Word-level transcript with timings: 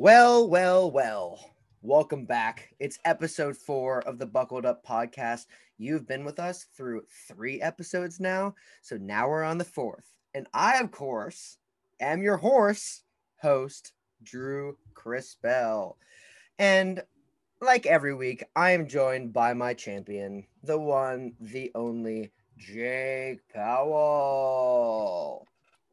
Well, 0.00 0.48
well, 0.48 0.92
well. 0.92 1.40
Welcome 1.82 2.24
back. 2.24 2.72
It's 2.78 3.00
episode 3.04 3.56
four 3.56 3.98
of 4.02 4.20
the 4.20 4.26
Buckled 4.26 4.64
Up 4.64 4.86
podcast. 4.86 5.46
You've 5.76 6.06
been 6.06 6.24
with 6.24 6.38
us 6.38 6.66
through 6.76 7.02
three 7.26 7.60
episodes 7.60 8.20
now. 8.20 8.54
So 8.80 8.96
now 8.96 9.28
we're 9.28 9.42
on 9.42 9.58
the 9.58 9.64
fourth. 9.64 10.04
And 10.34 10.46
I, 10.54 10.78
of 10.78 10.92
course, 10.92 11.58
am 11.98 12.22
your 12.22 12.36
horse 12.36 13.02
host, 13.42 13.92
Drew 14.22 14.78
Chris 14.94 15.34
Bell. 15.34 15.98
And 16.60 17.02
like 17.60 17.84
every 17.84 18.14
week, 18.14 18.44
I 18.54 18.70
am 18.70 18.86
joined 18.86 19.32
by 19.32 19.52
my 19.52 19.74
champion, 19.74 20.46
the 20.62 20.78
one, 20.78 21.32
the 21.40 21.72
only 21.74 22.30
Jake 22.56 23.40
Powell. 23.52 25.44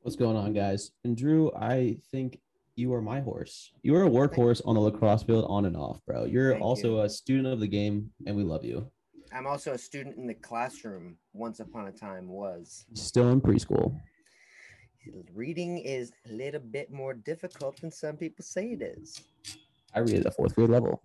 What's 0.03 0.15
going 0.15 0.37
on, 0.37 0.53
guys? 0.53 0.91
And 1.03 1.17
Drew, 1.17 1.51
I 1.55 1.97
think 2.11 2.39
you 2.75 2.93
are 2.93 3.01
my 3.01 3.21
horse. 3.21 3.71
You 3.83 3.95
are 3.95 4.03
a 4.05 4.09
workhorse 4.09 4.61
on 4.65 4.75
the 4.75 4.81
lacrosse 4.81 5.23
field, 5.23 5.45
on 5.47 5.65
and 5.65 5.77
off, 5.77 5.99
bro. 6.05 6.25
You're 6.25 6.53
Thank 6.53 6.63
also 6.63 6.95
you. 6.95 7.01
a 7.01 7.09
student 7.09 7.47
of 7.47 7.59
the 7.59 7.67
game, 7.67 8.11
and 8.25 8.35
we 8.35 8.43
love 8.43 8.65
you. 8.65 8.89
I'm 9.33 9.47
also 9.47 9.73
a 9.73 9.77
student 9.77 10.17
in 10.17 10.27
the 10.27 10.33
classroom. 10.33 11.17
Once 11.33 11.59
upon 11.59 11.87
a 11.87 11.91
time, 11.91 12.27
was 12.27 12.85
Still 12.93 13.29
in 13.29 13.41
preschool. 13.41 13.99
reading 15.33 15.77
is 15.79 16.11
a 16.29 16.33
little 16.33 16.61
bit 16.61 16.91
more 16.91 17.13
difficult 17.13 17.79
than 17.81 17.91
some 17.91 18.17
people 18.17 18.43
say 18.43 18.71
it 18.71 18.81
is. 18.81 19.21
I 19.93 19.99
read 19.99 20.15
at 20.21 20.25
a 20.25 20.31
fourth 20.31 20.55
grade 20.55 20.69
level. 20.69 21.01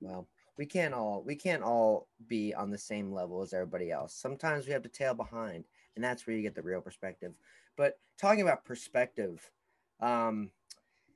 Well, 0.00 0.28
we 0.56 0.66
can't 0.66 0.94
all 0.94 1.22
we 1.26 1.34
can't 1.34 1.62
all 1.62 2.08
be 2.28 2.54
on 2.54 2.70
the 2.70 2.78
same 2.78 3.12
level 3.12 3.42
as 3.42 3.52
everybody 3.52 3.90
else. 3.90 4.14
Sometimes 4.14 4.66
we 4.66 4.72
have 4.72 4.82
to 4.82 4.88
tail 4.88 5.14
behind, 5.14 5.64
and 5.96 6.04
that's 6.04 6.26
where 6.26 6.36
you 6.36 6.42
get 6.42 6.54
the 6.54 6.62
real 6.62 6.80
perspective. 6.80 7.32
But 7.76 7.98
talking 8.18 8.42
about 8.42 8.64
perspective, 8.64 9.48
um, 10.00 10.50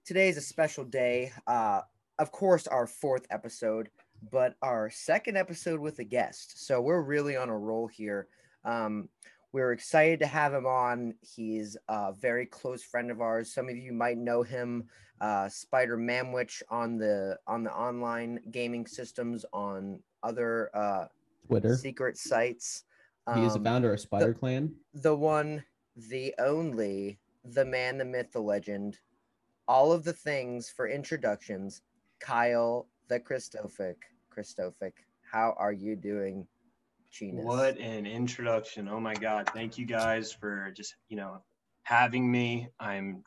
today 0.05 0.29
is 0.29 0.37
a 0.37 0.41
special 0.43 0.85
day. 0.85 1.33
Uh, 1.47 1.81
of 2.19 2.31
course, 2.31 2.67
our 2.67 2.87
fourth 2.87 3.27
episode, 3.31 3.89
but 4.31 4.55
our 4.63 4.91
second 4.91 5.37
episode 5.37 5.81
with 5.81 5.99
a 5.99 6.05
guest. 6.05 6.65
So 6.67 6.81
we're 6.81 7.03
really 7.03 7.37
on 7.37 7.49
a 7.49 7.59
roll 7.59 7.87
here. 7.89 8.29
Um, 8.65 9.09
we're 9.53 9.73
excited 9.73 10.19
to 10.21 10.27
have 10.27 10.53
him 10.53 10.67
on. 10.67 11.15
He's 11.21 11.77
a 11.89 12.13
very 12.13 12.47
close 12.47 12.83
friend 12.83 13.11
of 13.11 13.21
ours. 13.21 13.53
Some 13.53 13.69
of 13.69 13.77
you 13.77 13.93
might 13.93 14.19
know 14.19 14.43
him, 14.43 14.85
uh, 15.21 15.49
Spider 15.49 15.97
Manwich 15.97 16.63
on 16.71 16.99
the 16.99 17.39
on 17.47 17.63
the 17.63 17.73
online 17.73 18.41
gaming 18.51 18.87
systems 18.87 19.45
on 19.53 20.01
other 20.25 20.71
uh, 20.75 21.07
Twitter. 21.47 21.77
secret 21.77 22.17
sites. 22.19 22.85
he 23.35 23.43
is 23.43 23.53
the 23.53 23.59
Um, 23.61 23.65
founder 23.65 23.93
of 23.93 24.01
Spider 24.01 24.35
Clan. 24.35 24.75
the 24.93 25.15
one, 25.15 25.63
the 25.97 26.35
only, 26.41 27.19
the 27.45 27.65
man, 27.65 27.97
the 27.99 28.05
myth, 28.05 28.33
the 28.33 28.41
legend, 28.43 28.99
all 29.67 29.93
of 29.93 30.05
the 30.05 30.13
things 30.13 30.71
for 30.71 30.89
introductions. 30.89 31.83
Kyle 32.21 32.89
the 33.09 33.21
Christophic. 33.21 33.97
Christophic, 34.31 34.95
how 35.31 35.55
are 35.59 35.73
you 35.73 35.95
doing, 35.95 36.47
Chinus? 37.13 37.45
What 37.45 37.79
an 37.79 38.07
introduction. 38.07 38.89
Oh 38.89 38.99
my 38.99 39.15
God. 39.15 39.49
Thank 39.55 39.79
you 39.79 39.87
guys 39.87 40.33
for 40.33 40.73
just, 40.77 40.97
you 41.09 41.17
know, 41.17 41.43
having 41.85 42.31
me. 42.31 42.69
I'm 42.81 43.23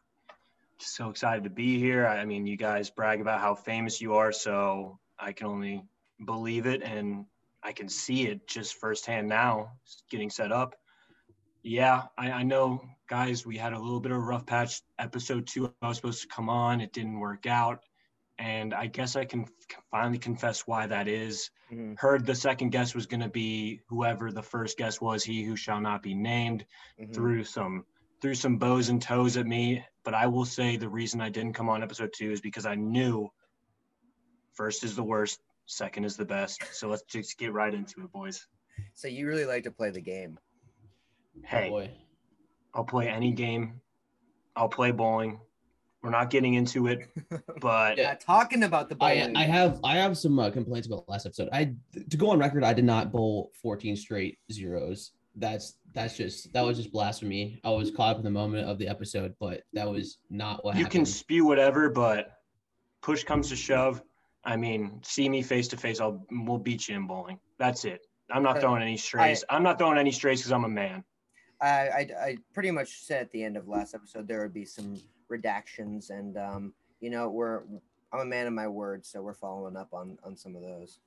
so 0.79 1.09
excited 1.09 1.43
to 1.45 1.49
be 1.49 1.79
here. 1.79 2.05
I 2.05 2.25
mean, 2.25 2.45
you 2.45 2.57
guys 2.57 2.89
brag 2.89 3.21
about 3.21 3.39
how 3.39 3.55
famous 3.55 4.01
you 4.01 4.15
are, 4.15 4.31
so 4.31 4.99
I 5.17 5.31
can 5.31 5.47
only 5.47 5.83
believe 6.25 6.65
it 6.65 6.83
and 6.83 7.25
I 7.63 7.71
can 7.71 7.89
see 7.89 8.27
it 8.27 8.47
just 8.47 8.75
firsthand 8.75 9.27
now 9.27 9.71
getting 10.09 10.29
set 10.29 10.51
up. 10.51 10.75
Yeah, 11.63 12.03
I, 12.17 12.31
I 12.31 12.43
know, 12.43 12.81
guys, 13.07 13.45
we 13.45 13.57
had 13.57 13.73
a 13.73 13.79
little 13.79 13.99
bit 13.99 14.11
of 14.11 14.17
a 14.17 14.21
rough 14.21 14.45
patch. 14.45 14.81
Episode 14.99 15.47
two, 15.47 15.73
I 15.81 15.87
was 15.87 15.97
supposed 15.97 16.21
to 16.21 16.27
come 16.27 16.49
on, 16.49 16.81
it 16.81 16.93
didn't 16.93 17.19
work 17.19 17.45
out. 17.45 17.83
And 18.39 18.73
I 18.73 18.85
guess 18.87 19.15
I 19.15 19.25
can 19.25 19.45
finally 19.89 20.19
confess 20.19 20.67
why 20.67 20.87
that 20.87 21.07
is 21.07 21.49
Mhm, 21.71 21.99
heard 21.99 22.25
the 22.25 22.35
second 22.35 22.69
guest 22.69 22.95
was 22.95 23.07
going 23.07 23.19
to 23.21 23.27
be 23.29 23.81
whoever 23.89 24.31
the 24.31 24.41
first 24.43 24.77
guest 24.77 25.01
was 25.01 25.21
he 25.21 25.43
who 25.43 25.57
shall 25.57 25.81
not 25.81 26.01
be 26.01 26.13
named 26.13 26.65
mhm. 26.97 27.13
threw 27.13 27.43
some 27.43 27.83
threw 28.21 28.33
some 28.35 28.57
bows 28.57 28.87
and 28.87 29.01
toes 29.01 29.35
at 29.35 29.45
me 29.45 29.83
but 30.05 30.13
i 30.13 30.27
will 30.27 30.45
say 30.45 30.77
the 30.77 30.87
reason 30.87 31.19
i 31.19 31.27
didn't 31.27 31.51
come 31.51 31.67
on 31.67 31.83
episode 31.83 32.13
two 32.15 32.31
is 32.31 32.39
because 32.39 32.65
i 32.65 32.73
knew 32.75 33.29
first 34.53 34.85
is 34.85 34.95
the 34.95 35.03
worst 35.03 35.41
second 35.65 36.05
is 36.05 36.15
the 36.15 36.23
best 36.23 36.63
so 36.73 36.87
let's 36.87 37.03
just 37.03 37.37
get 37.37 37.51
right 37.51 37.73
into 37.73 38.01
it 38.01 38.11
boys 38.13 38.47
So 38.93 39.09
you 39.09 39.27
really 39.27 39.43
like 39.45 39.63
to 39.63 39.71
play 39.71 39.89
the 39.89 39.99
game. 39.99 40.39
hey 41.43 41.67
Oh 41.67 41.69
boy. 41.71 41.91
I'll 42.77 42.85
play 42.85 43.09
any 43.09 43.31
game 43.31 43.81
i'll 44.55 44.69
play 44.69 44.91
bowling 44.91 45.39
we're 46.07 46.11
not 46.11 46.29
getting 46.29 46.53
into 46.53 46.87
it 46.87 47.09
but 47.61 47.97
Yeah. 47.97 48.13
Talking 48.15 48.63
about 48.63 48.87
the 48.87 48.95
I, 49.01 49.15
bowling. 49.15 49.35
I 49.35 49.43
have 49.43 49.79
I 49.83 49.97
have 49.97 50.17
some 50.17 50.39
uh, 50.39 50.49
complaints 50.49 50.87
about 50.87 51.07
last 51.09 51.25
episode. 51.25 51.49
I 51.51 51.73
to 52.09 52.17
go 52.17 52.29
on 52.29 52.39
record, 52.39 52.63
I 52.63 52.73
did 52.73 52.85
not 52.85 53.11
bowl 53.11 53.51
14 53.61 53.95
straight 53.97 54.37
zeros. 54.51 55.11
That's 55.35 55.77
that's 55.93 56.15
just 56.15 56.53
that 56.53 56.63
was 56.63 56.77
just 56.77 56.91
blasphemy. 56.91 57.59
I 57.63 57.71
was 57.71 57.91
caught 57.91 58.11
up 58.11 58.17
in 58.17 58.23
the 58.23 58.31
moment 58.31 58.69
of 58.69 58.77
the 58.77 58.87
episode, 58.87 59.35
but 59.39 59.63
that 59.73 59.89
was 59.89 60.19
not 60.29 60.63
what 60.63 60.75
you 60.75 60.85
happened. 60.85 60.91
can 60.91 61.05
spew 61.05 61.45
whatever, 61.45 61.89
but 61.89 62.37
push 63.01 63.23
comes 63.23 63.49
to 63.49 63.55
shove. 63.55 64.01
I 64.43 64.55
mean, 64.55 65.01
see 65.03 65.27
me 65.27 65.41
face 65.41 65.67
to 65.69 65.77
face, 65.77 65.99
I'll 65.99 66.25
we'll 66.31 66.57
beat 66.57 66.87
you 66.87 66.95
in 66.95 67.07
bowling. 67.07 67.39
That's 67.59 67.83
it. 67.85 68.01
I'm 68.31 68.43
not 68.43 68.61
throwing 68.61 68.81
any 68.81 68.97
strays. 68.97 69.43
I, 69.49 69.55
am 69.55 69.63
not 69.63 69.77
throwing 69.77 69.97
any 69.97 70.11
strays 70.11 70.39
because 70.39 70.51
I'm 70.51 70.65
a 70.65 70.69
man. 70.69 71.03
I, 71.61 71.67
I, 71.67 72.09
I 72.21 72.37
pretty 72.53 72.71
much 72.71 73.01
said 73.01 73.21
at 73.21 73.31
the 73.31 73.43
end 73.43 73.57
of 73.57 73.67
last 73.67 73.95
episode 73.95 74.27
there 74.27 74.41
would 74.41 74.53
be 74.53 74.65
some 74.65 74.99
redactions, 75.31 76.09
and 76.09 76.37
um, 76.37 76.73
you 76.99 77.09
know 77.09 77.29
we're 77.29 77.63
I'm 78.13 78.19
a 78.21 78.25
man 78.25 78.47
of 78.47 78.53
my 78.53 78.67
word, 78.67 79.05
so 79.05 79.21
we're 79.21 79.33
following 79.33 79.75
up 79.75 79.93
on 79.93 80.17
on 80.23 80.35
some 80.35 80.55
of 80.55 80.61
those. 80.61 80.99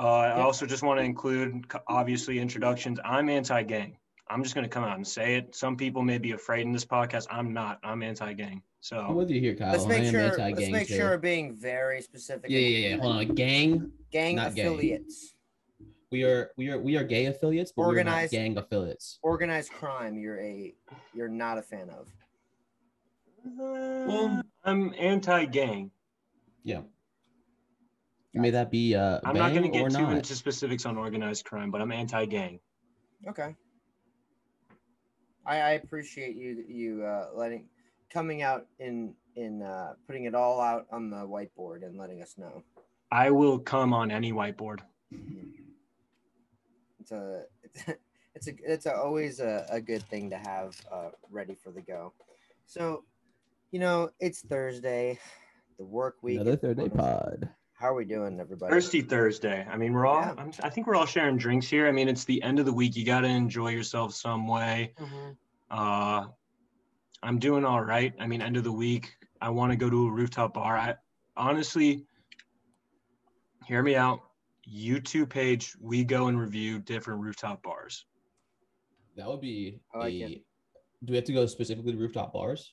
Uh, 0.00 0.04
I 0.04 0.40
also 0.40 0.66
just 0.66 0.82
want 0.82 0.98
to 0.98 1.04
include, 1.04 1.64
obviously, 1.86 2.40
introductions. 2.40 2.98
I'm 3.04 3.28
anti-gang. 3.28 3.96
I'm 4.28 4.42
just 4.42 4.54
going 4.54 4.64
to 4.64 4.68
come 4.68 4.82
out 4.82 4.96
and 4.96 5.06
say 5.06 5.36
it. 5.36 5.54
Some 5.54 5.76
people 5.76 6.02
may 6.02 6.18
be 6.18 6.32
afraid 6.32 6.62
in 6.62 6.72
this 6.72 6.84
podcast. 6.84 7.26
I'm 7.30 7.52
not. 7.52 7.78
I'm 7.84 8.02
anti-gang. 8.02 8.62
So 8.80 8.98
I'm 8.98 9.14
with 9.14 9.30
you 9.30 9.38
here, 9.38 9.54
Kyle. 9.54 9.70
let's 9.70 9.84
I 9.84 9.88
make 9.88 10.02
am 10.04 10.10
sure 10.10 10.36
let's 10.36 10.70
make 10.70 10.88
too. 10.88 10.96
sure 10.96 11.10
we're 11.10 11.18
being 11.18 11.54
very 11.54 12.02
specific. 12.02 12.50
Yeah, 12.50 12.58
yeah, 12.58 12.88
yeah. 12.88 12.96
Hold 12.96 13.16
on. 13.16 13.28
Gang. 13.36 13.92
Gang 14.10 14.40
affiliates. 14.40 15.28
gay. 15.28 15.36
Affiliates, 16.12 16.16
We 16.16 16.24
are 16.24 16.50
we 16.56 16.70
are 16.70 16.78
we 16.80 16.96
are 16.96 17.04
gay 17.04 17.26
affiliates, 17.26 17.72
but 17.74 17.82
Organized- 17.82 18.32
we're 18.32 18.38
not 18.38 18.44
gang 18.44 18.58
affiliates. 18.58 19.18
organized 19.22 19.72
crime. 19.72 20.18
You're 20.18 20.40
a 20.40 20.74
you're 21.14 21.28
not 21.28 21.58
a 21.58 21.62
fan 21.62 21.90
of. 21.90 22.08
well, 23.44 24.42
I'm 24.64 24.94
anti-gang. 24.98 25.90
Yeah. 26.64 26.82
May 28.34 28.50
that 28.50 28.70
be 28.70 28.94
uh 28.94 29.20
I'm 29.24 29.36
not 29.36 29.50
going 29.50 29.64
to 29.64 29.68
get 29.68 29.90
too 29.90 29.98
not. 30.02 30.12
into 30.16 30.34
specifics 30.34 30.86
on 30.86 30.96
organized 30.96 31.44
crime, 31.44 31.70
but 31.70 31.80
I'm 31.80 31.92
anti-gang. 31.92 32.60
Okay. 33.28 33.54
I, 35.44 35.56
I 35.60 35.70
appreciate 35.72 36.36
you 36.36 36.64
you 36.68 37.04
uh, 37.04 37.30
letting 37.34 37.66
coming 38.10 38.42
out 38.42 38.66
in 38.78 39.14
in 39.34 39.62
uh, 39.62 39.94
putting 40.06 40.24
it 40.24 40.34
all 40.34 40.60
out 40.60 40.86
on 40.92 41.10
the 41.10 41.16
whiteboard 41.26 41.84
and 41.84 41.98
letting 41.98 42.22
us 42.22 42.38
know. 42.38 42.62
I 43.10 43.30
will 43.30 43.58
come 43.58 43.92
on 43.92 44.10
any 44.10 44.32
whiteboard. 44.32 44.80
It's 47.02 47.10
a 47.12 47.42
it's 48.34 48.48
a 48.48 48.52
it's 48.64 48.86
a, 48.86 48.94
always 48.96 49.40
a, 49.40 49.66
a 49.70 49.80
good 49.80 50.02
thing 50.04 50.30
to 50.30 50.36
have 50.36 50.80
uh, 50.90 51.10
ready 51.30 51.54
for 51.54 51.70
the 51.72 51.80
go. 51.80 52.12
So, 52.66 53.04
you 53.72 53.80
know, 53.80 54.10
it's 54.20 54.40
Thursday, 54.42 55.18
the 55.78 55.84
work 55.84 56.16
week. 56.22 56.40
Another 56.40 56.52
is 56.52 56.60
third 56.60 56.76
day 56.78 56.86
upon 56.86 57.00
us. 57.00 57.20
pod. 57.20 57.48
How 57.74 57.88
are 57.88 57.94
we 57.94 58.04
doing, 58.04 58.38
everybody? 58.38 58.72
Thirsty 58.72 59.00
Thursday. 59.02 59.66
I 59.68 59.76
mean, 59.76 59.92
we're 59.92 60.06
all. 60.06 60.20
Yeah. 60.20 60.34
I'm, 60.38 60.52
I 60.62 60.70
think 60.70 60.86
we're 60.86 60.94
all 60.94 61.06
sharing 61.06 61.36
drinks 61.36 61.68
here. 61.68 61.88
I 61.88 61.92
mean, 61.92 62.08
it's 62.08 62.24
the 62.24 62.40
end 62.42 62.60
of 62.60 62.66
the 62.66 62.72
week. 62.72 62.94
You 62.94 63.04
got 63.04 63.22
to 63.22 63.28
enjoy 63.28 63.70
yourself 63.70 64.14
some 64.14 64.46
way. 64.46 64.94
Mhm. 65.00 65.36
Uh, 65.70 66.26
I'm 67.24 67.38
doing 67.40 67.64
all 67.64 67.82
right. 67.82 68.14
I 68.20 68.26
mean, 68.28 68.40
end 68.40 68.56
of 68.56 68.62
the 68.64 68.72
week. 68.72 69.12
I 69.40 69.50
want 69.50 69.72
to 69.72 69.76
go 69.76 69.90
to 69.90 70.06
a 70.06 70.10
rooftop 70.12 70.54
bar. 70.54 70.76
I 70.76 70.94
honestly, 71.36 72.06
hear 73.66 73.82
me 73.82 73.96
out. 73.96 74.20
YouTube 74.72 75.28
page. 75.28 75.74
We 75.80 76.04
go 76.04 76.28
and 76.28 76.38
review 76.40 76.78
different 76.78 77.20
rooftop 77.20 77.62
bars. 77.62 78.06
That 79.16 79.26
would 79.28 79.40
be 79.40 79.80
like 79.94 80.12
a. 80.12 80.32
it. 80.32 80.42
Do 81.04 81.12
we 81.12 81.16
have 81.16 81.24
to 81.26 81.32
go 81.32 81.46
specifically 81.46 81.92
to 81.92 81.98
rooftop 81.98 82.32
bars? 82.32 82.72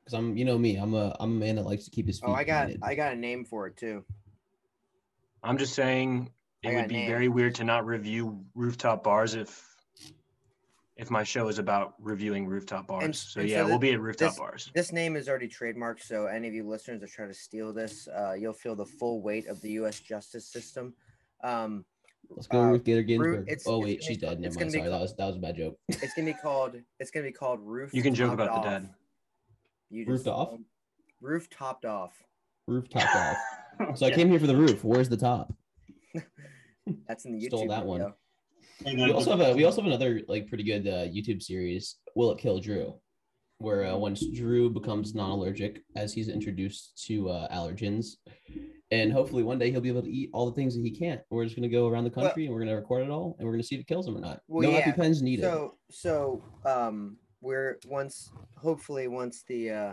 Because 0.00 0.18
I'm, 0.18 0.36
you 0.36 0.44
know 0.44 0.58
me, 0.58 0.76
I'm 0.76 0.94
a, 0.94 1.14
I'm 1.20 1.30
a 1.30 1.38
man 1.38 1.56
that 1.56 1.64
likes 1.64 1.84
to 1.84 1.90
keep 1.90 2.08
his 2.08 2.18
feet. 2.18 2.28
Oh, 2.28 2.32
I 2.34 2.42
got 2.44 2.64
planted. 2.64 2.80
I 2.82 2.94
got 2.96 3.12
a 3.12 3.16
name 3.16 3.44
for 3.44 3.68
it 3.68 3.76
too. 3.76 4.04
I'm 5.44 5.58
just 5.58 5.74
saying 5.74 6.30
it 6.62 6.74
would 6.74 6.88
be 6.88 6.94
names. 6.96 7.10
very 7.10 7.28
weird 7.28 7.54
to 7.56 7.64
not 7.64 7.86
review 7.86 8.44
rooftop 8.54 9.04
bars 9.04 9.34
if 9.34 9.68
if 10.96 11.10
my 11.10 11.24
show 11.24 11.48
is 11.48 11.58
about 11.58 11.94
reviewing 12.00 12.46
rooftop 12.46 12.86
bars. 12.86 13.04
And- 13.04 13.16
so 13.16 13.40
and 13.40 13.48
so 13.48 13.56
yeah, 13.56 13.64
we'll 13.64 13.78
be 13.78 13.92
at 13.92 14.00
rooftop 14.00 14.30
this- 14.30 14.38
bars. 14.38 14.70
This 14.74 14.92
name 14.92 15.16
is 15.16 15.28
already 15.28 15.48
trademarked, 15.48 16.02
so 16.02 16.26
any 16.26 16.48
of 16.48 16.54
you 16.54 16.68
listeners 16.68 17.00
that 17.00 17.10
try 17.10 17.26
to 17.26 17.34
steal 17.34 17.72
this, 17.72 18.08
uh, 18.08 18.34
you'll 18.34 18.52
feel 18.52 18.76
the 18.76 18.86
full 18.86 19.22
weight 19.22 19.46
of 19.46 19.60
the 19.62 19.70
U.S. 19.72 20.00
justice 20.00 20.46
system. 20.46 20.94
Um, 21.42 21.84
Let's 22.30 22.46
go 22.46 22.60
uh, 22.62 22.66
Ruth 22.70 22.84
Gator 22.84 23.02
Ginsburg. 23.02 23.42
it's- 23.48 23.66
oh 23.66 23.80
wait, 23.80 24.02
she's 24.02 24.16
dead. 24.18 24.40
Never 24.40 24.54
mind. 24.54 24.72
be 24.72 24.78
Sorry, 24.78 24.88
that 24.90 25.00
was 25.00 25.14
that 25.16 25.26
was 25.26 25.36
a 25.36 25.38
bad 25.40 25.56
joke. 25.56 25.76
it's 25.88 26.14
gonna 26.14 26.26
be 26.32 26.38
called. 26.38 26.76
It's 26.98 27.10
gonna 27.10 27.26
be 27.26 27.32
called 27.32 27.60
roof. 27.62 27.92
You 27.92 28.02
can 28.02 28.14
joke 28.14 28.30
Topped 28.36 28.40
about 28.42 28.62
the 28.62 28.70
dead. 28.70 28.88
You 29.90 30.06
Roofed 30.06 30.24
just, 30.24 30.34
off? 30.34 30.54
Roof 31.20 31.50
topped 31.50 31.84
off. 31.84 32.12
Roof 32.66 32.88
topped 32.88 33.14
off. 33.14 33.36
So 33.96 34.06
I 34.06 34.10
came 34.10 34.28
here 34.28 34.38
for 34.38 34.46
the 34.46 34.54
roof. 34.56 34.84
Where's 34.84 35.08
the 35.08 35.16
top? 35.16 35.52
That's 37.08 37.24
in 37.24 37.32
the 37.32 37.38
YouTube 37.38 37.46
Stole 37.48 37.68
that 37.68 37.84
one. 37.84 37.98
video. 38.00 38.16
And 38.84 39.02
We 39.02 39.12
also 39.12 39.30
have 39.36 39.40
a 39.40 39.54
we 39.54 39.64
also 39.64 39.80
have 39.80 39.88
another 39.88 40.20
like 40.28 40.46
pretty 40.48 40.62
good 40.64 40.86
uh, 40.86 41.06
YouTube 41.06 41.42
series. 41.42 41.96
Will 42.14 42.30
it 42.32 42.38
kill 42.38 42.60
Drew? 42.60 42.94
Where 43.62 43.86
uh, 43.86 43.96
once 43.96 44.26
Drew 44.26 44.68
becomes 44.68 45.14
non-allergic, 45.14 45.82
as 45.94 46.12
he's 46.12 46.28
introduced 46.28 47.00
to 47.06 47.28
uh, 47.30 47.48
allergens, 47.54 48.16
and 48.90 49.12
hopefully 49.12 49.44
one 49.44 49.56
day 49.60 49.70
he'll 49.70 49.80
be 49.80 49.88
able 49.88 50.02
to 50.02 50.10
eat 50.10 50.30
all 50.32 50.46
the 50.50 50.54
things 50.56 50.74
that 50.74 50.82
he 50.82 50.90
can't. 50.90 51.20
We're 51.30 51.44
just 51.44 51.54
gonna 51.54 51.68
go 51.68 51.86
around 51.86 52.04
the 52.04 52.10
Well- 52.16 52.26
country 52.26 52.46
and 52.46 52.52
we're 52.54 52.58
gonna 52.60 52.74
record 52.74 53.04
it 53.04 53.10
all, 53.10 53.36
and 53.38 53.46
we're 53.46 53.52
gonna 53.54 53.62
see 53.62 53.76
if 53.76 53.82
it 53.82 53.86
kills 53.86 54.08
him 54.08 54.16
or 54.16 54.20
not. 54.20 54.40
Well, 54.48 54.68
no 54.68 54.76
yeah. 54.76 54.92
EpiPens 54.92 55.22
needed. 55.22 55.42
So 55.44 55.78
so 55.90 56.44
um 56.66 57.18
we're 57.40 57.78
once 57.86 58.30
hopefully 58.56 59.06
once 59.06 59.44
the 59.46 59.70
uh 59.70 59.92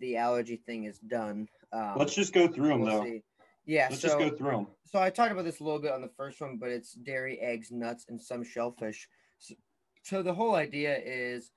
the 0.00 0.16
allergy 0.16 0.56
thing 0.66 0.84
is 0.84 0.98
done. 0.98 1.46
Um, 1.72 1.94
Let's 1.98 2.14
just 2.14 2.32
go 2.32 2.48
through 2.48 2.68
them 2.68 2.80
we'll 2.80 2.98
though. 2.98 3.04
see. 3.04 3.22
Yeah, 3.64 3.86
Let's 3.90 4.00
so 4.02 4.08
just 4.08 4.18
go 4.18 4.30
through 4.36 4.50
them. 4.50 4.66
so 4.86 4.98
I 5.00 5.10
talked 5.10 5.30
about 5.30 5.44
this 5.44 5.60
a 5.60 5.64
little 5.64 5.80
bit 5.80 5.92
on 5.92 6.00
the 6.02 6.10
first 6.16 6.40
one, 6.40 6.56
but 6.56 6.70
it's 6.70 6.94
dairy, 6.94 7.38
eggs, 7.40 7.70
nuts, 7.70 8.06
and 8.08 8.20
some 8.20 8.42
shellfish. 8.42 9.06
So, 9.38 9.54
so 10.02 10.22
the 10.22 10.34
whole 10.34 10.54
idea 10.54 10.98
is 11.04 11.52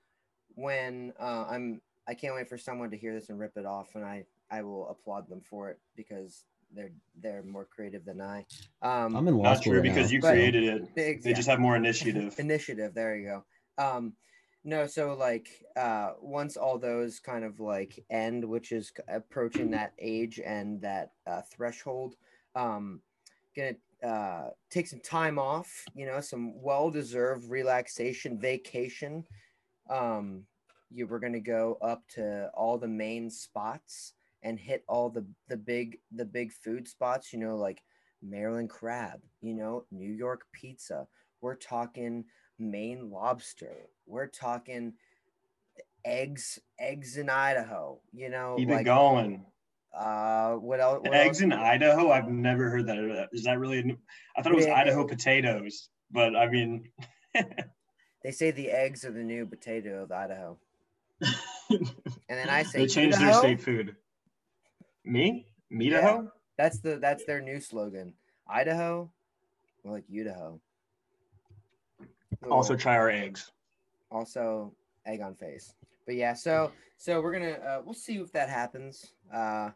when 0.56 1.13
uh, 1.19 1.45
I'm 1.50 1.81
I 2.07 2.13
can't 2.13 2.36
wait 2.36 2.50
for 2.50 2.57
someone 2.57 2.92
to 2.92 2.98
hear 2.98 3.13
this 3.13 3.30
and 3.30 3.39
rip 3.39 3.57
it 3.57 3.65
off, 3.65 3.95
and 3.95 4.03
I 4.06 4.25
I 4.50 4.62
will 4.63 4.89
applaud 4.89 5.30
them 5.30 5.42
for 5.42 5.69
it 5.69 5.80
because 5.95 6.44
they're 6.74 6.92
they're 7.21 7.44
more 7.44 7.65
creative 7.65 8.06
than 8.06 8.21
I. 8.21 8.45
Um, 8.81 9.15
I'm 9.15 9.27
in 9.27 9.36
law 9.38 9.44
Not 9.44 9.57
school 9.57 9.74
true 9.74 9.81
right 9.81 9.89
because 9.89 10.09
now. 10.12 10.15
you 10.15 10.21
But- 10.21 10.31
created 10.33 10.63
it. 10.95 11.21
They 11.24 11.33
just 11.33 11.50
have 11.50 11.59
more 11.59 11.75
initiative. 11.75 12.36
initiative 12.39 12.94
there 12.94 13.15
you 13.15 13.27
go 13.27 13.44
um 13.77 14.13
no 14.65 14.86
so 14.86 15.13
like 15.15 15.48
uh 15.77 16.12
once 16.21 16.57
all 16.57 16.77
those 16.77 17.19
kind 17.21 17.45
of 17.45 17.59
like 17.62 17.98
end 18.09 18.44
which 18.44 18.71
is 18.74 18.92
approaching 19.07 19.71
that 19.71 19.94
age 19.98 20.39
and 20.45 20.81
that 20.81 21.13
uh, 21.25 21.42
threshold 21.50 22.15
um 22.56 23.00
gonna 23.56 23.71
uh 24.03 24.50
take 24.69 24.88
some 24.88 25.00
time 25.00 25.39
off 25.39 25.86
you 25.95 26.06
know 26.06 26.19
some 26.19 26.62
well-deserved 26.62 27.50
relaxation 27.50 28.38
vacation 28.39 29.24
um 29.91 30.43
you 30.89 31.05
were 31.07 31.19
gonna 31.19 31.39
go 31.39 31.77
up 31.81 32.01
to 32.07 32.49
all 32.55 32.77
the 32.77 32.88
main 32.88 33.29
spots 33.29 34.13
and 34.43 34.59
hit 34.59 34.83
all 34.88 35.09
the 35.09 35.25
the 35.49 35.57
big 35.57 35.97
the 36.11 36.25
big 36.25 36.51
food 36.51 36.88
spots 36.88 37.31
you 37.33 37.39
know 37.39 37.55
like 37.57 37.81
maryland 38.23 38.69
crab 38.69 39.19
you 39.41 39.53
know 39.53 39.85
new 39.91 40.11
york 40.11 40.41
pizza 40.53 41.07
we're 41.41 41.55
talking 41.55 42.23
Maine 42.59 43.09
lobster. 43.09 43.89
We're 44.05 44.27
talking 44.27 44.93
eggs, 46.05 46.59
eggs 46.79 47.17
in 47.17 47.29
Idaho. 47.29 47.99
You 48.13 48.29
know, 48.29 48.55
Keep 48.57 48.69
like 48.69 48.81
it 48.81 48.83
going. 48.85 49.45
uh, 49.97 50.53
what 50.53 50.79
else? 50.79 50.99
What 51.01 51.13
Eggs 51.13 51.38
else? 51.39 51.41
in 51.41 51.51
Idaho. 51.53 52.11
I've 52.11 52.29
never 52.29 52.69
heard 52.69 52.88
that. 52.88 53.29
Is 53.33 53.43
that 53.45 53.59
really? 53.59 53.97
I 54.38 54.41
thought 54.43 54.51
it 54.53 54.55
was 54.55 54.65
Yeah. 54.67 54.75
Idaho 54.75 55.07
potatoes, 55.07 55.89
but 56.11 56.35
I 56.35 56.47
mean, 56.49 56.91
They 58.23 58.31
say 58.31 58.51
the 58.51 58.69
eggs 58.69 59.03
are 59.03 59.12
the 59.12 59.23
new 59.23 59.45
potato 59.45 60.03
of 60.03 60.12
Idaho. 60.12 60.57
And 61.69 61.89
then 62.29 62.50
I 62.50 62.63
say 62.63 62.79
they 62.79 62.88
changed 62.88 63.19
their 63.19 63.33
state 63.33 63.62
food. 63.62 63.95
Me, 65.03 65.47
Idaho. 65.71 66.31
That's 66.57 66.79
the 66.79 66.97
that's 66.97 67.25
their 67.25 67.41
new 67.41 67.59
slogan. 67.59 68.13
Idaho, 68.47 69.09
more 69.83 69.95
like 69.95 70.03
Idaho. 70.13 70.59
Also 72.50 72.75
try 72.75 72.95
our 72.95 73.09
eggs. 73.09 73.51
also 74.12 74.74
egg 75.06 75.21
on 75.21 75.35
face. 75.35 75.74
But 76.06 76.15
yeah, 76.15 76.33
so 76.33 76.71
so 76.97 77.21
we're 77.21 77.33
gonna 77.33 77.51
uh, 77.51 77.81
we'll 77.83 77.94
see 77.94 78.17
if 78.17 78.31
that 78.33 78.50
happens. 78.50 79.13
Uh, 79.33 79.71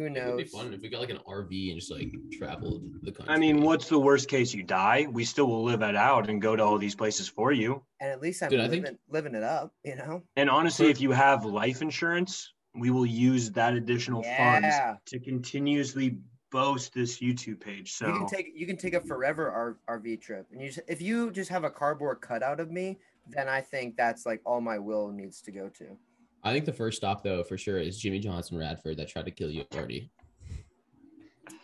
who 0.00 0.06
It 0.06 0.12
would 0.12 0.22
knows? 0.22 0.36
be 0.38 0.48
fun 0.48 0.72
if 0.72 0.80
we 0.80 0.88
got 0.88 1.00
like 1.00 1.10
an 1.10 1.18
RV 1.28 1.70
and 1.72 1.78
just 1.78 1.92
like 1.92 2.10
traveled 2.32 2.82
the 3.02 3.12
country. 3.12 3.34
I 3.34 3.38
mean, 3.38 3.60
what's 3.62 3.88
the 3.88 3.98
worst 3.98 4.28
case? 4.28 4.54
You 4.54 4.62
die. 4.62 5.06
We 5.10 5.24
still 5.26 5.46
will 5.46 5.62
live 5.62 5.82
it 5.82 5.94
out 5.94 6.30
and 6.30 6.40
go 6.40 6.56
to 6.56 6.62
all 6.64 6.78
these 6.78 6.94
places 6.94 7.28
for 7.28 7.52
you. 7.52 7.82
And 8.00 8.10
at 8.10 8.22
least 8.22 8.42
I'm 8.42 8.48
Dude, 8.48 8.60
I 8.60 8.62
living, 8.64 8.82
think- 8.82 8.98
living 9.10 9.34
it 9.34 9.42
up, 9.42 9.74
you 9.84 9.96
know. 9.96 10.22
And 10.36 10.48
honestly, 10.48 10.88
if 10.88 11.00
you 11.02 11.10
have 11.12 11.44
life 11.44 11.82
insurance, 11.82 12.50
we 12.74 12.90
will 12.90 13.04
use 13.06 13.50
that 13.52 13.74
additional 13.74 14.22
funds 14.22 14.74
to 15.06 15.18
continuously 15.18 16.16
boast 16.50 16.94
this 16.94 17.18
YouTube 17.20 17.60
page. 17.60 17.92
So 17.92 18.06
You 18.08 18.14
can 18.20 18.26
take 18.26 18.52
you 18.54 18.66
can 18.66 18.76
take 18.78 18.94
a 18.94 19.00
forever 19.02 19.76
RV 19.88 20.20
trip, 20.22 20.46
and 20.50 20.60
you 20.62 20.68
just, 20.68 20.80
if 20.88 21.02
you 21.02 21.30
just 21.30 21.50
have 21.50 21.64
a 21.64 21.70
cardboard 21.70 22.20
cutout 22.22 22.58
of 22.58 22.70
me, 22.70 22.98
then 23.28 23.48
I 23.48 23.60
think 23.60 23.96
that's 23.96 24.24
like 24.24 24.40
all 24.46 24.60
my 24.62 24.78
will 24.78 25.12
needs 25.12 25.42
to 25.42 25.52
go 25.52 25.68
to. 25.68 25.96
I 26.42 26.52
think 26.52 26.64
the 26.64 26.72
first 26.72 26.96
stop 26.96 27.22
though 27.22 27.42
for 27.42 27.58
sure 27.58 27.78
is 27.78 27.98
Jimmy 27.98 28.18
Johnson 28.18 28.56
Radford 28.58 28.96
that 28.96 29.08
tried 29.08 29.26
to 29.26 29.30
kill 29.30 29.50
you 29.50 29.64
already. 29.74 30.10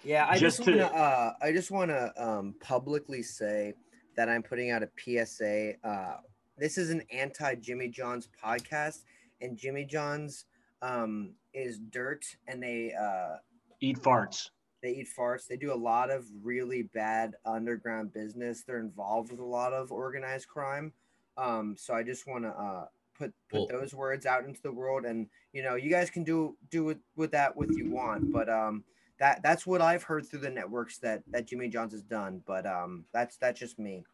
Yeah, 0.04 0.26
I 0.28 0.38
just, 0.38 0.58
Just 0.58 0.68
wanna 0.68 0.88
to- 0.88 0.94
uh, 0.94 1.32
I 1.42 1.52
just 1.52 1.70
want 1.70 1.90
to 1.90 2.12
um, 2.16 2.54
publicly 2.60 3.22
say 3.22 3.74
that 4.16 4.28
I'm 4.28 4.42
putting 4.42 4.70
out 4.70 4.82
a 4.82 4.88
PSA. 4.96 5.74
Uh, 5.82 6.18
this 6.56 6.78
is 6.78 6.90
an 6.90 7.02
anti 7.12 7.54
Jimmy 7.56 7.88
John's 7.88 8.28
podcast, 8.42 9.02
and 9.40 9.56
Jimmy 9.56 9.84
John's 9.84 10.44
um, 10.82 11.34
is 11.54 11.78
dirt, 11.78 12.24
and 12.46 12.62
they 12.62 12.92
uh, 12.98 13.36
eat 13.80 13.98
farts. 13.98 14.50
they 14.82 14.90
eat 14.90 15.08
farts. 15.18 15.46
They 15.48 15.56
do 15.56 15.72
a 15.72 15.74
lot 15.74 16.10
of 16.10 16.24
really 16.42 16.82
bad 16.82 17.34
underground 17.44 18.12
business. 18.12 18.62
They're 18.62 18.78
involved 18.78 19.30
with 19.32 19.40
a 19.40 19.44
lot 19.44 19.72
of 19.72 19.90
organized 19.90 20.46
crime. 20.48 20.92
Um, 21.36 21.74
so 21.76 21.94
I 21.94 22.02
just 22.02 22.26
want 22.26 22.44
to 22.44 22.50
uh, 22.50 22.86
put 23.18 23.32
put 23.48 23.58
Well- 23.58 23.80
those 23.80 23.94
words 23.94 24.26
out 24.26 24.44
into 24.44 24.60
the 24.62 24.72
world, 24.72 25.04
and 25.04 25.28
you 25.52 25.62
know, 25.62 25.74
you 25.74 25.90
guys 25.90 26.10
can 26.10 26.24
do 26.24 26.56
do 26.70 26.84
with 26.84 26.98
with 27.16 27.32
that 27.32 27.56
what 27.56 27.68
you 27.70 27.90
want, 27.90 28.32
but 28.32 28.48
um, 28.48 28.84
that 29.18 29.42
that's 29.42 29.66
what 29.66 29.80
I've 29.80 30.02
heard 30.02 30.26
through 30.26 30.40
the 30.40 30.50
networks 30.50 30.98
that 30.98 31.22
that 31.30 31.46
Jimmy 31.46 31.68
John's 31.68 31.92
has 31.92 32.02
done. 32.02 32.42
But 32.46 32.66
um, 32.66 33.04
that's 33.12 33.36
that's 33.38 33.58
just 33.58 33.78
me. 33.78 34.04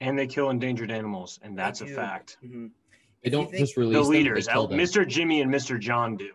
And 0.00 0.18
they 0.18 0.26
kill 0.26 0.50
endangered 0.50 0.90
animals, 0.90 1.38
and 1.42 1.58
that's 1.58 1.80
a 1.80 1.86
do. 1.86 1.94
fact. 1.94 2.36
Mhm. 2.44 2.70
They 3.22 3.30
don't 3.30 3.46
think- 3.50 3.58
just 3.60 3.76
release 3.76 3.94
The 3.96 4.02
leaders, 4.02 4.46
kill 4.46 4.66
them. 4.68 4.78
Mr. 4.78 5.06
Jimmy 5.08 5.40
and 5.40 5.52
Mr. 5.52 5.80
John 5.80 6.16
do. 6.16 6.30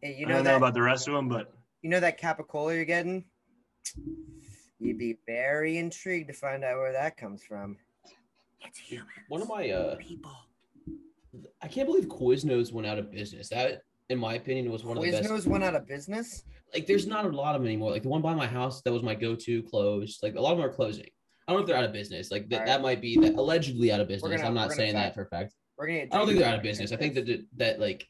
Hey, 0.00 0.14
you 0.16 0.26
I 0.26 0.28
know 0.28 0.34
don't 0.36 0.44
that 0.44 0.50
know 0.52 0.56
about 0.58 0.74
the 0.74 0.82
rest 0.82 1.08
of 1.08 1.14
them, 1.14 1.28
but 1.28 1.52
you 1.82 1.90
know 1.90 2.00
that 2.00 2.20
capicola 2.20 2.74
you're 2.74 2.84
getting. 2.84 3.24
You'd 4.78 4.96
be 4.98 5.18
very 5.26 5.76
intrigued 5.76 6.28
to 6.28 6.34
find 6.34 6.64
out 6.64 6.78
where 6.78 6.92
that 6.92 7.16
comes 7.16 7.42
from. 7.44 7.76
It's 8.62 8.78
human 8.78 9.06
One 9.28 9.42
of 9.42 9.48
my 9.48 9.68
uh 9.70 9.96
people. 9.96 10.30
I 11.62 11.68
can't 11.68 11.86
believe 11.86 12.06
Quiznos 12.06 12.72
went 12.72 12.86
out 12.86 12.98
of 12.98 13.10
business. 13.10 13.48
That 13.50 13.82
in 14.08 14.18
my 14.18 14.34
opinion 14.34 14.70
was 14.70 14.84
one 14.84 14.96
of 14.96 15.02
the 15.04 15.10
best. 15.10 15.28
Quiznos 15.30 15.46
went 15.46 15.62
out 15.64 15.74
of 15.76 15.86
business. 15.86 16.42
Like 16.74 16.86
there's 16.86 17.06
not 17.06 17.24
a 17.24 17.28
lot 17.28 17.54
of 17.54 17.60
them 17.62 17.68
anymore. 17.68 17.90
Like 17.90 18.02
the 18.02 18.08
one 18.08 18.22
by 18.22 18.34
my 18.34 18.46
house 18.46 18.82
that 18.82 18.92
was 18.92 19.02
my 19.02 19.14
go-to 19.14 19.62
closed. 19.64 20.20
Like 20.22 20.34
a 20.36 20.40
lot 20.40 20.52
of 20.52 20.58
them 20.58 20.66
are 20.66 20.72
closing. 20.72 21.06
I 21.48 21.52
don't 21.52 21.58
know 21.58 21.62
if 21.62 21.66
they're 21.68 21.76
out 21.76 21.84
of 21.84 21.92
business. 21.92 22.30
Like 22.30 22.48
that, 22.50 22.54
Alright. 22.60 22.66
that 22.68 22.82
might 22.82 23.00
be 23.00 23.16
that 23.18 23.34
allegedly 23.34 23.90
out 23.92 24.00
of 24.00 24.08
business. 24.08 24.30
gonna- 24.36 24.46
I'm 24.48 24.54
not 24.54 24.72
saying 24.72 24.92
fact- 24.92 25.08
that 25.10 25.14
for 25.14 25.22
a 25.22 25.26
fact. 25.28 25.54
We're 25.76 25.86
gonna. 25.86 25.98
I 26.00 26.06
don't 26.18 26.26
think 26.26 26.38
they're 26.38 26.48
out 26.48 26.56
of 26.56 26.62
business. 26.62 26.92
I 26.92 26.96
think 26.96 27.16
in 27.16 27.24
that 27.26 27.46
that 27.56 27.80
like 27.80 28.06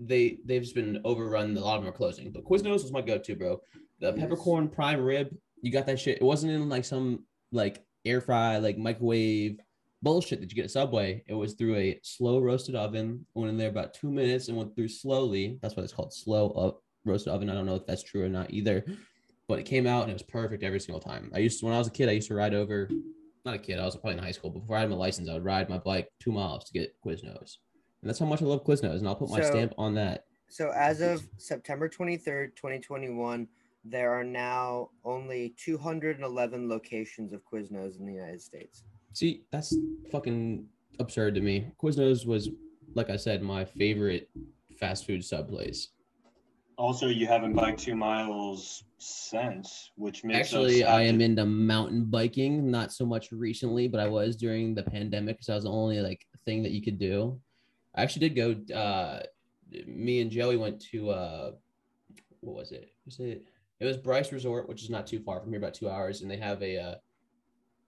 they 0.00 0.38
they've 0.44 0.62
just 0.62 0.74
been 0.74 1.00
overrun. 1.04 1.56
A 1.56 1.60
lot 1.60 1.76
of 1.78 1.82
them 1.84 1.88
are 1.92 1.96
closing. 1.96 2.30
But 2.32 2.44
Quiznos 2.44 2.82
was 2.82 2.92
my 2.92 3.00
go-to, 3.00 3.34
bro. 3.36 3.60
The 4.00 4.08
Yes. 4.10 4.18
peppercorn 4.18 4.68
prime 4.68 5.00
rib, 5.00 5.34
you 5.62 5.70
got 5.72 5.86
that 5.86 5.98
shit. 6.00 6.18
It 6.18 6.22
wasn't 6.24 6.52
in 6.52 6.68
like 6.68 6.84
some 6.84 7.24
like 7.52 7.82
air 8.04 8.20
fry, 8.20 8.58
like 8.58 8.76
microwave 8.76 9.58
bullshit 10.02 10.40
that 10.40 10.50
you 10.50 10.56
get 10.56 10.64
at 10.64 10.70
Subway. 10.70 11.22
It 11.26 11.34
was 11.34 11.54
through 11.54 11.76
a 11.76 11.98
slow 12.02 12.38
roasted 12.40 12.74
oven. 12.74 13.26
Went 13.34 13.50
in 13.50 13.56
there 13.56 13.68
about 13.68 13.94
two 13.94 14.10
minutes 14.10 14.48
and 14.48 14.56
went 14.56 14.74
through 14.74 14.88
slowly. 14.88 15.58
That's 15.62 15.76
why 15.76 15.82
it's 15.82 15.92
called 15.92 16.12
slow 16.12 16.50
up 16.50 16.82
roasted 17.04 17.32
oven. 17.32 17.50
I 17.50 17.54
don't 17.54 17.66
know 17.66 17.76
if 17.76 17.86
that's 17.86 18.02
true 18.02 18.24
or 18.24 18.28
not 18.28 18.50
either. 18.50 18.84
But 19.48 19.60
it 19.60 19.64
came 19.64 19.86
out 19.86 20.02
and 20.02 20.10
it 20.10 20.14
was 20.14 20.22
perfect 20.22 20.62
every 20.64 20.80
single 20.80 21.00
time. 21.00 21.30
I 21.34 21.38
used 21.38 21.60
to, 21.60 21.66
when 21.66 21.74
I 21.74 21.78
was 21.78 21.86
a 21.86 21.92
kid, 21.92 22.08
I 22.08 22.12
used 22.12 22.28
to 22.28 22.34
ride 22.34 22.54
over. 22.54 22.88
Not 23.44 23.54
a 23.54 23.58
kid, 23.58 23.78
I 23.78 23.84
was 23.84 23.94
probably 23.94 24.14
in 24.14 24.24
high 24.24 24.32
school. 24.32 24.50
But 24.50 24.60
before 24.60 24.76
I 24.76 24.80
had 24.80 24.90
my 24.90 24.96
license, 24.96 25.28
I 25.28 25.34
would 25.34 25.44
ride 25.44 25.68
my 25.68 25.78
bike 25.78 26.08
two 26.18 26.32
miles 26.32 26.64
to 26.64 26.72
get 26.72 26.96
Quiznos. 27.04 27.58
And 28.02 28.08
that's 28.10 28.18
how 28.18 28.26
much 28.26 28.42
I 28.42 28.44
love 28.44 28.64
Quiznos. 28.64 28.98
And 28.98 29.06
I'll 29.06 29.14
put 29.14 29.30
my 29.30 29.40
So- 29.40 29.50
stamp 29.50 29.72
on 29.78 29.94
that. 29.94 30.24
So 30.48 30.70
as 30.70 31.00
of 31.00 31.26
September 31.38 31.88
23rd, 31.88 32.54
2021, 32.56 33.48
there 33.84 34.12
are 34.12 34.24
now 34.24 34.90
only 35.04 35.54
211 35.58 36.68
locations 36.68 37.32
of 37.32 37.42
Quiznos 37.44 37.98
in 38.00 38.06
the 38.06 38.12
United 38.12 38.40
States. 38.40 38.82
See, 39.16 39.44
that's 39.50 39.74
fucking 40.12 40.66
absurd 40.98 41.36
to 41.36 41.40
me. 41.40 41.72
Quiznos 41.82 42.26
was, 42.26 42.50
like 42.94 43.08
I 43.08 43.16
said, 43.16 43.40
my 43.40 43.64
favorite 43.64 44.28
fast 44.78 45.06
food 45.06 45.24
sub 45.24 45.48
place. 45.48 45.88
also 46.76 47.06
you 47.06 47.26
haven't 47.26 47.54
biked 47.54 47.78
two 47.78 47.96
miles 47.96 48.84
since, 48.98 49.90
which 49.96 50.22
makes 50.22 50.38
Actually, 50.38 50.84
I 50.84 51.00
am 51.04 51.18
to- 51.20 51.24
into 51.24 51.46
mountain 51.46 52.04
biking, 52.04 52.70
not 52.70 52.92
so 52.92 53.06
much 53.06 53.32
recently, 53.32 53.88
but 53.88 54.00
I 54.00 54.06
was 54.06 54.36
during 54.36 54.74
the 54.74 54.82
pandemic 54.82 55.36
because 55.36 55.46
that 55.46 55.54
was 55.54 55.64
the 55.64 55.70
only 55.70 56.00
like 56.00 56.26
thing 56.44 56.62
that 56.64 56.72
you 56.72 56.82
could 56.82 56.98
do. 56.98 57.40
I 57.94 58.02
actually 58.02 58.28
did 58.28 58.36
go. 58.36 58.74
Uh, 58.74 59.22
me 59.86 60.20
and 60.20 60.30
Joey 60.30 60.58
went 60.58 60.78
to 60.90 61.08
uh, 61.08 61.52
what 62.40 62.54
was 62.54 62.70
it? 62.70 62.90
Was 63.06 63.18
it? 63.20 63.46
It 63.80 63.86
was 63.86 63.96
Bryce 63.96 64.30
Resort, 64.30 64.68
which 64.68 64.82
is 64.82 64.90
not 64.90 65.06
too 65.06 65.20
far 65.20 65.40
from 65.40 65.52
here, 65.52 65.58
about 65.58 65.72
two 65.72 65.88
hours, 65.88 66.20
and 66.20 66.30
they 66.30 66.36
have 66.36 66.62
a 66.62 66.78
uh, 66.78 66.94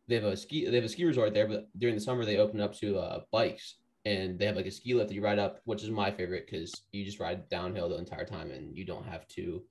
they 0.09 0.15
have 0.17 0.25
a 0.25 0.37
ski 0.37 0.69
they 0.69 0.75
have 0.77 0.85
a 0.85 0.89
ski 0.89 1.05
resort 1.05 1.35
there. 1.35 1.47
But 1.47 1.69
during 1.79 1.95
the 1.95 2.01
summer, 2.01 2.25
they 2.25 2.39
open 2.39 2.61
up 2.61 2.75
to 2.77 2.99
uh, 2.99 3.21
bikes, 3.31 3.77
and 4.05 4.39
they 4.39 4.47
have 4.47 4.57
like 4.57 4.67
a 4.67 4.71
ski 4.71 4.95
lift 4.95 5.09
that 5.09 5.15
you 5.15 5.23
ride 5.23 5.39
up, 5.39 5.61
which 5.65 5.83
is 5.83 5.91
my 5.91 6.11
favorite 6.11 6.47
because 6.51 6.73
you 6.93 7.05
just 7.05 7.21
ride 7.21 7.49
downhill 7.49 7.89
the 7.89 7.99
entire 7.99 8.25
time 8.25 8.51
and 8.51 8.77
you 8.77 8.85
don't 8.85 9.07
have 9.07 9.29
to 9.29 9.63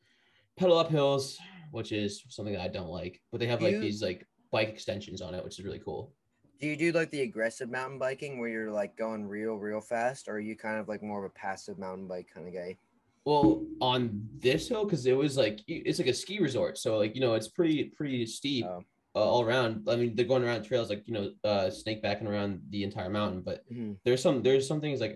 pedal 0.57 0.77
up 0.77 0.89
hills, 0.89 1.37
which 1.71 1.91
is 1.91 2.23
something 2.29 2.53
that 2.53 2.61
I 2.63 2.67
don't 2.67 2.89
like. 2.89 3.21
But 3.31 3.39
they 3.39 3.47
have 3.47 3.61
like 3.61 3.73
You- 3.73 3.81
these 3.81 4.01
like 4.01 4.25
bike 4.51 4.69
extensions 4.69 5.21
on 5.21 5.33
it, 5.33 5.43
which 5.43 5.59
is 5.59 5.65
really 5.65 5.79
cool. 5.79 6.13
Do 6.59 6.65
you 6.67 6.75
do 6.75 6.91
like 6.91 7.11
the 7.11 7.21
aggressive 7.21 7.69
mountain 7.69 7.99
biking 7.99 8.39
where 8.39 8.49
you're 8.49 8.71
like 8.71 8.95
going 8.95 9.27
real, 9.27 9.55
real 9.55 9.81
fast, 9.81 10.27
or 10.27 10.33
are 10.33 10.39
you 10.39 10.55
kind 10.55 10.79
of 10.79 10.87
like 10.87 11.03
more 11.03 11.23
of 11.23 11.29
a 11.29 11.33
passive 11.33 11.77
mountain 11.77 12.07
bike 12.07 12.27
kind 12.33 12.47
of 12.47 12.53
guy? 12.53 12.77
Well, 13.25 13.65
on 13.81 14.27
this 14.39 14.67
hill, 14.67 14.85
because 14.85 15.05
it 15.05 15.15
was 15.15 15.35
like 15.37 15.59
it's 15.67 15.99
like 15.99 16.07
a 16.07 16.13
ski 16.13 16.39
resort, 16.39 16.77
so 16.77 16.97
like 16.97 17.13
you 17.13 17.21
know 17.21 17.33
it's 17.33 17.47
pretty 17.49 17.85
pretty 17.95 18.25
steep 18.25 18.65
Oh. 18.65 18.83
Uh, 19.17 19.29
all 19.31 19.43
around. 19.43 19.71
I 19.89 19.95
mean, 19.99 20.15
they're 20.15 20.25
going 20.33 20.43
around 20.43 20.61
trails 20.63 20.89
like 20.89 21.03
you 21.07 21.13
know 21.17 21.25
uh, 21.51 21.69
snake 21.69 22.01
backing 22.03 22.27
around 22.27 22.51
the 22.69 22.83
entire 22.83 23.09
mountain, 23.09 23.41
but 23.49 23.57
Mhm. 23.73 23.97
there's 24.05 24.21
some 24.21 24.43
there's 24.45 24.67
some 24.67 24.81
things 24.81 25.01
like 25.05 25.15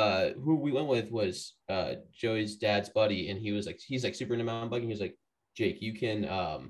uh 0.00 0.24
who 0.44 0.54
we 0.64 0.70
went 0.70 0.86
with 0.94 1.10
was 1.10 1.36
uh 1.68 1.92
Joey's 2.22 2.56
dad's 2.64 2.90
buddy, 3.00 3.20
and 3.30 3.38
he 3.44 3.50
was 3.56 3.66
like 3.66 3.80
he's 3.90 4.04
like 4.04 4.14
super 4.14 4.34
into 4.34 4.44
mountain 4.44 4.70
biking. 4.70 4.88
He 4.88 4.94
was 4.98 5.00
like, 5.06 5.16
Jake, 5.58 5.78
you 5.86 5.92
can 6.02 6.18
um 6.40 6.62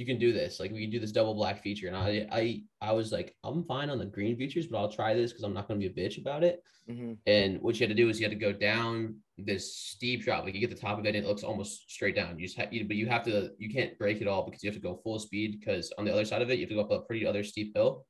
you 0.00 0.06
can 0.06 0.18
do 0.18 0.32
this. 0.32 0.58
Like 0.58 0.72
we 0.72 0.80
can 0.80 0.90
do 0.90 0.98
this 0.98 1.12
double 1.12 1.34
black 1.34 1.62
feature. 1.62 1.86
And 1.86 1.96
I 1.96 2.26
I 2.32 2.62
I 2.80 2.92
was 2.92 3.12
like, 3.12 3.36
I'm 3.44 3.62
fine 3.64 3.90
on 3.90 3.98
the 3.98 4.06
green 4.06 4.34
features, 4.36 4.66
but 4.66 4.78
I'll 4.78 4.90
try 4.90 5.12
this 5.14 5.30
because 5.30 5.44
I'm 5.44 5.52
not 5.52 5.68
gonna 5.68 5.78
be 5.78 5.86
a 5.86 5.90
bitch 5.90 6.18
about 6.18 6.42
it. 6.42 6.62
Mhm. 6.88 7.18
And 7.26 7.60
what 7.60 7.78
you 7.78 7.86
had 7.86 7.94
to 7.94 8.02
do 8.02 8.08
is 8.08 8.18
you 8.18 8.24
had 8.24 8.32
to 8.32 8.46
go 8.46 8.52
down 8.52 9.16
this 9.36 9.76
steep 9.76 10.22
drop. 10.22 10.44
Like 10.44 10.54
you 10.54 10.60
get 10.60 10.70
the 10.70 10.76
top 10.76 10.98
of 10.98 11.04
it, 11.04 11.14
and 11.14 11.24
it 11.24 11.28
looks 11.28 11.42
almost 11.42 11.90
straight 11.90 12.16
down. 12.16 12.38
You 12.38 12.46
just 12.46 12.58
have, 12.58 12.72
you, 12.72 12.86
but 12.86 12.96
you 12.96 13.06
have 13.08 13.24
to, 13.24 13.50
you 13.58 13.68
can't 13.68 13.98
break 13.98 14.22
it 14.22 14.26
all 14.26 14.44
because 14.44 14.62
you 14.62 14.70
have 14.70 14.76
to 14.76 14.82
go 14.82 15.00
full 15.04 15.18
speed. 15.18 15.60
Because 15.60 15.92
on 15.98 16.06
the 16.06 16.12
other 16.12 16.24
side 16.24 16.40
of 16.40 16.50
it, 16.50 16.54
you 16.54 16.62
have 16.62 16.70
to 16.70 16.74
go 16.76 16.80
up 16.80 16.90
a 16.90 17.00
pretty 17.02 17.26
other 17.26 17.44
steep 17.44 17.76
hill, 17.76 18.06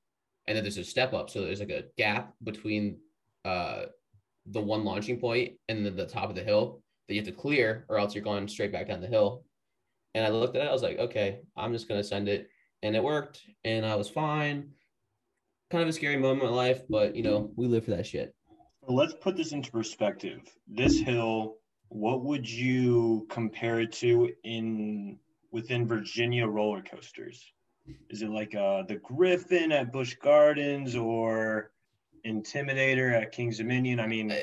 and 0.46 0.56
then 0.56 0.62
there's 0.62 0.78
a 0.78 0.84
step 0.84 1.12
up. 1.12 1.28
So 1.28 1.42
there's 1.42 1.60
like 1.60 1.70
a 1.70 1.84
gap 1.98 2.34
between 2.44 2.98
uh 3.44 3.86
the 4.46 4.60
one 4.60 4.84
launching 4.84 5.18
point 5.18 5.54
and 5.68 5.84
then 5.84 5.96
the 5.96 6.06
top 6.06 6.30
of 6.30 6.36
the 6.36 6.42
hill 6.42 6.82
that 7.08 7.14
you 7.14 7.20
have 7.20 7.28
to 7.28 7.32
clear, 7.32 7.84
or 7.88 7.98
else 7.98 8.14
you're 8.14 8.24
going 8.24 8.46
straight 8.46 8.72
back 8.72 8.86
down 8.86 9.00
the 9.00 9.06
hill. 9.08 9.44
And 10.14 10.24
I 10.24 10.28
looked 10.30 10.56
at 10.56 10.62
it, 10.62 10.68
I 10.68 10.72
was 10.72 10.82
like, 10.82 10.98
okay, 10.98 11.40
I'm 11.56 11.72
just 11.72 11.88
gonna 11.88 12.02
send 12.04 12.28
it, 12.28 12.48
and 12.82 12.96
it 12.96 13.02
worked, 13.02 13.42
and 13.64 13.86
I 13.86 13.94
was 13.94 14.08
fine. 14.08 14.70
Kind 15.70 15.82
of 15.82 15.88
a 15.88 15.92
scary 15.92 16.16
moment 16.16 16.42
in 16.42 16.50
my 16.50 16.56
life, 16.56 16.82
but 16.88 17.14
you 17.14 17.22
know, 17.22 17.52
we 17.56 17.66
live 17.68 17.84
for 17.84 17.92
that 17.92 18.06
shit. 18.06 18.34
Well, 18.82 18.96
let's 18.96 19.14
put 19.14 19.36
this 19.36 19.52
into 19.52 19.70
perspective. 19.70 20.40
This 20.66 20.98
hill, 20.98 21.58
what 21.90 22.24
would 22.24 22.48
you 22.48 23.26
compare 23.30 23.80
it 23.80 23.92
to 23.92 24.30
in 24.42 25.18
within 25.52 25.86
Virginia 25.86 26.46
roller 26.46 26.82
coasters? 26.82 27.52
Is 28.08 28.22
it 28.22 28.30
like 28.30 28.54
uh, 28.54 28.82
the 28.88 28.96
Griffon 28.96 29.72
at 29.72 29.92
Busch 29.92 30.14
Gardens 30.16 30.96
or 30.96 31.72
Intimidator 32.26 33.12
at 33.12 33.32
Kings 33.32 33.58
Dominion? 33.58 34.00
I 34.00 34.06
mean, 34.06 34.30
Uh, 34.32 34.36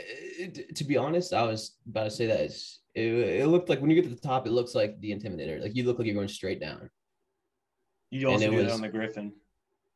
to 0.75 0.83
be 0.83 0.97
honest, 0.97 1.33
I 1.33 1.43
was 1.43 1.77
about 1.87 2.05
to 2.05 2.11
say 2.11 2.25
that 2.27 2.39
it's, 2.39 2.79
it, 2.97 3.41
it 3.41 3.47
looked 3.47 3.69
like 3.69 3.79
when 3.79 3.89
you 3.89 3.95
get 3.95 4.09
to 4.09 4.15
the 4.15 4.21
top, 4.21 4.47
it 4.47 4.51
looks 4.51 4.73
like 4.73 4.99
the 5.01 5.11
Intimidator. 5.11 5.61
Like 5.61 5.75
you 5.75 5.83
look 5.83 5.99
like 5.99 6.07
you're 6.07 6.15
going 6.15 6.27
straight 6.27 6.59
down. 6.59 6.89
you 8.09 8.27
also 8.27 8.45
it 8.45 8.51
do 8.51 8.59
it 8.59 8.71
on 8.71 8.81
the 8.81 8.89
Griffon. 8.89 9.33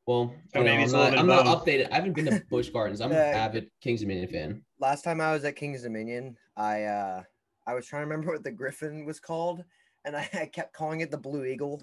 Well, 0.06 0.34
So 0.54 0.60
you 0.60 0.66
know, 0.66 0.72
maybe 0.72 0.84
I'm 0.84 0.92
not, 0.92 1.18
I'm 1.18 1.28
not 1.28 1.46
updated. 1.46 1.92
I 1.92 1.96
haven't 1.96 2.14
been 2.14 2.26
to 2.26 2.44
Busch 2.50 2.70
Gardens. 2.74 3.02
I'm 3.02 3.12
an 3.12 3.18
avid 3.18 3.70
Kings 3.82 4.02
Dominion 4.02 4.28
fan. 4.28 4.64
Last 4.80 5.04
time 5.04 5.22
I 5.22 5.32
was 5.34 5.44
at 5.46 5.56
Kings 5.56 5.84
Dominion, 5.84 6.38
I 6.56 6.84
uh 6.84 7.24
I 7.66 7.74
was 7.74 7.86
trying 7.88 8.02
to 8.02 8.08
remember 8.08 8.32
what 8.34 8.44
the 8.44 8.52
Griffon 8.52 9.06
was 9.06 9.20
called, 9.20 9.64
and 10.06 10.16
I, 10.16 10.30
I 10.34 10.46
kept 10.46 10.74
calling 10.74 11.02
it 11.02 11.12
the 11.12 11.18
Blue 11.18 11.46
Eagle. 11.46 11.82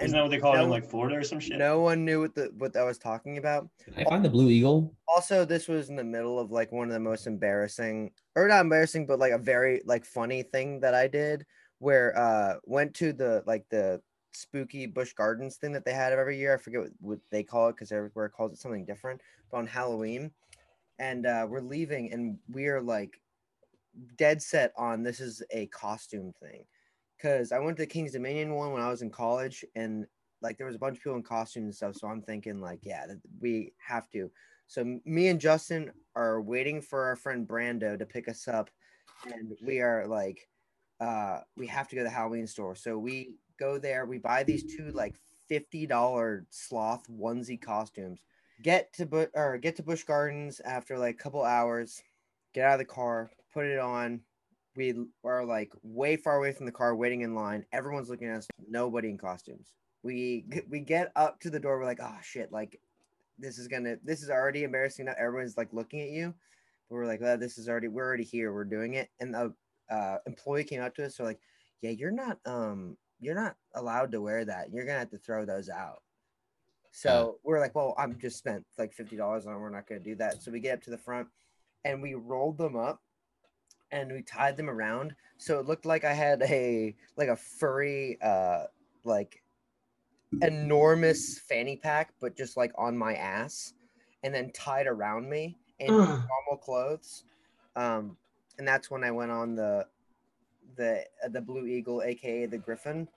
Isn't 0.00 0.16
that 0.16 0.22
what 0.22 0.30
they 0.30 0.38
call 0.38 0.56
it 0.56 0.62
in 0.62 0.70
like 0.70 0.88
Florida 0.88 1.16
or 1.16 1.22
some 1.22 1.38
shit? 1.38 1.58
No 1.58 1.80
one 1.80 2.04
knew 2.04 2.20
what 2.20 2.34
the 2.34 2.50
what 2.56 2.76
I 2.76 2.82
was 2.82 2.98
talking 2.98 3.36
about. 3.36 3.68
Can 3.84 3.94
I 3.94 4.04
find 4.04 4.24
the 4.24 4.30
Blue 4.30 4.48
Eagle? 4.48 4.94
Also, 5.06 5.44
this 5.44 5.68
was 5.68 5.90
in 5.90 5.96
the 5.96 6.04
middle 6.04 6.38
of 6.38 6.50
like 6.50 6.72
one 6.72 6.88
of 6.88 6.94
the 6.94 7.00
most 7.00 7.26
embarrassing, 7.26 8.10
or 8.34 8.48
not 8.48 8.62
embarrassing, 8.62 9.06
but 9.06 9.18
like 9.18 9.32
a 9.32 9.38
very 9.38 9.82
like 9.84 10.06
funny 10.06 10.42
thing 10.42 10.80
that 10.80 10.94
I 10.94 11.08
did, 11.08 11.44
where 11.78 12.16
uh 12.18 12.54
went 12.64 12.94
to 12.94 13.12
the 13.12 13.42
like 13.46 13.66
the 13.68 14.00
spooky 14.32 14.86
Busch 14.86 15.12
Gardens 15.12 15.56
thing 15.56 15.72
that 15.72 15.84
they 15.84 15.92
had 15.92 16.14
every 16.14 16.38
year. 16.38 16.54
I 16.54 16.56
forget 16.56 16.80
what, 16.80 16.90
what 17.00 17.18
they 17.30 17.42
call 17.42 17.68
it 17.68 17.72
because 17.72 17.92
everywhere 17.92 18.30
calls 18.30 18.52
it 18.52 18.58
something 18.58 18.86
different. 18.86 19.20
But 19.50 19.58
on 19.58 19.66
Halloween, 19.66 20.30
and 20.98 21.26
uh, 21.26 21.46
we're 21.48 21.60
leaving, 21.60 22.12
and 22.12 22.38
we 22.50 22.68
are 22.68 22.80
like 22.80 23.20
dead 24.16 24.40
set 24.40 24.72
on 24.76 25.02
this 25.02 25.20
is 25.20 25.42
a 25.50 25.66
costume 25.66 26.32
thing, 26.40 26.64
because 27.22 27.52
I 27.52 27.58
went 27.58 27.76
to 27.76 27.84
the 27.84 27.86
Kings 27.86 28.12
Dominion 28.12 28.54
one 28.54 28.72
when 28.72 28.82
I 28.82 28.90
was 28.90 29.02
in 29.02 29.10
college, 29.10 29.64
and 29.76 30.06
like 30.40 30.58
there 30.58 30.66
was 30.66 30.76
a 30.76 30.80
bunch 30.80 30.96
of 30.96 31.02
people 31.02 31.16
in 31.16 31.22
costumes 31.22 31.64
and 31.64 31.74
stuff. 31.74 31.96
So 31.96 32.08
I'm 32.08 32.22
thinking 32.22 32.60
like, 32.60 32.80
yeah, 32.82 33.06
we 33.40 33.72
have 33.78 34.10
to. 34.10 34.30
So 34.66 34.98
me 35.04 35.28
and 35.28 35.40
Justin 35.40 35.92
are 36.16 36.40
waiting 36.40 36.80
for 36.80 37.04
our 37.04 37.16
friend 37.16 37.46
Brando 37.46 37.98
to 37.98 38.06
pick 38.06 38.28
us 38.28 38.48
up, 38.48 38.70
and 39.26 39.52
we 39.64 39.80
are 39.80 40.06
like, 40.06 40.48
uh, 41.00 41.40
we 41.56 41.66
have 41.68 41.88
to 41.88 41.96
go 41.96 42.00
to 42.00 42.08
the 42.08 42.14
Halloween 42.14 42.46
store. 42.46 42.74
So 42.74 42.98
we 42.98 43.34
go 43.58 43.78
there. 43.78 44.04
We 44.06 44.18
buy 44.18 44.42
these 44.42 44.64
two 44.76 44.90
like 44.90 45.14
fifty 45.48 45.86
dollar 45.86 46.46
sloth 46.50 47.06
onesie 47.08 47.60
costumes. 47.60 48.20
Get 48.62 48.92
to 48.94 49.06
Bu- 49.06 49.30
or 49.34 49.58
get 49.58 49.76
to 49.76 49.82
Busch 49.82 50.04
Gardens 50.04 50.60
after 50.64 50.98
like 50.98 51.14
a 51.14 51.22
couple 51.22 51.44
hours. 51.44 52.02
Get 52.54 52.66
out 52.66 52.74
of 52.74 52.78
the 52.80 52.84
car, 52.84 53.30
put 53.54 53.66
it 53.66 53.78
on. 53.78 54.20
We 54.74 54.94
are 55.24 55.44
like 55.44 55.72
way 55.82 56.16
far 56.16 56.38
away 56.38 56.52
from 56.52 56.66
the 56.66 56.72
car, 56.72 56.96
waiting 56.96 57.20
in 57.20 57.34
line. 57.34 57.64
Everyone's 57.72 58.08
looking 58.08 58.28
at 58.28 58.38
us. 58.38 58.48
Nobody 58.68 59.10
in 59.10 59.18
costumes. 59.18 59.72
We 60.02 60.46
we 60.68 60.80
get 60.80 61.12
up 61.14 61.40
to 61.40 61.50
the 61.50 61.60
door. 61.60 61.78
We're 61.78 61.84
like, 61.84 62.00
oh 62.02 62.16
shit! 62.22 62.50
Like 62.52 62.80
this 63.38 63.58
is 63.58 63.68
gonna 63.68 63.96
this 64.04 64.22
is 64.22 64.30
already 64.30 64.62
embarrassing 64.64 65.06
now 65.06 65.14
everyone's 65.18 65.56
like 65.56 65.72
looking 65.72 66.00
at 66.00 66.10
you 66.10 66.32
but 66.88 66.94
we're 66.96 67.06
like 67.06 67.20
oh, 67.22 67.36
this 67.36 67.58
is 67.58 67.68
already 67.68 67.88
we're 67.88 68.06
already 68.06 68.24
here 68.24 68.52
we're 68.52 68.64
doing 68.64 68.94
it 68.94 69.08
and 69.20 69.34
the 69.34 69.52
uh, 69.90 70.16
employee 70.26 70.64
came 70.64 70.80
up 70.80 70.94
to 70.94 71.04
us 71.04 71.16
so 71.16 71.24
like 71.24 71.40
yeah 71.82 71.90
you're 71.90 72.10
not 72.10 72.38
um 72.46 72.96
you're 73.20 73.34
not 73.34 73.56
allowed 73.74 74.12
to 74.12 74.20
wear 74.20 74.44
that 74.44 74.70
you're 74.72 74.86
gonna 74.86 75.00
have 75.00 75.10
to 75.10 75.18
throw 75.18 75.44
those 75.44 75.68
out 75.68 76.02
so 76.92 77.38
we're 77.42 77.60
like 77.60 77.74
well 77.74 77.94
i'm 77.98 78.18
just 78.18 78.38
spent 78.38 78.64
like 78.78 78.94
$50 78.96 79.46
on 79.46 79.54
it. 79.54 79.58
we're 79.58 79.70
not 79.70 79.86
gonna 79.86 80.00
do 80.00 80.14
that 80.14 80.42
so 80.42 80.50
we 80.50 80.60
get 80.60 80.74
up 80.74 80.82
to 80.84 80.90
the 80.90 80.98
front 80.98 81.28
and 81.84 82.00
we 82.00 82.14
rolled 82.14 82.58
them 82.58 82.76
up 82.76 83.02
and 83.92 84.10
we 84.10 84.22
tied 84.22 84.56
them 84.56 84.68
around 84.68 85.14
so 85.38 85.60
it 85.60 85.66
looked 85.66 85.86
like 85.86 86.04
i 86.04 86.12
had 86.12 86.42
a 86.42 86.94
like 87.16 87.28
a 87.28 87.36
furry 87.36 88.18
uh 88.22 88.64
like 89.04 89.42
enormous 90.40 91.38
fanny 91.38 91.76
pack, 91.76 92.14
but 92.20 92.36
just 92.36 92.56
like 92.56 92.72
on 92.76 92.96
my 92.96 93.14
ass, 93.14 93.74
and 94.22 94.34
then 94.34 94.50
tied 94.52 94.86
around 94.86 95.28
me 95.28 95.58
in 95.78 95.90
Ugh. 95.90 95.98
normal 95.98 96.62
clothes. 96.62 97.24
Um, 97.76 98.16
and 98.58 98.66
that's 98.66 98.90
when 98.90 99.04
I 99.04 99.10
went 99.10 99.30
on 99.30 99.54
the 99.54 99.86
the 100.76 101.04
uh, 101.24 101.28
the 101.28 101.40
Blue 101.40 101.66
Eagle, 101.66 102.02
aka 102.02 102.46
the 102.46 102.58
Griffon, 102.58 103.08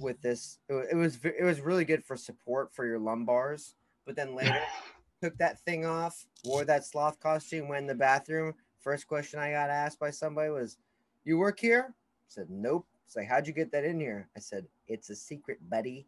with 0.00 0.20
this. 0.22 0.58
It, 0.68 0.96
was 0.96 1.18
it 1.24 1.44
was 1.44 1.60
really 1.60 1.84
good 1.84 2.04
for 2.04 2.16
support 2.16 2.72
for 2.72 2.86
your 2.86 3.00
lumbars. 3.00 3.74
But 4.06 4.16
then 4.16 4.34
later, 4.34 4.60
took 5.22 5.36
that 5.38 5.60
thing 5.60 5.84
off, 5.84 6.26
wore 6.44 6.64
that 6.64 6.86
sloth 6.86 7.20
costume, 7.20 7.68
went 7.68 7.82
in 7.82 7.86
the 7.86 7.94
bathroom. 7.94 8.54
First 8.82 9.06
question 9.06 9.38
I 9.38 9.52
got 9.52 9.70
asked 9.70 9.98
by 10.00 10.10
somebody 10.10 10.50
was, 10.50 10.76
"You 11.24 11.38
work 11.38 11.58
here?" 11.60 11.86
I 11.90 12.28
said, 12.28 12.50
"Nope." 12.50 12.86
It's 13.06 13.16
like, 13.16 13.28
"How'd 13.28 13.46
you 13.46 13.52
get 13.52 13.70
that 13.72 13.84
in 13.84 14.00
here?" 14.00 14.28
I 14.36 14.40
said, 14.40 14.66
"It's 14.88 15.08
a 15.10 15.14
secret, 15.16 15.58
buddy." 15.70 16.06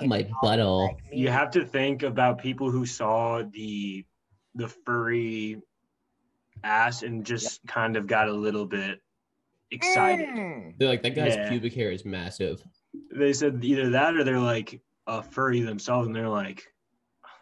You 0.00 0.08
my 0.08 0.22
talk 0.22 0.42
butthole. 0.42 0.88
like. 0.88 0.98
You 1.12 1.28
have 1.28 1.50
to 1.52 1.64
think 1.64 2.02
about 2.02 2.38
people 2.38 2.70
who 2.70 2.84
saw 2.86 3.42
the 3.42 4.04
the 4.54 4.68
furry 4.68 5.60
ass 6.64 7.02
and 7.02 7.24
just 7.24 7.64
kind 7.66 7.96
of 7.96 8.06
got 8.06 8.28
a 8.28 8.32
little 8.32 8.66
bit 8.66 9.00
excited. 9.70 10.28
Mm. 10.28 10.78
They're 10.78 10.88
like 10.88 11.02
that 11.02 11.14
guy's 11.14 11.36
Yeah. 11.36 11.48
pubic 11.50 11.74
hair 11.74 11.92
is 11.92 12.04
massive. 12.04 12.64
They 13.12 13.32
said 13.34 13.62
either 13.62 13.90
that 13.90 14.16
or 14.16 14.24
they're 14.24 14.40
like 14.40 14.80
a 15.06 15.22
furry 15.22 15.60
themselves, 15.60 16.06
and 16.06 16.16
they're 16.16 16.28
like, 16.28 16.66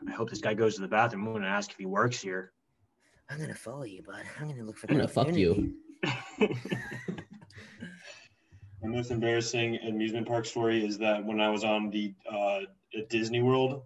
"I 0.08 0.10
hope 0.10 0.28
this 0.28 0.40
guy 0.40 0.54
goes 0.54 0.74
to 0.74 0.80
the 0.82 0.88
bathroom. 0.88 1.26
I'm 1.26 1.32
going 1.32 1.42
to 1.42 1.48
ask 1.48 1.70
if 1.70 1.76
he 1.78 1.86
works 1.86 2.20
here." 2.20 2.52
I'm 3.30 3.38
gonna 3.38 3.54
follow 3.54 3.84
you, 3.84 4.02
bud. 4.02 4.22
I'm 4.40 4.48
gonna 4.48 4.64
look 4.64 4.76
for. 4.76 4.86
I'm 4.90 4.96
gonna 4.96 5.08
fuck 5.08 5.34
you. 5.34 5.74
opportunity. 6.04 6.60
My 8.82 8.88
most 8.90 9.10
embarrassing 9.10 9.78
amusement 9.88 10.28
park 10.28 10.44
story 10.44 10.84
is 10.84 10.98
that 10.98 11.24
when 11.24 11.40
I 11.40 11.48
was 11.48 11.64
on 11.64 11.88
the 11.88 12.14
uh, 12.30 12.60
at 12.96 13.08
Disney 13.08 13.40
World, 13.40 13.82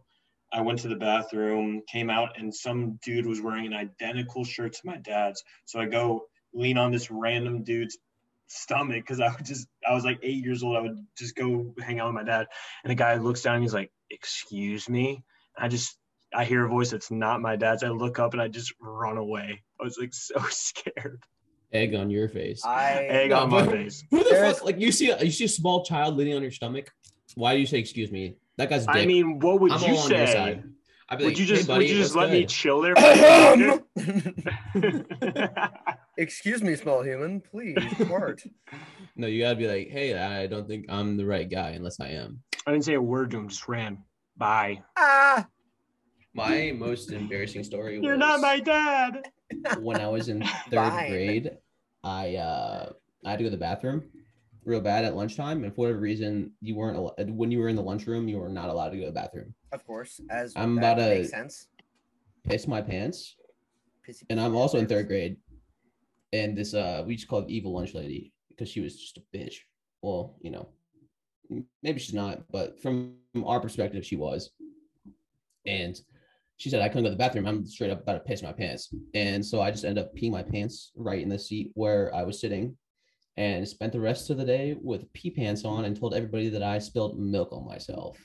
I 0.52 0.61
went 0.61 0.80
to 0.80 0.88
the 0.88 0.97
bathroom, 0.97 1.83
came 1.90 2.11
out, 2.11 2.30
and 2.37 2.52
some 2.52 2.99
dude 3.04 3.26
was 3.26 3.40
wearing 3.40 3.66
an 3.66 3.75
identical 3.75 4.45
shirt 4.45 4.73
to 4.73 4.80
my 4.85 4.97
dad's. 4.97 5.45
So 5.66 5.78
I 5.78 5.87
go 5.87 6.26
lean 6.52 6.78
on 6.78 6.90
this 6.90 7.11
random 7.11 7.62
dude's 7.62 7.97
stomach 8.49 9.02
because 9.02 9.21
I 9.21 9.28
would 9.28 9.45
just 9.45 9.68
I 9.88 9.95
was 9.95 10.04
like 10.04 10.18
eight 10.23 10.45
years 10.45 10.64
old. 10.64 10.76
I 10.76 10.80
would 10.80 10.99
just 11.16 11.37
go 11.37 11.73
hang 11.78 12.00
out 12.00 12.07
with 12.07 12.16
my 12.16 12.25
dad, 12.25 12.49
and 12.83 12.90
the 12.90 12.97
guy 12.97 13.14
looks 13.16 13.42
down. 13.42 13.54
And 13.54 13.62
he's 13.62 13.75
like, 13.75 13.92
"Excuse 14.11 14.88
me." 14.88 15.23
and 15.57 15.64
I 15.64 15.68
just 15.68 15.97
I 16.35 16.44
hear 16.44 16.64
a 16.64 16.68
voice 16.68 16.90
that's 16.90 17.11
not 17.11 17.40
my 17.40 17.56
dad's. 17.56 17.82
I 17.82 17.88
look 17.88 18.18
up 18.18 18.32
and 18.35 18.42
I 18.42 18.49
just 18.49 18.73
run 18.80 19.16
away. 19.16 19.62
I 19.80 19.85
was 19.85 19.99
like 19.99 20.12
so 20.14 20.38
scared. 20.50 21.23
Egg 21.73 21.94
on 21.94 22.11
your 22.11 22.28
face. 22.28 22.64
I 22.64 22.92
Egg 23.08 23.30
No, 23.30 23.40
on 23.40 23.50
my 23.50 23.66
face. 23.66 24.04
Who 24.11 24.18
the 24.25 24.30
There's- 24.30 24.56
fuck? 24.58 24.64
Like 24.66 24.78
you 24.80 24.90
see, 24.92 25.11
a, 25.11 25.23
you 25.23 25.30
see 25.30 25.44
a 25.44 25.49
small 25.49 25.85
child 25.85 26.16
leaning 26.16 26.35
on 26.35 26.42
your 26.42 26.50
stomach. 26.50 26.90
Why 27.35 27.54
do 27.54 27.61
you 27.61 27.66
say 27.66 27.78
excuse 27.78 28.11
me? 28.11 28.37
That 28.56 28.70
guy's. 28.70 28.87
Dick. 28.87 28.94
I 28.97 29.06
mean, 29.06 29.38
what 29.38 29.61
would 29.61 29.73
I'm 29.73 29.80
you 29.82 29.97
all 29.97 30.02
on 30.04 30.11
your 30.11 30.26
say? 30.26 30.32
side. 30.32 30.64
I'd 31.11 31.18
be 31.18 31.25
Would 31.25 31.30
like, 31.35 31.38
you 31.38 31.47
"Hey, 31.47 31.54
just 31.54 31.68
buddy, 31.68 31.85
would 31.87 31.90
you 31.90 31.97
just 32.02 32.14
what's 32.16 32.30
let 32.30 32.38
me 32.38 32.44
chill 32.47 32.82
there? 32.82 32.94
For 32.97 33.02
a 33.06 33.16
second? 34.75 35.58
Excuse 36.18 36.62
me, 36.62 36.75
small 36.76 37.02
human. 37.02 37.40
Please 37.40 37.76
depart. 37.97 38.42
No, 39.16 39.26
you 39.26 39.42
gotta 39.42 39.56
be 39.56 39.66
like, 39.68 39.88
hey, 39.88 40.18
I 40.18 40.47
don't 40.47 40.66
think 40.68 40.87
I'm 40.88 41.16
the 41.16 41.25
right 41.25 41.49
guy 41.49 41.70
unless 41.70 41.99
I 42.00 42.08
am. 42.08 42.40
I 42.66 42.73
didn't 42.73 42.85
say 42.85 42.94
a 42.94 43.00
word 43.02 43.30
to 43.30 43.38
him. 43.38 43.49
Just 43.49 43.68
ran. 43.68 43.99
Bye. 44.37 44.82
ah, 44.97 45.47
My 46.38 46.73
most 46.73 47.11
embarrassing 47.11 47.64
story 47.64 47.99
You're 48.00 48.16
not 48.16 48.40
my 48.40 48.61
dad. 48.61 49.28
when 49.80 50.00
I 50.00 50.07
was 50.09 50.28
in 50.28 50.42
third 50.71 50.75
Fine. 50.92 51.11
grade. 51.11 51.50
I 52.04 52.37
uh 52.37 52.92
I 53.25 53.30
had 53.30 53.38
to 53.38 53.45
go 53.45 53.50
to 53.50 53.57
the 53.57 53.61
bathroom 53.61 54.04
real 54.64 54.80
bad 54.80 55.04
at 55.04 55.16
lunchtime, 55.16 55.64
and 55.64 55.75
for 55.75 55.83
whatever 55.83 55.99
reason, 55.99 56.52
you 56.61 56.76
weren't 56.76 56.97
al- 56.97 57.14
when 57.35 57.50
you 57.50 57.59
were 57.59 57.68
in 57.68 57.75
the 57.76 57.83
lunchroom, 57.83 58.28
you 58.28 58.38
were 58.38 58.49
not 58.50 58.68
allowed 58.68 58.90
to 58.90 58.97
go 58.99 59.02
to 59.04 59.09
the 59.09 59.12
bathroom. 59.14 59.52
of 59.73 59.85
course. 59.85 60.21
As 60.30 60.52
I'm 60.57 60.76
that 60.76 60.92
about 60.99 61.04
to- 61.09 61.14
makes 61.16 61.30
sense. 61.30 61.66
Piss 62.45 62.68
my 62.68 62.80
pants, 62.80 63.35
Pissy 64.07 64.23
and 64.30 64.40
I'm 64.40 64.54
also 64.54 64.78
in 64.78 64.87
third 64.87 65.09
grade. 65.09 65.37
And 66.33 66.57
this 66.57 66.73
uh 66.73 67.02
we 67.07 67.16
just 67.16 67.26
called 67.28 67.50
evil 67.50 67.73
lunch 67.75 67.95
lady 67.95 68.33
because 68.50 68.68
she 68.68 68.80
was 68.80 68.95
just 68.99 69.18
a 69.18 69.23
bitch. 69.37 69.57
Well, 70.02 70.37
you 70.40 70.50
know, 70.52 70.68
maybe 71.83 71.99
she's 71.99 72.14
not, 72.14 72.45
but 72.52 72.80
from 72.80 73.16
our 73.45 73.59
perspective, 73.61 74.07
she 74.07 74.14
was. 74.16 74.50
And 75.66 76.00
she 76.58 76.70
said 76.70 76.82
I 76.82 76.88
couldn't 76.88 77.04
go 77.04 77.10
to 77.10 77.14
the 77.14 77.18
bathroom. 77.18 77.46
I'm 77.46 77.64
straight 77.64 77.90
up 77.90 78.02
about 78.02 78.14
to 78.14 78.20
piss 78.20 78.42
my 78.42 78.52
pants. 78.52 78.92
And 79.14 79.44
so 79.44 79.62
I 79.62 79.70
just 79.70 79.84
ended 79.84 80.04
up 80.04 80.14
peeing 80.14 80.32
my 80.32 80.42
pants 80.42 80.90
right 80.96 81.22
in 81.22 81.28
the 81.28 81.38
seat 81.38 81.70
where 81.74 82.12
I 82.14 82.24
was 82.24 82.40
sitting 82.40 82.76
and 83.36 83.66
spent 83.66 83.92
the 83.92 84.00
rest 84.00 84.28
of 84.30 84.36
the 84.38 84.44
day 84.44 84.76
with 84.82 85.10
pee 85.12 85.30
pants 85.30 85.64
on 85.64 85.84
and 85.84 85.98
told 85.98 86.14
everybody 86.14 86.48
that 86.48 86.62
I 86.62 86.80
spilled 86.80 87.18
milk 87.18 87.52
on 87.52 87.64
myself. 87.64 88.18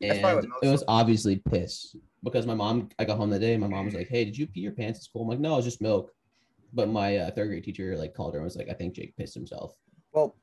And 0.00 0.46
it 0.62 0.68
was 0.68 0.84
obviously 0.86 1.42
piss 1.50 1.96
because 2.22 2.46
my 2.46 2.54
mom, 2.54 2.88
I 3.00 3.04
got 3.04 3.18
home 3.18 3.30
that 3.30 3.40
day. 3.40 3.54
and 3.54 3.60
My 3.60 3.66
mom 3.66 3.86
was 3.86 3.94
like, 3.94 4.08
Hey, 4.08 4.24
did 4.24 4.38
you 4.38 4.46
pee 4.46 4.60
your 4.60 4.72
pants 4.72 5.00
at 5.00 5.02
school? 5.02 5.22
I'm 5.22 5.28
like, 5.28 5.40
No, 5.40 5.56
it's 5.56 5.66
just 5.66 5.82
milk. 5.82 6.12
But 6.72 6.88
my 6.88 7.16
uh, 7.16 7.30
third 7.32 7.48
grade 7.48 7.64
teacher 7.64 7.96
like 7.96 8.14
called 8.14 8.34
her 8.34 8.38
and 8.38 8.44
was 8.44 8.54
like, 8.54 8.68
I 8.70 8.74
think 8.74 8.94
Jake 8.94 9.16
pissed 9.16 9.34
himself. 9.34 9.74
Well, 10.12 10.36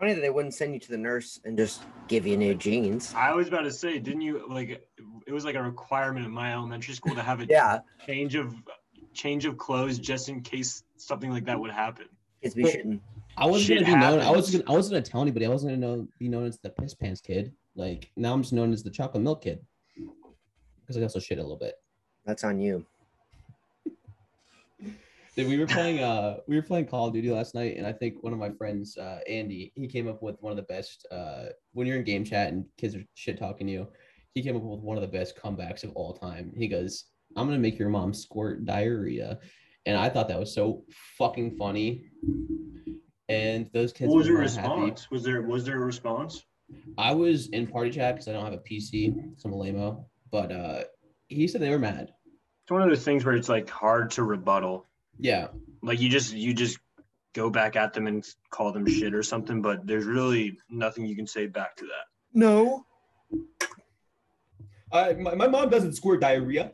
funny 0.00 0.14
that 0.14 0.22
they 0.22 0.30
wouldn't 0.30 0.54
send 0.54 0.72
you 0.72 0.80
to 0.80 0.88
the 0.90 0.96
nurse 0.96 1.38
and 1.44 1.56
just 1.56 1.82
give 2.08 2.26
you 2.26 2.36
new 2.36 2.54
jeans. 2.54 3.12
I 3.14 3.34
was 3.34 3.48
about 3.48 3.60
to 3.62 3.70
say, 3.70 3.98
didn't 3.98 4.22
you 4.22 4.44
like? 4.48 4.70
It 5.26 5.32
was 5.32 5.44
like 5.44 5.54
a 5.54 5.62
requirement 5.62 6.24
in 6.24 6.32
my 6.32 6.52
elementary 6.54 6.94
school 6.94 7.14
to 7.14 7.22
have 7.22 7.40
a 7.40 7.46
Yeah, 7.46 7.80
change 8.06 8.34
of 8.34 8.54
change 9.12 9.44
of 9.44 9.58
clothes 9.58 9.98
just 9.98 10.28
in 10.30 10.40
case 10.40 10.82
something 10.96 11.30
like 11.30 11.44
that 11.44 11.60
would 11.60 11.70
happen. 11.70 12.06
kids 12.42 12.54
be 12.54 12.62
Well- 12.64 12.72
shitting. 12.72 13.00
I 13.36 13.46
wasn't 13.46 13.66
Shit 13.68 13.80
gonna 13.86 13.94
be 13.96 14.00
known. 14.00 14.20
I 14.20 14.30
was 14.30 14.50
gonna. 14.50 14.64
I 14.66 14.72
wasn't 14.72 14.94
gonna 14.94 15.04
tell 15.04 15.22
anybody. 15.22 15.46
I 15.46 15.48
wasn't 15.50 15.72
gonna 15.80 15.96
know, 15.96 16.08
be 16.18 16.28
known 16.28 16.46
as 16.46 16.58
the 16.58 16.70
piss 16.70 16.94
pants 16.94 17.20
kid. 17.20 17.52
Like 17.76 18.10
now, 18.16 18.32
I'm 18.32 18.42
just 18.42 18.52
known 18.52 18.72
as 18.72 18.82
the 18.82 18.90
chocolate 18.90 19.22
milk 19.22 19.42
kid 19.42 19.60
because 20.80 20.96
I 20.96 21.02
also 21.02 21.20
shit 21.20 21.38
a 21.38 21.42
little 21.42 21.56
bit. 21.56 21.74
That's 22.26 22.42
on 22.44 22.58
you. 22.58 22.84
We 25.36 25.58
were 25.58 25.66
playing. 25.66 26.00
Uh, 26.00 26.38
we 26.48 26.56
were 26.56 26.62
playing 26.62 26.86
Call 26.86 27.06
of 27.06 27.14
Duty 27.14 27.30
last 27.30 27.54
night, 27.54 27.76
and 27.76 27.86
I 27.86 27.92
think 27.92 28.22
one 28.22 28.32
of 28.32 28.38
my 28.38 28.50
friends, 28.50 28.96
uh, 28.98 29.20
Andy, 29.28 29.72
he 29.74 29.86
came 29.86 30.08
up 30.08 30.22
with 30.22 30.36
one 30.40 30.50
of 30.50 30.56
the 30.56 30.64
best. 30.64 31.06
Uh, 31.10 31.46
when 31.72 31.86
you're 31.86 31.96
in 31.96 32.04
game 32.04 32.24
chat 32.24 32.52
and 32.52 32.64
kids 32.76 32.94
are 32.94 33.04
shit 33.14 33.38
talking 33.38 33.68
you, 33.68 33.86
he 34.34 34.42
came 34.42 34.56
up 34.56 34.62
with 34.62 34.80
one 34.80 34.96
of 34.96 35.02
the 35.02 35.08
best 35.08 35.36
comebacks 35.38 35.84
of 35.84 35.92
all 35.94 36.12
time. 36.14 36.52
He 36.56 36.68
goes, 36.68 37.04
"I'm 37.36 37.46
gonna 37.46 37.58
make 37.58 37.78
your 37.78 37.88
mom 37.88 38.12
squirt 38.12 38.64
diarrhea," 38.64 39.38
and 39.86 39.96
I 39.96 40.08
thought 40.08 40.28
that 40.28 40.38
was 40.38 40.52
so 40.52 40.84
fucking 41.16 41.56
funny. 41.56 42.04
And 43.28 43.70
those 43.72 43.92
kids 43.92 44.08
What 44.10 44.18
was 44.18 44.26
were 44.28 44.32
your 44.34 44.42
not 44.42 44.50
happy. 44.50 44.68
response? 44.68 45.10
Was 45.10 45.22
there 45.22 45.42
was 45.42 45.64
there 45.64 45.80
a 45.80 45.84
response? 45.86 46.44
I 46.98 47.14
was 47.14 47.48
in 47.48 47.66
party 47.66 47.90
chat 47.90 48.14
because 48.14 48.28
I 48.28 48.32
don't 48.32 48.44
have 48.44 48.52
a 48.52 48.58
PC, 48.58 49.14
because 49.14 49.44
I'm 49.44 49.52
a 49.52 49.56
lameo. 49.56 50.04
But 50.30 50.52
uh, 50.52 50.84
he 51.28 51.46
said 51.48 51.60
they 51.60 51.70
were 51.70 51.78
mad. 51.78 52.12
It's 52.64 52.70
one 52.70 52.82
of 52.82 52.88
those 52.88 53.04
things 53.04 53.24
where 53.24 53.34
it's 53.34 53.48
like 53.48 53.68
hard 53.70 54.10
to 54.12 54.22
rebuttal. 54.24 54.86
Yeah, 55.20 55.48
Like 55.82 56.00
you 56.00 56.08
just 56.08 56.32
you 56.32 56.54
just 56.54 56.78
go 57.34 57.50
back 57.50 57.76
at 57.76 57.92
them 57.92 58.06
and 58.06 58.26
call 58.50 58.72
them 58.72 58.86
shit 58.86 59.14
or 59.14 59.22
something, 59.22 59.60
but 59.62 59.86
there's 59.86 60.04
really 60.06 60.58
nothing 60.70 61.04
you 61.06 61.14
can 61.14 61.26
say 61.26 61.46
back 61.46 61.76
to 61.76 61.84
that. 61.84 62.06
No. 62.32 62.84
I, 64.92 65.12
my, 65.12 65.34
my 65.34 65.46
mom 65.46 65.68
doesn't 65.70 65.94
squirt 65.94 66.20
diarrhea. 66.20 66.72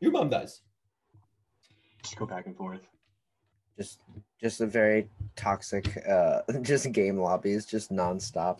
Your 0.00 0.12
mom 0.12 0.28
does. 0.28 0.60
Just 2.02 2.16
go 2.16 2.26
back 2.26 2.46
and 2.46 2.56
forth. 2.56 2.86
Just 3.76 4.00
just 4.40 4.60
a 4.60 4.66
very 4.66 5.08
toxic 5.34 5.96
uh 6.08 6.42
just 6.62 6.92
game 6.92 7.18
lobbies, 7.18 7.64
just 7.66 7.90
nonstop. 7.90 8.58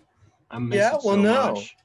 I 0.51 0.59
miss 0.59 0.79
Yeah, 0.79 0.97
it 0.97 1.03
so 1.03 1.09
well, 1.09 1.17
no. 1.19 1.53
much. 1.55 1.77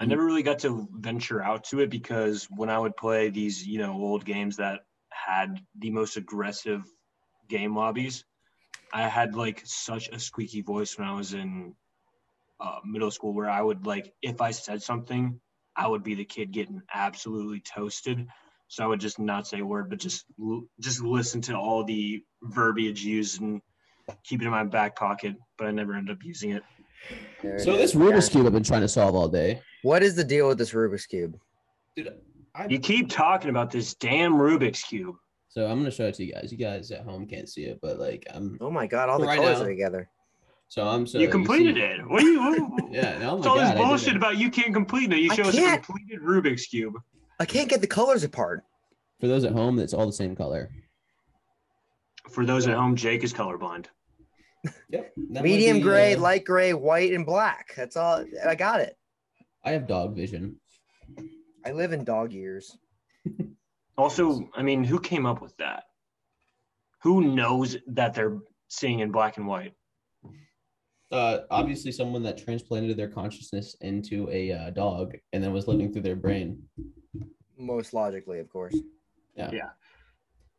I 0.00 0.04
never 0.06 0.24
really 0.24 0.44
got 0.44 0.60
to 0.60 0.86
venture 0.92 1.42
out 1.42 1.64
to 1.64 1.80
it 1.80 1.90
because 1.90 2.46
when 2.56 2.70
I 2.70 2.78
would 2.78 2.96
play 2.96 3.30
these, 3.30 3.66
you 3.66 3.78
know, 3.78 3.92
old 3.94 4.24
games 4.24 4.56
that 4.58 4.82
had 5.26 5.60
the 5.78 5.90
most 5.90 6.16
aggressive 6.16 6.82
game 7.48 7.76
lobbies, 7.76 8.24
I 8.92 9.02
had 9.02 9.34
like 9.34 9.62
such 9.64 10.08
a 10.08 10.18
squeaky 10.18 10.62
voice 10.62 10.96
when 10.98 11.06
I 11.08 11.14
was 11.14 11.34
in 11.34 11.74
uh, 12.60 12.78
middle 12.84 13.10
school 13.10 13.34
where 13.34 13.50
I 13.50 13.60
would 13.60 13.86
like, 13.86 14.12
if 14.22 14.40
I 14.40 14.50
said 14.50 14.82
something, 14.82 15.40
I 15.76 15.86
would 15.86 16.02
be 16.02 16.14
the 16.14 16.24
kid 16.24 16.50
getting 16.52 16.80
absolutely 16.94 17.60
toasted. 17.60 18.26
So 18.68 18.84
I 18.84 18.86
would 18.86 19.00
just 19.00 19.18
not 19.18 19.46
say 19.46 19.60
a 19.60 19.64
word, 19.64 19.88
but 19.88 19.98
just 19.98 20.24
just 20.80 21.02
listen 21.02 21.40
to 21.42 21.56
all 21.56 21.84
the 21.84 22.22
verbiage 22.42 23.02
used 23.02 23.40
and 23.40 23.62
keep 24.24 24.42
it 24.42 24.44
in 24.44 24.50
my 24.50 24.64
back 24.64 24.96
pocket. 24.96 25.36
But 25.56 25.68
I 25.68 25.70
never 25.70 25.94
ended 25.94 26.16
up 26.16 26.22
using 26.22 26.50
it. 26.50 26.62
There 27.42 27.58
So 27.58 27.72
is, 27.72 27.92
this 27.92 27.94
Rubik's 27.94 28.26
guys. 28.26 28.28
cube 28.30 28.46
I've 28.46 28.52
been 28.52 28.62
trying 28.62 28.82
to 28.82 28.88
solve 28.88 29.14
all 29.14 29.28
day. 29.28 29.62
What 29.82 30.02
is 30.02 30.16
the 30.16 30.24
deal 30.24 30.48
with 30.48 30.58
this 30.58 30.72
Rubik's 30.72 31.06
cube? 31.06 31.38
Dude, 31.96 32.12
I, 32.54 32.66
You 32.66 32.78
keep 32.78 33.08
talking 33.08 33.50
about 33.50 33.70
this 33.70 33.94
damn 33.94 34.34
Rubik's 34.34 34.82
cube. 34.82 35.16
so 35.48 35.66
I'm 35.66 35.78
gonna 35.78 35.90
show 35.90 36.06
it 36.06 36.14
to 36.14 36.24
you 36.24 36.32
guys. 36.32 36.50
You 36.52 36.58
guys 36.58 36.90
at 36.90 37.02
home 37.02 37.26
can't 37.26 37.48
see 37.48 37.64
it, 37.64 37.78
but 37.82 37.98
like 37.98 38.26
I'm. 38.32 38.58
Oh 38.60 38.70
my 38.70 38.86
god, 38.86 39.08
all 39.08 39.18
the 39.18 39.26
Right 39.26 39.38
colors 39.38 39.58
now. 39.58 39.64
are 39.64 39.68
together. 39.68 40.08
So 40.68 40.86
I'm 40.86 41.06
so 41.06 41.18
you 41.18 41.28
completed 41.28 41.76
see- 41.76 41.80
it. 41.82 42.08
What 42.08 42.22
are 42.22 42.26
you? 42.26 42.40
What, 42.68 42.84
Yeah. 42.92 43.18
No, 43.18 43.30
oh 43.30 43.36
It's 43.38 43.46
all 43.46 43.56
God, 43.56 43.76
this 43.76 43.82
bullshit 43.82 44.16
about 44.16 44.36
you 44.38 44.50
can't 44.50 44.74
complete 44.74 45.12
it. 45.12 45.18
You 45.20 45.30
I 45.32 45.34
show 45.34 45.42
us 45.44 45.56
a 45.56 45.78
completed 45.78 46.20
Rubik's 46.22 46.66
cube. 46.66 46.94
I 47.40 47.44
can't 47.46 47.68
get 47.68 47.80
the 47.80 47.86
colors 47.86 48.24
apart. 48.24 48.64
For 49.20 49.26
those 49.28 49.44
at 49.44 49.52
home, 49.52 49.78
it's 49.78 49.94
all 49.94 50.06
the 50.06 50.12
same 50.12 50.36
color. 50.36 50.70
For 52.30 52.44
those 52.44 52.66
at 52.68 52.74
home, 52.74 52.94
Jake 52.96 53.24
is 53.24 53.32
colorblind. 53.32 53.86
Yep. 54.90 55.12
Medium 55.16 55.76
be, 55.76 55.82
gray, 55.82 56.14
uh, 56.14 56.18
light 56.20 56.44
gray, 56.44 56.74
white, 56.74 57.12
and 57.12 57.24
black. 57.24 57.72
That's 57.76 57.96
all 57.96 58.24
I 58.46 58.54
got 58.56 58.80
it. 58.80 58.96
I 59.64 59.70
have 59.70 59.86
dog 59.86 60.16
vision. 60.16 60.56
I 61.68 61.72
live 61.72 61.92
in 61.92 62.04
dog 62.04 62.32
years. 62.32 62.76
Also, 63.98 64.48
I 64.54 64.62
mean, 64.62 64.84
who 64.84 65.00
came 65.00 65.26
up 65.26 65.42
with 65.42 65.56
that? 65.56 65.82
Who 67.02 67.34
knows 67.34 67.76
that 67.88 68.14
they're 68.14 68.38
seeing 68.68 69.00
in 69.00 69.10
black 69.10 69.38
and 69.38 69.46
white? 69.48 69.72
Uh, 71.10 71.38
obviously, 71.50 71.90
someone 71.90 72.22
that 72.22 72.38
transplanted 72.38 72.96
their 72.96 73.08
consciousness 73.08 73.74
into 73.80 74.28
a 74.30 74.52
uh, 74.52 74.70
dog 74.70 75.16
and 75.32 75.42
then 75.42 75.52
was 75.52 75.66
living 75.66 75.92
through 75.92 76.02
their 76.02 76.14
brain. 76.14 76.62
Most 77.58 77.92
logically, 77.92 78.38
of 78.38 78.48
course. 78.48 78.76
Yeah. 79.34 79.50
Yeah. 79.52 79.70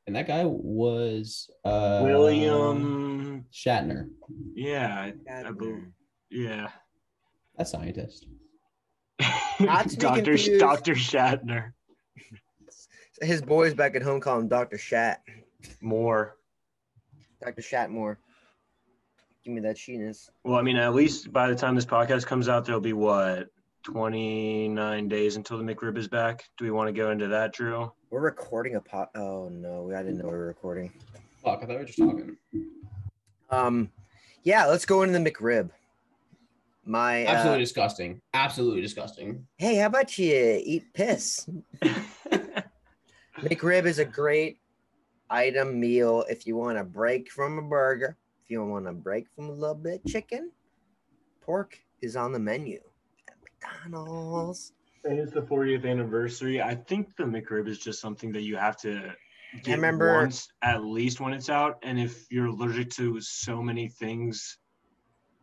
And 0.05 0.13
that 0.17 0.27
guy 0.27 0.43
was 0.43 1.49
uh, 1.63 2.01
William. 2.03 3.45
Shatner, 3.53 4.09
Yeah, 4.53 5.11
I 5.31 5.51
believe. 5.53 5.85
Yeah. 6.29 6.67
a 7.57 7.63
scientist. 7.63 8.27
Not 9.59 9.89
to 9.89 9.97
Doctor 9.97 10.35
confused. 10.35 10.59
Doctor 10.59 10.93
Shatner. 10.93 11.73
His 13.21 13.41
boys 13.41 13.73
back 13.73 13.95
at 13.95 14.01
home 14.01 14.21
call 14.21 14.39
him 14.39 14.47
Dr. 14.47 14.77
Shat. 14.77 15.21
More. 15.81 16.37
Dr. 17.43 17.61
Shatmore. 17.61 18.17
Give 19.43 19.53
me 19.53 19.61
that 19.61 19.77
sheeness. 19.77 20.29
Well, 20.43 20.57
I 20.57 20.61
mean, 20.61 20.77
at 20.77 20.93
least 20.93 21.31
by 21.31 21.49
the 21.49 21.55
time 21.55 21.75
this 21.75 21.85
podcast 21.85 22.25
comes 22.25 22.49
out, 22.49 22.65
there'll 22.65 22.81
be 22.81 22.93
what 22.93 23.49
29 23.83 25.07
days 25.07 25.35
until 25.35 25.57
the 25.57 25.63
McRib 25.63 25.97
is 25.97 26.07
back. 26.07 26.45
Do 26.57 26.65
we 26.65 26.71
want 26.71 26.87
to 26.87 26.93
go 26.93 27.11
into 27.11 27.27
that, 27.27 27.53
Drew? 27.53 27.91
We're 28.09 28.21
recording 28.21 28.75
a 28.75 28.81
pot. 28.81 29.09
Oh 29.15 29.49
no, 29.49 29.91
I 29.95 30.03
didn't 30.03 30.17
know 30.17 30.25
we 30.25 30.31
were 30.31 30.47
recording. 30.47 30.91
Fuck, 31.43 31.59
I 31.59 31.61
thought 31.61 31.69
we 31.69 31.75
were 31.77 31.85
just 31.85 31.99
talking. 31.99 32.37
Um, 33.49 33.89
yeah, 34.43 34.65
let's 34.65 34.85
go 34.85 35.03
into 35.03 35.17
the 35.17 35.31
McRib. 35.31 35.69
My 36.89 37.23
uh, 37.23 37.29
Absolutely 37.29 37.63
disgusting. 37.63 38.21
Absolutely 38.33 38.81
disgusting. 38.81 39.45
hey, 39.57 39.75
how 39.75 39.85
about 39.85 40.17
you 40.17 40.59
eat 40.63 40.91
piss? 40.95 41.47
McRib 43.37 43.85
is 43.85 43.99
a 43.99 44.05
great 44.05 44.57
item 45.29 45.79
meal 45.79 46.25
if 46.27 46.47
you 46.47 46.55
want 46.55 46.79
to 46.79 46.83
break 46.83 47.31
from 47.31 47.59
a 47.59 47.61
burger. 47.61 48.17
If 48.43 48.49
you 48.49 48.65
want 48.65 48.87
to 48.87 48.93
break 48.93 49.29
from 49.29 49.49
a 49.49 49.51
little 49.51 49.75
bit 49.75 50.01
of 50.03 50.11
chicken, 50.11 50.51
pork 51.41 51.77
is 52.01 52.15
on 52.15 52.31
the 52.31 52.39
menu 52.39 52.79
at 53.29 53.35
McDonald's. 53.43 54.73
It's 55.03 55.31
the 55.31 55.43
40th 55.43 55.87
anniversary. 55.87 56.59
I 56.59 56.73
think 56.73 57.15
the 57.17 57.23
McRib 57.23 57.67
is 57.67 57.77
just 57.77 58.01
something 58.01 58.31
that 58.31 58.41
you 58.41 58.57
have 58.57 58.77
to 58.77 59.13
get 59.63 59.75
remember- 59.75 60.15
once 60.15 60.47
at 60.63 60.83
least 60.83 61.19
when 61.19 61.33
it's 61.33 61.51
out. 61.51 61.77
And 61.83 61.99
if 61.99 62.25
you're 62.31 62.47
allergic 62.47 62.89
to 62.93 63.21
so 63.21 63.61
many 63.61 63.89
things, 63.89 64.57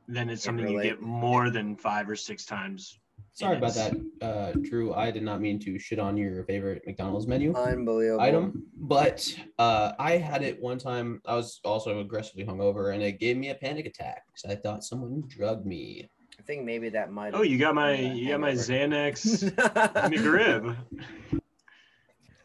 then 0.08 0.28
it's 0.30 0.44
Can't 0.44 0.58
something 0.58 0.74
you 0.74 0.82
get 0.82 1.00
more 1.02 1.50
than 1.50 1.76
five 1.76 2.08
or 2.08 2.16
six 2.16 2.44
times 2.44 2.98
Sorry 3.32 3.58
about 3.58 3.74
that, 3.74 3.92
uh, 4.22 4.52
Drew. 4.62 4.94
I 4.94 5.10
did 5.10 5.22
not 5.22 5.42
mean 5.42 5.58
to 5.60 5.78
shit 5.78 5.98
on 5.98 6.16
your 6.16 6.42
favorite 6.44 6.82
McDonald's 6.86 7.26
menu 7.26 7.54
Unbelievable. 7.54 8.18
item, 8.22 8.64
but 8.78 9.30
uh, 9.58 9.92
I 9.98 10.12
had 10.12 10.42
it 10.42 10.58
one 10.58 10.78
time. 10.78 11.20
I 11.26 11.34
was 11.34 11.60
also 11.62 12.00
aggressively 12.00 12.46
hungover, 12.46 12.94
and 12.94 13.02
it 13.02 13.20
gave 13.20 13.36
me 13.36 13.50
a 13.50 13.54
panic 13.54 13.84
attack 13.84 14.22
because 14.26 14.50
I 14.50 14.58
thought 14.58 14.84
someone 14.84 15.22
drugged 15.28 15.66
me. 15.66 16.08
I 16.38 16.42
think 16.44 16.64
maybe 16.64 16.88
that 16.88 17.12
might. 17.12 17.34
Oh, 17.34 17.42
you 17.42 17.58
got 17.58 17.74
my 17.74 17.94
you 17.94 18.28
got 18.30 18.40
my 18.40 18.52
hangover. 18.54 18.72
Xanax 18.72 19.52
oh, 19.58 20.08
McRib. 20.08 20.76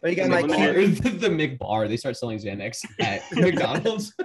you 0.04 0.16
got 0.16 0.30
my 0.30 0.42
Limited- 0.42 1.02
cute. 1.02 1.16
McBar- 1.16 1.20
the 1.22 1.30
McBar. 1.30 1.88
They 1.88 1.96
start 1.98 2.18
selling 2.18 2.38
Xanax 2.38 2.84
at 3.00 3.22
McDonald's. 3.32 4.14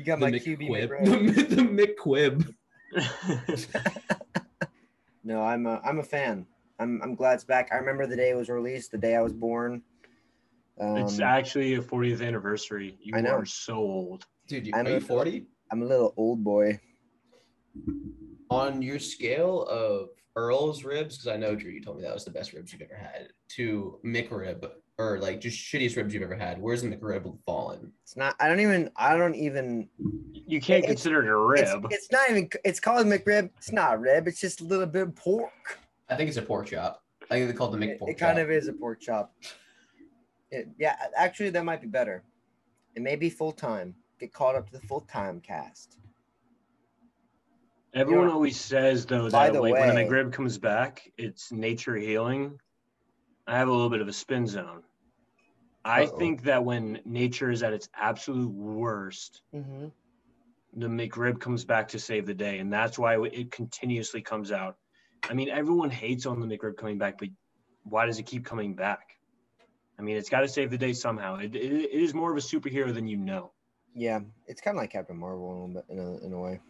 You 0.00 0.06
got 0.06 0.18
the 0.18 0.30
my 0.30 0.38
QB 0.38 0.70
McQuib. 0.70 0.88
McRib. 0.88 1.34
The, 1.34 1.54
the 1.56 1.62
McQuib. 1.62 2.54
No, 5.22 5.42
I'm 5.42 5.66
a, 5.66 5.78
I'm 5.84 5.98
a 5.98 6.02
fan. 6.02 6.46
I'm 6.78 6.98
I'm 7.02 7.14
glad 7.14 7.34
it's 7.34 7.44
back. 7.44 7.68
I 7.70 7.76
remember 7.76 8.06
the 8.06 8.16
day 8.16 8.30
it 8.30 8.36
was 8.36 8.48
released, 8.48 8.90
the 8.90 8.96
day 8.96 9.14
I 9.14 9.20
was 9.20 9.34
born. 9.34 9.82
Um, 10.80 10.96
it's 10.96 11.20
actually 11.20 11.74
a 11.74 11.82
40th 11.82 12.26
anniversary. 12.26 12.96
You 13.02 13.12
I 13.14 13.20
know. 13.20 13.34
are 13.36 13.44
so 13.44 13.74
old. 13.74 14.24
Dude, 14.48 14.66
you, 14.66 14.72
I'm 14.74 14.86
are 14.86 14.90
you 14.90 14.96
a- 14.96 15.00
40? 15.00 15.44
I'm 15.70 15.82
a 15.82 15.84
little 15.84 16.14
old 16.16 16.42
boy. 16.42 16.80
On 18.50 18.80
your 18.80 18.98
scale 18.98 19.64
of 19.64 20.08
Earl's 20.34 20.82
ribs, 20.82 21.18
because 21.18 21.28
I 21.28 21.36
know 21.36 21.54
Drew, 21.54 21.70
you 21.70 21.82
told 21.82 21.98
me 21.98 22.02
that 22.04 22.14
was 22.14 22.24
the 22.24 22.30
best 22.30 22.54
ribs 22.54 22.72
you've 22.72 22.80
ever 22.80 22.96
had, 22.96 23.28
to 23.56 24.00
McRib 24.02 24.70
or 24.98 25.18
like 25.18 25.40
just 25.40 25.58
shittiest 25.58 25.96
ribs 25.96 26.12
you've 26.12 26.22
ever 26.22 26.34
had. 26.36 26.60
Where's 26.60 26.82
the 26.82 26.88
McRib 26.88 27.36
fallen? 27.46 27.92
It's 28.02 28.16
not. 28.16 28.34
I 28.40 28.48
don't 28.48 28.60
even. 28.60 28.90
I 28.96 29.16
don't 29.16 29.34
even. 29.34 29.88
You 30.46 30.60
can't 30.60 30.84
It's- 30.84 30.86
consider 30.96 31.22
it 31.22 31.28
a 31.28 31.36
rib. 31.36 31.86
it's 31.90 32.10
not 32.12 32.28
even. 32.30 32.48
It's 32.64 32.80
called 32.80 33.06
McRib. 33.06 33.50
It's 33.56 33.72
not 33.72 33.94
a 33.94 33.98
rib. 33.98 34.28
It's 34.28 34.40
just 34.40 34.60
a 34.60 34.64
little 34.64 34.86
bit 34.86 35.02
of 35.02 35.14
pork. 35.16 35.78
I 36.08 36.16
think 36.16 36.28
it's 36.28 36.36
a 36.36 36.42
pork 36.42 36.66
chop. 36.66 37.02
I 37.30 37.34
think 37.34 37.48
they 37.50 37.56
call 37.56 37.72
it 37.74 37.78
the 37.78 37.88
It, 37.88 38.00
McPork 38.00 38.08
it 38.10 38.14
kind 38.18 38.36
chop. 38.36 38.44
of 38.44 38.50
is 38.50 38.68
a 38.68 38.72
pork 38.72 39.00
chop. 39.00 39.32
It, 40.50 40.68
yeah, 40.78 40.96
actually, 41.16 41.50
that 41.50 41.64
might 41.64 41.80
be 41.80 41.86
better. 41.86 42.24
It 42.96 43.02
may 43.02 43.14
be 43.14 43.30
full 43.30 43.52
time. 43.52 43.94
Get 44.18 44.32
caught 44.32 44.56
up 44.56 44.66
to 44.66 44.72
the 44.72 44.86
full 44.86 45.02
time 45.02 45.40
cast. 45.40 45.96
Everyone 47.94 48.26
know- 48.26 48.34
always 48.34 48.60
says 48.60 49.06
though 49.06 49.30
By 49.30 49.46
that 49.46 49.54
the 49.54 49.60
like 49.62 49.72
when 49.72 49.90
a 49.90 49.94
McRib 49.94 50.32
comes 50.32 50.58
back, 50.58 51.10
it's 51.16 51.50
nature 51.52 51.96
healing. 51.96 52.58
I 53.50 53.58
have 53.58 53.68
a 53.68 53.72
little 53.72 53.90
bit 53.90 54.00
of 54.00 54.06
a 54.06 54.12
spin 54.12 54.46
zone. 54.46 54.82
I 55.84 56.04
Uh-oh. 56.04 56.18
think 56.18 56.42
that 56.44 56.64
when 56.64 57.00
nature 57.04 57.50
is 57.50 57.62
at 57.64 57.72
its 57.72 57.88
absolute 57.94 58.50
worst, 58.52 59.42
Mm-hmm. 59.52 59.86
the 60.74 60.86
McRib 60.86 61.40
comes 61.40 61.64
back 61.64 61.88
to 61.88 61.98
save 61.98 62.26
the 62.26 62.34
day, 62.34 62.60
and 62.60 62.72
that's 62.72 62.96
why 62.96 63.18
it 63.26 63.50
continuously 63.50 64.22
comes 64.22 64.52
out. 64.52 64.76
I 65.28 65.34
mean, 65.34 65.48
everyone 65.48 65.90
hates 65.90 66.26
on 66.26 66.38
the 66.38 66.46
McRib 66.46 66.76
coming 66.76 66.96
back, 66.96 67.18
but 67.18 67.28
why 67.82 68.06
does 68.06 68.18
it 68.20 68.26
keep 68.26 68.44
coming 68.44 68.74
back? 68.74 69.16
I 69.98 70.02
mean, 70.02 70.16
it's 70.16 70.28
got 70.30 70.40
to 70.42 70.48
save 70.48 70.70
the 70.70 70.78
day 70.78 70.92
somehow. 70.92 71.36
It, 71.36 71.56
it, 71.56 71.72
it 71.72 71.90
is 71.92 72.14
more 72.14 72.30
of 72.30 72.36
a 72.38 72.40
superhero 72.40 72.94
than 72.94 73.08
you 73.08 73.16
know. 73.16 73.50
Yeah, 73.94 74.20
it's 74.46 74.60
kind 74.60 74.76
of 74.76 74.80
like 74.82 74.92
Captain 74.92 75.16
Marvel 75.16 75.50
a 75.88 75.92
in 75.92 75.98
a, 75.98 76.24
in 76.24 76.32
a 76.32 76.38
way. 76.38 76.60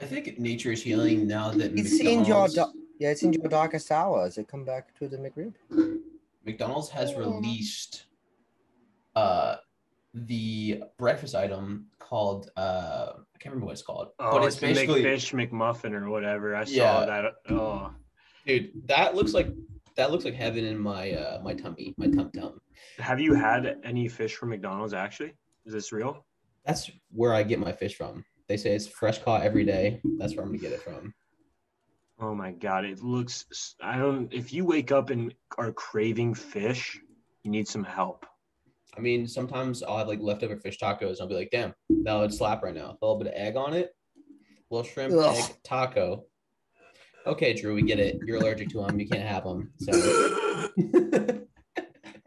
I 0.00 0.06
think 0.06 0.38
nature 0.38 0.72
is 0.72 0.82
healing 0.82 1.26
now 1.28 1.50
that 1.50 1.78
It's 1.78 2.00
in 2.00 2.06
your 2.24 2.46
McDonald's, 2.48 2.54
do- 2.54 2.72
Yeah, 2.98 3.10
it's 3.10 3.22
in 3.22 3.32
your 3.34 3.44
Dakasawa. 3.44 4.24
Does 4.24 4.38
it 4.38 4.48
come 4.48 4.64
back 4.64 4.94
to 4.98 5.06
the 5.06 5.18
McRib? 5.18 5.52
McDonald's 6.44 6.90
has 6.90 7.14
released 7.14 8.04
uh 9.16 9.56
the 10.14 10.82
breakfast 10.98 11.34
item 11.34 11.86
called 11.98 12.50
uh 12.56 13.12
I 13.16 13.38
can't 13.38 13.52
remember 13.54 13.66
what 13.66 13.72
it's 13.72 13.82
called. 13.82 14.08
Oh, 14.18 14.32
but 14.32 14.44
it's, 14.44 14.56
it's 14.56 14.60
basically 14.60 15.02
McFish 15.02 15.50
McMuffin 15.50 15.92
or 15.92 16.08
whatever. 16.08 16.54
I 16.56 16.64
saw 16.64 16.72
Yeah. 16.72 17.06
that. 17.06 17.32
Oh, 17.50 17.92
dude, 18.46 18.70
that 18.86 19.14
looks 19.14 19.34
like 19.34 19.48
that 19.96 20.10
looks 20.10 20.24
like 20.24 20.34
heaven 20.34 20.64
in 20.64 20.78
my 20.78 21.12
uh 21.12 21.40
my 21.42 21.54
tummy, 21.54 21.94
my 21.96 22.06
tum 22.06 22.30
tum. 22.32 22.60
have 22.98 23.20
you 23.20 23.34
had 23.34 23.78
any 23.84 24.08
fish 24.08 24.34
from 24.34 24.50
McDonald's? 24.50 24.94
Actually, 24.94 25.34
is 25.66 25.72
this 25.72 25.92
real? 25.92 26.24
That's 26.64 26.90
where 27.10 27.34
I 27.34 27.42
get 27.42 27.58
my 27.58 27.72
fish 27.72 27.94
from. 27.96 28.24
They 28.48 28.56
say 28.56 28.74
it's 28.74 28.86
fresh 28.86 29.22
caught 29.22 29.42
every 29.42 29.64
day. 29.64 30.00
That's 30.18 30.34
where 30.34 30.44
I'm 30.44 30.48
gonna 30.50 30.58
get 30.58 30.72
it 30.72 30.82
from. 30.82 31.14
Oh 32.20 32.34
my 32.34 32.52
god, 32.52 32.84
it 32.84 33.02
looks. 33.02 33.74
I 33.82 33.98
don't. 33.98 34.32
If 34.32 34.52
you 34.52 34.64
wake 34.64 34.92
up 34.92 35.10
and 35.10 35.34
are 35.58 35.72
craving 35.72 36.34
fish, 36.34 36.98
you 37.42 37.50
need 37.50 37.66
some 37.68 37.84
help. 37.84 38.24
I 38.96 39.00
mean, 39.00 39.26
sometimes 39.26 39.82
I'll 39.82 39.98
have 39.98 40.06
like 40.08 40.20
leftover 40.20 40.56
fish 40.56 40.78
tacos. 40.78 41.10
And 41.12 41.22
I'll 41.22 41.28
be 41.28 41.34
like, 41.34 41.50
damn, 41.50 41.74
that 42.04 42.14
would 42.14 42.32
slap 42.32 42.62
right 42.62 42.74
now. 42.74 42.96
A 43.02 43.04
little 43.04 43.18
bit 43.18 43.26
of 43.26 43.34
egg 43.34 43.56
on 43.56 43.74
it, 43.74 43.90
little 44.70 44.84
shrimp 44.88 45.12
Ugh. 45.14 45.34
egg 45.36 45.56
taco. 45.64 46.24
Okay, 47.26 47.54
Drew, 47.54 47.74
we 47.74 47.82
get 47.82 47.98
it. 47.98 48.18
You're 48.26 48.36
allergic 48.36 48.68
to 48.70 48.84
them. 48.86 49.00
You 49.00 49.08
can't 49.08 49.26
have 49.26 49.44
them. 49.44 49.72
So, 49.80 49.92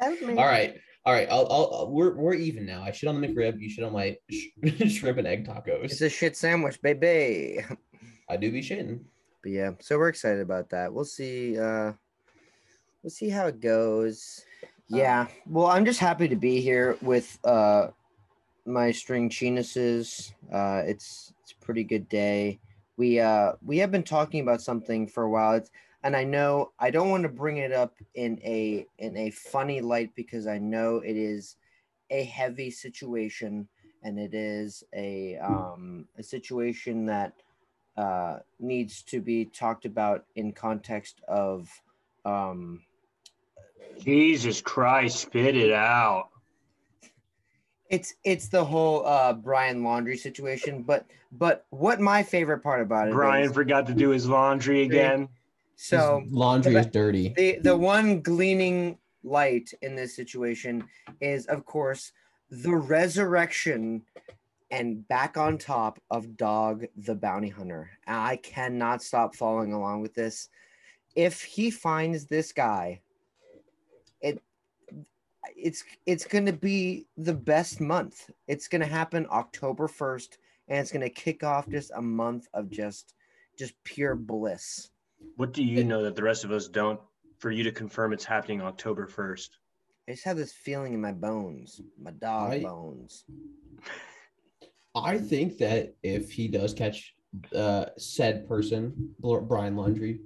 all 0.01 0.35
right, 0.35 0.75
all 1.05 1.13
right. 1.13 1.27
I'll, 1.29 1.47
I'll, 1.49 1.69
I'll- 1.73 1.91
we're 1.91 2.15
we're 2.15 2.33
even 2.33 2.65
now. 2.65 2.83
I 2.83 2.91
shit 2.91 3.07
on 3.07 3.21
the 3.21 3.27
McRib. 3.27 3.59
You 3.61 3.69
shit 3.69 3.85
on 3.85 3.93
my 3.93 4.17
sh- 4.29 4.47
shrimp 4.97 5.19
and 5.19 5.27
egg 5.27 5.47
tacos. 5.47 5.85
It's 5.85 6.01
a 6.01 6.09
shit 6.09 6.35
sandwich, 6.35 6.81
baby. 6.81 7.59
I 8.29 8.37
do 8.37 8.51
be 8.51 8.61
shitting. 8.61 9.01
But 9.47 9.53
yeah, 9.53 9.71
so 9.79 9.97
we're 9.97 10.09
excited 10.09 10.41
about 10.41 10.71
that. 10.71 10.93
We'll 10.93 11.05
see. 11.05 11.57
Uh, 11.57 11.93
we'll 13.01 13.09
see 13.09 13.29
how 13.29 13.47
it 13.47 13.61
goes. 13.61 14.43
Yeah. 14.89 15.27
Well, 15.45 15.67
I'm 15.67 15.85
just 15.85 16.01
happy 16.01 16.27
to 16.27 16.35
be 16.35 16.59
here 16.59 16.97
with 17.01 17.39
uh, 17.45 17.91
my 18.65 18.91
string 18.91 19.29
chinuses. 19.29 20.33
Uh, 20.51 20.83
it's 20.85 21.31
it's 21.41 21.53
a 21.53 21.63
pretty 21.63 21.85
good 21.85 22.09
day. 22.09 22.59
We 22.97 23.21
uh 23.21 23.53
we 23.65 23.77
have 23.77 23.89
been 23.89 24.03
talking 24.03 24.41
about 24.41 24.61
something 24.61 25.07
for 25.07 25.23
a 25.23 25.29
while. 25.29 25.53
It's, 25.53 25.71
and 26.03 26.13
I 26.13 26.25
know 26.25 26.73
I 26.77 26.91
don't 26.91 27.09
want 27.09 27.23
to 27.23 27.29
bring 27.29 27.55
it 27.55 27.71
up 27.71 27.95
in 28.15 28.41
a 28.43 28.85
in 28.97 29.15
a 29.15 29.29
funny 29.29 29.79
light 29.79 30.13
because 30.13 30.45
I 30.45 30.57
know 30.57 30.97
it 30.97 31.15
is 31.15 31.55
a 32.09 32.25
heavy 32.25 32.69
situation 32.69 33.69
and 34.03 34.19
it 34.19 34.33
is 34.33 34.83
a 34.93 35.37
um 35.37 36.05
a 36.17 36.23
situation 36.23 37.05
that 37.05 37.31
uh, 37.97 38.37
needs 38.59 39.01
to 39.03 39.19
be 39.21 39.45
talked 39.45 39.85
about 39.85 40.25
in 40.35 40.51
context 40.51 41.19
of 41.27 41.69
um, 42.25 42.81
Jesus 43.99 44.61
Christ, 44.61 45.19
spit 45.19 45.55
it 45.57 45.73
out. 45.73 46.29
it's 47.89 48.13
it's 48.23 48.47
the 48.49 48.63
whole 48.63 49.05
uh, 49.05 49.33
Brian 49.33 49.81
Laundrie 49.81 50.17
situation. 50.19 50.83
But 50.83 51.05
but 51.31 51.65
what 51.71 51.99
my 51.99 52.21
favorite 52.23 52.59
part 52.59 52.81
about 52.81 53.07
it 53.07 53.13
Brian 53.13 53.45
is- 53.45 53.51
forgot 53.53 53.87
to 53.87 53.93
do 53.93 54.09
his 54.09 54.27
laundry 54.27 54.83
again. 54.83 55.29
so 55.75 56.21
His 56.23 56.31
laundry 56.33 56.73
the- 56.73 56.79
is 56.81 56.85
dirty. 56.87 57.33
the 57.35 57.59
the 57.61 57.75
one 57.77 58.21
gleaning 58.21 58.97
light 59.23 59.73
in 59.81 59.95
this 59.95 60.15
situation 60.15 60.83
is 61.19 61.45
of 61.47 61.65
course 61.65 62.11
the 62.49 62.73
resurrection 62.75 64.03
and 64.71 65.07
back 65.07 65.37
on 65.37 65.57
top 65.57 65.99
of 66.11 66.35
dog 66.37 66.85
the 66.97 67.15
bounty 67.15 67.49
hunter 67.49 67.89
i 68.07 68.35
cannot 68.37 69.01
stop 69.01 69.35
following 69.35 69.73
along 69.73 70.01
with 70.01 70.13
this 70.13 70.49
if 71.15 71.41
he 71.41 71.71
finds 71.71 72.25
this 72.25 72.51
guy 72.51 72.99
it 74.21 74.41
it's 75.55 75.83
it's 76.05 76.25
going 76.25 76.45
to 76.45 76.53
be 76.53 77.05
the 77.17 77.33
best 77.33 77.79
month 77.79 78.29
it's 78.47 78.67
going 78.67 78.81
to 78.81 78.87
happen 78.87 79.25
october 79.31 79.87
1st 79.87 80.37
and 80.67 80.79
it's 80.79 80.91
going 80.91 81.01
to 81.01 81.09
kick 81.09 81.43
off 81.43 81.69
just 81.69 81.91
a 81.95 82.01
month 82.01 82.47
of 82.53 82.69
just 82.69 83.13
just 83.57 83.73
pure 83.83 84.15
bliss 84.15 84.89
What 85.37 85.53
do 85.53 85.63
you 85.63 85.83
know 85.83 86.03
that 86.03 86.15
the 86.15 86.23
rest 86.23 86.43
of 86.43 86.51
us 86.51 86.67
don't 86.67 86.99
for 87.39 87.51
you 87.51 87.63
to 87.63 87.71
confirm 87.71 88.13
it's 88.13 88.25
happening 88.25 88.61
October 88.61 89.07
1st? 89.07 89.49
I 90.07 90.11
just 90.13 90.23
have 90.25 90.37
this 90.37 90.53
feeling 90.53 90.93
in 90.93 91.01
my 91.01 91.11
bones, 91.11 91.81
my 92.01 92.11
dog 92.11 92.53
I- 92.53 92.63
bones. 92.63 93.25
I 95.03 95.17
think 95.17 95.57
that 95.59 95.95
if 96.03 96.31
he 96.31 96.47
does 96.47 96.73
catch 96.73 97.13
uh, 97.55 97.85
said 97.97 98.47
person, 98.47 99.13
Brian 99.19 99.75
Landry, 99.75 100.19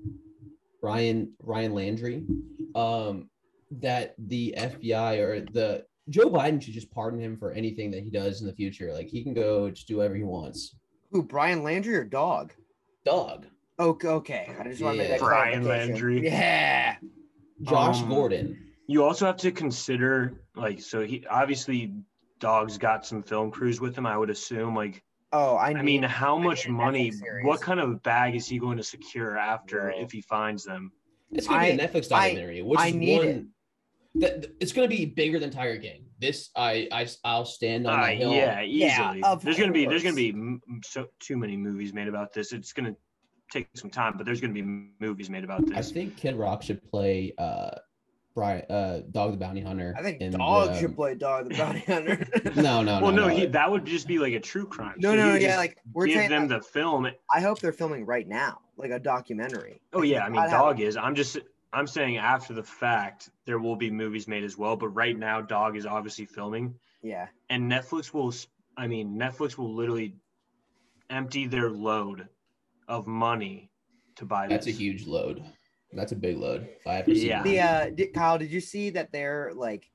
Ryan 0.82 1.32
Ryan 1.42 1.74
Landry, 1.74 2.24
um, 2.76 3.30
that 3.72 4.16
the 4.18 4.54
FBI 4.58 5.20
or 5.20 5.42
the 5.52 5.86
Joe 6.10 6.30
Biden 6.30 6.62
should 6.62 6.74
just 6.74 6.92
pardon 6.92 7.20
him 7.20 7.38
for 7.38 7.52
anything 7.52 7.92
that 7.92 8.04
he 8.04 8.10
does 8.10 8.42
in 8.42 8.48
the 8.48 8.54
future. 8.54 8.94
Like 8.94 9.08
he 9.08 9.24
can 9.24 9.34
go 9.34 9.70
just 9.70 9.88
do 9.88 9.98
whatever 9.98 10.16
he 10.16 10.24
wants. 10.24 10.76
Who, 11.12 11.24
Brian 11.24 11.64
Landry 11.64 11.96
or 11.96 12.04
dog? 12.04 12.54
Dog, 13.06 13.46
Okay, 13.80 14.08
okay. 14.08 14.56
I 14.60 14.64
just 14.66 14.82
want 14.82 14.96
to 14.96 14.98
make 15.00 15.08
Yeah. 15.10 15.18
that 15.18 15.20
Brian. 15.20 15.64
Landry. 15.66 16.24
Yeah. 16.24 16.96
Josh 17.64 18.02
Um, 18.02 18.10
Gordon. 18.10 18.58
You 18.88 19.04
also 19.04 19.26
have 19.26 19.38
to 19.38 19.52
consider, 19.52 20.42
like, 20.56 20.80
so 20.82 21.02
he 21.06 21.26
obviously 21.28 21.94
Dog's 22.42 22.78
got 22.78 23.06
some 23.06 23.24
film 23.24 23.52
crews 23.52 23.80
with 23.80 23.96
him, 23.98 24.06
I 24.06 24.18
would 24.18 24.30
assume. 24.30 24.76
Like, 24.76 25.02
Oh, 25.34 25.56
I, 25.56 25.68
I 25.70 25.82
mean, 25.82 26.04
how 26.04 26.38
I 26.38 26.44
much 26.44 26.68
money, 26.68 27.14
what 27.44 27.62
kind 27.62 27.80
of 27.80 28.04
bag 28.04 28.36
is 28.36 28.46
he 28.48 28.60
going 28.60 28.76
to 28.76 28.84
secure 28.84 29.38
after 29.38 29.80
Bro. 29.80 30.00
if 30.00 30.12
he 30.12 30.20
finds 30.20 30.66
them? 30.66 30.92
It's 31.32 31.48
gonna 31.48 31.62
be 31.64 31.70
a 31.70 31.78
Netflix 31.88 32.12
I- 32.12 32.28
documentary, 32.28 32.62
which 32.62 32.78
I 32.80 32.88
is 32.88 32.96
need 32.96 33.18
one. 33.18 33.28
it. 33.28 33.46
That 34.16 34.46
it's 34.60 34.74
gonna 34.74 34.90
be 34.90 35.06
bigger 35.06 35.40
than 35.40 35.50
Tiger 35.52 35.80
King. 35.80 36.04
This 36.20 36.50
I 36.58 36.90
I 36.92 37.08
I'll 37.24 37.46
stand 37.46 37.88
on 37.88 37.98
Uh, 37.98 38.08
the 38.08 38.12
hill. 38.16 38.34
yeah, 38.34 38.60
Yeah, 38.60 39.14
easily. 39.14 39.24
of 39.24 39.42
there's 39.42 39.58
gonna 39.58 39.72
be 39.72 39.86
there's 39.86 40.04
gonna 40.04 40.16
be 40.18 40.32
m- 40.32 40.60
m- 40.68 40.82
so 40.84 41.08
too 41.22 41.38
many 41.38 41.56
movies 41.56 41.94
made 41.94 42.10
about 42.10 42.34
this. 42.34 42.52
It's 42.52 42.74
gonna 42.74 42.94
take 43.54 43.70
some 43.76 43.90
time, 43.90 44.16
but 44.18 44.26
there's 44.26 44.42
going 44.42 44.54
to 44.54 44.62
be 44.62 44.68
movies 45.00 45.30
made 45.30 45.44
about 45.46 45.66
this. 45.66 45.78
I 45.78 45.94
think 45.94 46.18
Kid 46.18 46.36
Rock 46.36 46.62
should 46.64 46.84
play 46.92 47.34
uh 47.38 47.72
Brian 48.34 48.64
uh 48.70 49.02
Dog 49.12 49.32
the 49.32 49.38
Bounty 49.38 49.62
Hunter. 49.62 49.94
I 49.98 50.02
think 50.04 50.22
in 50.22 50.32
Dog 50.32 50.70
the- 50.70 50.80
should 50.80 50.96
play 50.96 51.16
Dog 51.16 51.50
the 51.50 51.56
Bounty 51.58 51.80
Hunter. 51.82 52.26
No, 52.56 52.82
no, 52.82 53.02
well, 53.02 53.12
no. 53.12 53.28
no, 53.28 53.28
he, 53.28 53.46
that 53.48 53.70
would 53.70 53.86
just 53.86 54.08
be 54.08 54.20
like 54.20 54.34
a 54.34 54.40
true 54.40 54.66
crime. 54.66 54.96
no, 54.98 55.12
So 55.12 55.16
no, 55.16 55.36
yeah, 55.36 55.58
like 55.58 55.78
we're 55.94 56.08
give 56.08 56.16
saying. 56.16 56.30
them 56.30 56.48
like, 56.48 56.62
the 56.62 56.68
film. 56.68 57.08
I 57.34 57.42
hope 57.42 57.60
they're 57.60 57.74
filming 57.74 58.06
right 58.06 58.28
now, 58.28 58.60
like 58.78 58.92
a 58.92 59.00
documentary. 59.00 59.82
Oh 59.94 60.02
yeah, 60.02 60.24
I 60.26 60.30
mean, 60.30 60.40
I'd 60.40 60.50
have- 60.50 60.60
Dog 60.62 60.80
is. 60.80 60.96
I'm 60.98 61.16
just. 61.16 61.38
I'm 61.74 61.88
saying 61.88 62.18
after 62.18 62.54
the 62.54 62.64
fact, 62.64 63.30
there 63.46 63.58
will 63.58 63.78
be 63.78 63.90
movies 63.90 64.28
made 64.28 64.44
as 64.44 64.58
well. 64.58 64.76
But 64.76 64.90
right 64.90 65.18
now, 65.18 65.40
Dog 65.42 65.78
is 65.78 65.86
obviously 65.86 66.26
filming, 66.26 66.76
Yeah, 67.02 67.28
and 67.50 67.72
Netflix 67.72 68.14
will. 68.14 68.34
I 68.78 68.88
mean, 68.88 69.18
Netflix 69.18 69.58
will 69.58 69.74
literally 69.74 70.16
empty 71.10 71.48
their 71.48 71.70
load 71.70 72.28
of 72.88 73.08
money 73.08 73.70
to 74.16 74.26
buy 74.26 74.48
That's 74.48 74.68
a 74.68 74.72
huge 74.72 75.06
load. 75.08 75.44
That's 75.94 76.12
a 76.12 76.16
big 76.16 76.38
load. 76.38 76.68
If 76.80 76.88
I 76.88 76.98
ever 76.98 77.12
Yeah. 77.12 77.44
the 77.44 77.60
uh, 77.60 77.90
did, 77.90 78.14
Kyle, 78.14 78.38
did 78.38 78.52
you 78.52 78.62
see 78.62 78.90
that 78.92 79.12
they're 79.12 79.52
like, 79.56 79.90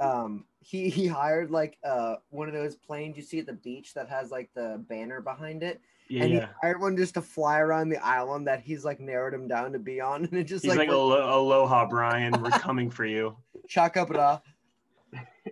um, 0.00 0.46
he 0.60 0.88
he 0.88 1.06
hired 1.06 1.50
like 1.50 1.76
uh 1.84 2.16
one 2.30 2.48
of 2.48 2.54
those 2.54 2.76
planes 2.76 3.16
you 3.16 3.22
see 3.22 3.38
at 3.40 3.46
the 3.46 3.52
beach 3.52 3.94
that 3.94 4.08
has 4.08 4.30
like 4.30 4.48
the 4.54 4.82
banner 4.88 5.20
behind 5.20 5.62
it, 5.62 5.80
Yeah, 6.08 6.22
and 6.24 6.32
he 6.32 6.40
hired 6.62 6.80
one 6.80 6.96
just 6.96 7.14
to 7.14 7.22
fly 7.22 7.58
around 7.58 7.88
the 7.90 8.02
island 8.04 8.46
that 8.46 8.60
he's 8.60 8.84
like 8.84 9.00
narrowed 9.00 9.34
him 9.34 9.46
down 9.48 9.72
to 9.72 9.78
be 9.78 10.00
on, 10.00 10.24
and 10.24 10.32
it 10.34 10.44
just 10.44 10.64
He's 10.64 10.70
like, 10.70 10.88
like, 10.88 10.96
"Alo- 10.96 11.38
aloha, 11.40 11.86
Brian. 11.86 12.32
We're 12.40 12.50
coming 12.50 12.90
for 12.90 13.04
you. 13.04 13.36
chaka 13.68 14.06
bra. 14.06 14.40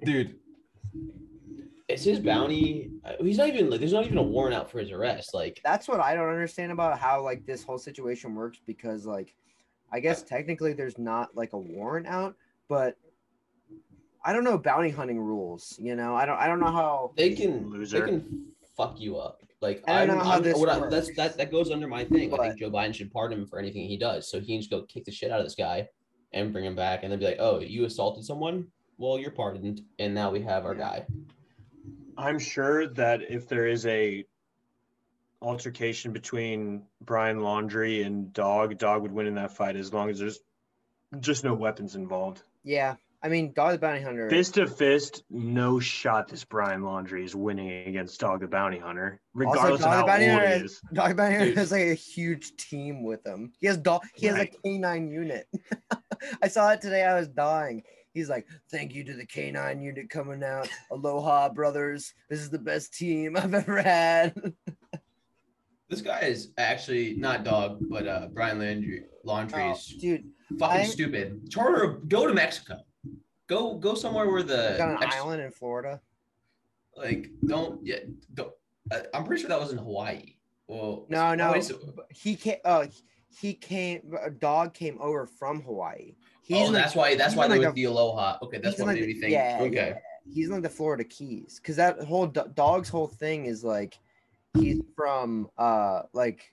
dude. 0.05 0.37
It's 1.89 2.05
his 2.05 2.21
bounty. 2.21 2.91
uh, 3.05 3.15
He's 3.21 3.37
not 3.39 3.49
even 3.49 3.69
like. 3.69 3.81
There's 3.81 3.93
not 3.93 4.05
even 4.07 4.19
a 4.19 4.23
warrant 4.23 4.55
out 4.55 4.71
for 4.71 4.79
his 4.79 4.93
arrest. 4.93 5.35
Like, 5.35 5.61
That's 5.65 5.89
what 5.89 5.99
I 6.01 6.15
don't 6.15 6.29
understand 6.29 6.71
about 6.71 6.99
how 7.01 7.21
like 7.23 7.45
this 7.47 7.65
whole 7.65 7.79
situation 7.79 8.35
works 8.37 8.61
because 8.65 9.07
like, 9.07 9.35
I 9.93 10.01
guess 10.01 10.23
technically 10.23 10.73
there's 10.73 10.99
not 10.99 11.35
like 11.37 11.53
a 11.53 11.59
warrant 11.59 12.07
out, 12.07 12.37
but 12.69 12.97
I 14.25 14.33
don't 14.33 14.45
know 14.45 14.59
bounty 14.59 14.91
hunting 14.91 15.19
rules. 15.19 15.77
You 15.81 15.97
know, 15.97 16.15
I 16.15 16.27
don't 16.27 16.39
I 16.39 16.47
don't 16.47 16.61
know 16.61 16.71
how. 16.71 17.13
they 17.17 17.35
can 17.35 17.71
Loser. 17.71 18.01
they 18.01 18.07
can 18.07 18.47
fuck 18.77 19.01
you 19.01 19.17
up. 19.17 19.43
Like 19.61 19.83
I 19.89 20.07
don't 20.07 20.11
I'm- 20.11 20.19
know 20.19 20.25
how 20.25 20.31
I'm- 20.35 20.43
this 20.43 20.57
what 20.59 20.69
I- 20.69 20.79
works. 20.79 20.93
that's 20.95 21.17
that 21.17 21.37
that 21.39 21.51
goes 21.51 21.71
under 21.71 21.89
my 21.89 22.05
thing. 22.05 22.33
I 22.33 22.37
think 22.49 22.59
Joe 22.61 22.71
Biden 22.71 22.95
should 22.95 23.13
pardon 23.13 23.41
him 23.41 23.47
for 23.47 23.59
anything 23.59 23.87
he 23.87 23.97
does. 23.97 24.31
So 24.31 24.41
he 24.41 24.47
can 24.47 24.59
just 24.59 24.71
go 24.71 24.83
kick 24.83 25.05
the 25.05 25.13
shit 25.13 25.31
out 25.31 25.41
of 25.41 25.47
this 25.47 25.55
guy 25.55 25.89
and 26.33 26.53
bring 26.53 26.65
him 26.65 26.77
back, 26.77 27.03
and 27.03 27.11
then 27.11 27.19
be 27.19 27.25
like, 27.27 27.39
"Oh, 27.41 27.59
you 27.61 27.85
assaulted 27.85 28.25
someone? 28.25 28.69
Well, 28.99 29.19
you're 29.19 29.33
pardoned, 29.33 29.83
and 29.99 30.15
now 30.15 30.31
we 30.31 30.41
have 30.43 30.65
our 30.65 30.75
guy." 30.75 31.07
I'm 32.17 32.39
sure 32.39 32.87
that 32.87 33.23
if 33.31 33.49
there 33.49 33.67
is 33.67 33.87
a 33.87 34.25
altercation 35.43 36.13
between 36.13 36.83
Brian 37.01 37.39
Laundrie 37.39 38.05
and 38.05 38.33
Dog, 38.33 38.77
Dog 38.79 39.03
would 39.03 39.13
win 39.13 39.27
in 39.27 39.35
that 39.37 39.57
fight 39.57 39.77
as 39.77 39.93
long 39.93 40.11
as 40.11 40.19
there's 40.19 40.41
just 41.21 41.45
no 41.45 41.55
weapons 41.55 41.97
involved. 41.97 42.43
Yeah, 42.63 42.97
I 43.23 43.29
mean, 43.29 43.53
Dog 43.53 43.73
the 43.73 43.79
Bounty 43.79 44.03
Hunter. 44.03 44.29
Fist 44.31 44.55
to 44.55 44.67
fist, 44.67 45.25
no 45.31 45.81
shot 45.81 46.29
this 46.29 46.45
Brian 46.45 46.83
Laundrie 46.83 47.25
is 47.25 47.35
winning 47.35 47.89
against 47.89 48.21
Dog 48.21 48.41
the 48.41 48.47
Bounty 48.49 48.79
Hunter, 48.79 49.21
regardless 49.35 49.65
Dog 49.65 49.73
of 49.73 49.81
the 49.81 49.89
how 49.89 50.07
Bounty 50.07 50.25
old 50.27 50.33
Hunter 50.41 50.49
he 50.59 50.65
is- 50.65 50.73
is. 50.73 50.81
Dog 50.93 51.09
the 51.11 51.15
Bounty 51.15 51.37
Hunter 51.37 51.55
has 51.55 51.73
like 51.73 51.87
a 51.87 51.95
huge 51.95 52.57
team 52.57 53.03
with 53.03 53.27
him. 53.27 53.53
He 53.61 53.67
has 53.67 53.77
dog. 53.79 54.03
He 54.15 54.27
has 54.27 54.37
Right. 54.37 54.55
a 54.55 54.69
canine 54.69 55.11
unit. 55.11 55.47
I 56.43 56.49
saw 56.49 56.71
it 56.73 56.81
today. 56.81 57.03
I 57.05 57.19
was 57.19 57.29
dying. 57.29 57.83
He's 58.13 58.29
like, 58.29 58.47
"Thank 58.71 58.93
you 58.95 59.05
to 59.05 59.15
the 59.15 59.25
canine 59.25 59.81
unit 59.81 60.11
coming 60.11 60.43
out. 60.43 60.69
Aloha, 60.91 61.49
brothers. 61.51 62.13
This 62.29 62.41
is 62.41 62.51
the 62.51 62.59
best 62.59 62.93
team 62.93 63.37
I've 63.37 63.55
ever 63.55 63.81
had." 63.81 64.35
This 65.91 66.01
guy 66.01 66.21
is 66.21 66.53
actually 66.57 67.15
not 67.17 67.43
dog, 67.45 67.79
but 67.91 68.07
uh, 68.07 68.29
Brian 68.33 68.61
Landry. 68.61 69.07
Laundrie 69.27 69.71
Oh, 69.71 69.73
is 69.73 69.87
dude, 70.01 70.25
fucking 70.59 70.81
I- 70.83 70.85
stupid. 70.85 71.51
Charter, 71.51 71.99
go 72.09 72.27
to 72.29 72.33
Mexico. 72.33 72.79
Go 73.49 73.75
go 73.75 73.95
somewhere 73.97 74.31
where 74.31 74.45
the 74.45 74.77
got 74.79 74.91
an 74.91 75.03
ex- 75.03 75.17
island 75.17 75.43
in 75.43 75.51
Florida. 75.51 76.01
like 76.97 77.31
don't 77.47 77.85
yeah 77.85 77.97
don't. 78.33 78.53
I- 78.93 79.03
I'm 79.13 79.25
pretty 79.25 79.43
sure 79.43 79.49
that 79.49 79.61
was 79.61 79.73
in 79.73 79.79
Hawaii. 79.79 80.37
Well, 80.69 81.07
No, 81.09 81.35
no. 81.35 81.61
He 82.11 82.37
came. 82.37 82.59
Uh, 82.65 82.87
he 83.41 83.55
came. 83.55 84.15
A 84.23 84.31
dog 84.31 84.73
came 84.73 84.97
over 85.01 85.27
from 85.27 85.61
Hawaii. 85.63 86.15
He's 86.45 86.69
oh, 86.69 86.73
that's 86.73 86.95
like, 86.95 87.11
why. 87.11 87.15
That's 87.17 87.35
why 87.35 87.49
they 87.49 87.59
like, 87.59 87.75
the 87.75 87.85
aloha. 87.85 88.39
Okay, 88.43 88.59
that's 88.59 88.79
what 88.79 88.87
like, 88.87 89.01
made 89.01 89.09
me 89.09 89.15
think. 89.21 89.33
yeah, 89.33 89.59
okay. 89.63 89.75
yeah. 89.75 90.33
he's 90.33 90.47
in 90.47 90.53
like 90.53 90.63
the 90.63 90.69
Florida 90.69 91.03
Keys 91.03 91.59
because 91.61 91.75
that 91.77 91.99
whole 92.01 92.29
do- 92.29 92.51
dog's 92.55 92.89
whole 92.89 93.09
thing 93.09 93.47
is 93.47 93.65
like 93.65 93.99
he's 94.55 94.81
from 94.97 95.49
uh 95.59 96.03
like 96.13 96.53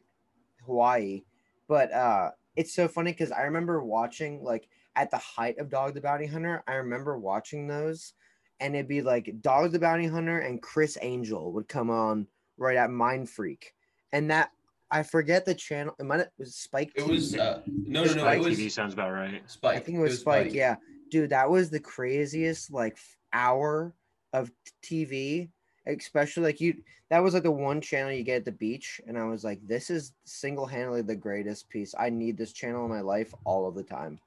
Hawaii, 0.65 1.23
but 1.67 1.91
uh 1.93 2.31
it's 2.55 2.73
so 2.73 2.87
funny 2.87 3.11
because 3.11 3.31
I 3.31 3.43
remember 3.43 3.83
watching 3.83 4.43
like 4.43 4.67
at 4.95 5.11
the 5.11 5.17
height 5.17 5.59
of 5.59 5.69
Dog 5.69 5.93
the 5.93 6.01
Bounty 6.01 6.25
Hunter, 6.25 6.63
I 6.67 6.75
remember 6.75 7.17
watching 7.17 7.67
those, 7.67 8.13
and 8.59 8.75
it'd 8.75 8.87
be 8.87 9.01
like 9.01 9.41
Dog 9.41 9.71
the 9.71 9.79
Bounty 9.79 10.07
Hunter 10.07 10.39
and 10.39 10.61
Criss 10.61 10.97
Angel 11.01 11.53
would 11.53 11.67
come 11.67 11.89
on 11.89 12.27
right 12.57 12.77
at 12.77 12.89
Mind 12.89 13.29
Freak, 13.29 13.73
and 14.11 14.31
that 14.31 14.51
I 14.89 15.03
forget 15.03 15.45
the 15.45 15.53
channel. 15.53 15.93
It 15.99 16.03
might 16.05 16.19
have 16.19 16.29
was 16.37 16.55
Spike. 16.55 16.91
It 16.95 17.03
TV. 17.03 17.09
was 17.09 17.35
uh, 17.35 17.61
no, 17.67 18.03
no, 18.03 18.13
no. 18.13 18.21
Spike 18.21 18.37
It 18.37 18.45
was 18.45 18.57
TV 18.57 18.71
sounds 18.71 18.93
about 18.93 19.11
right. 19.11 19.41
Spike. 19.49 19.77
I 19.77 19.79
think 19.79 19.97
it 19.97 20.01
was, 20.01 20.19
Spike. 20.19 20.53
Yeah, 20.53 20.77
dude, 21.11 21.29
that 21.31 21.49
was 21.49 21.69
the 21.69 21.79
craziest 21.79 22.71
like 22.71 22.97
hour 23.33 23.93
of 24.33 24.51
TV, 24.83 25.49
especially 25.87 26.43
like 26.43 26.61
you. 26.61 26.75
That 27.09 27.23
was 27.23 27.33
like 27.33 27.43
the 27.43 27.51
one 27.51 27.79
channel 27.79 28.11
you 28.11 28.23
get 28.23 28.37
at 28.37 28.45
the 28.45 28.51
beach, 28.51 28.99
and 29.07 29.17
I 29.17 29.23
was 29.25 29.43
like, 29.43 29.65
this 29.65 29.89
is 29.89 30.13
single 30.25 30.65
handedly 30.65 31.01
the 31.01 31.15
greatest 31.15 31.69
piece. 31.69 31.95
I 31.97 32.09
need 32.09 32.37
this 32.37 32.51
channel 32.51 32.83
in 32.83 32.91
my 32.91 33.01
life 33.01 33.33
all 33.45 33.67
of 33.67 33.75
the 33.75 33.83
time. 33.83 34.19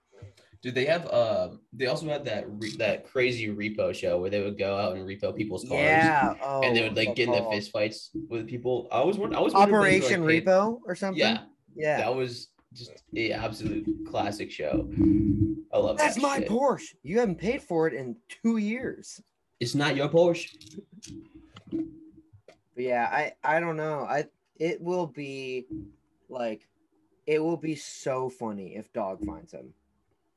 Dude, 0.63 0.75
they 0.75 0.85
have 0.87 1.07
uh, 1.07 1.51
they 1.73 1.87
also 1.87 2.07
had 2.07 2.25
that 2.27 2.45
re- 2.49 2.77
that 2.77 3.11
crazy 3.11 3.49
repo 3.49 3.95
show 3.95 4.19
where 4.21 4.29
they 4.31 4.43
would 4.43 4.59
go 4.59 4.77
out 4.77 4.97
and 4.97 5.07
repo 5.07 5.35
people's 5.35 5.65
cars. 5.65 5.81
Yeah. 5.81 6.35
Oh, 6.43 6.63
And 6.63 6.77
they 6.77 6.83
would 6.83 6.97
like 6.97 7.15
get 7.15 7.29
in 7.29 7.35
the 7.35 7.49
fist 7.51 7.71
fights 7.71 8.11
with 8.29 8.47
people. 8.47 8.89
I 8.93 9.03
was 9.03 9.17
wondering. 9.17 9.39
I 9.39 9.43
was 9.43 9.55
wondering 9.55 9.75
Operation 9.75 10.27
like, 10.27 10.45
Repo 10.45 10.81
or 10.87 10.95
something. 10.95 11.19
Yeah, 11.19 11.43
Yeah. 11.75 11.99
that 11.99 12.15
was 12.15 12.49
just 12.75 12.93
a 13.17 13.33
absolute 13.33 13.87
classic 14.09 14.51
show. 14.51 14.89
I 15.73 15.79
love 15.79 15.97
That's 15.97 16.17
that 16.17 16.23
my 16.23 16.39
shit. 16.41 16.49
Porsche. 16.49 16.95
You 17.03 17.21
haven't 17.21 17.39
paid 17.39 17.63
for 17.63 17.87
it 17.89 17.95
in 17.95 18.17
two 18.43 18.59
years. 18.59 19.21
It's 19.61 19.75
not 19.75 19.97
your 19.97 20.09
Porsche. 20.09 20.49
But 21.71 22.85
yeah, 22.85 23.09
I 23.11 23.33
I 23.45 23.61
don't 23.61 23.77
know. 23.77 24.07
I 24.09 24.27
it 24.59 24.81
will 24.81 25.07
be 25.07 25.67
like 26.29 26.69
it 27.27 27.43
will 27.43 27.57
be 27.57 27.75
so 27.75 28.29
funny 28.29 28.77
if 28.77 28.93
Dog 28.93 29.25
finds 29.25 29.53
him. 29.53 29.73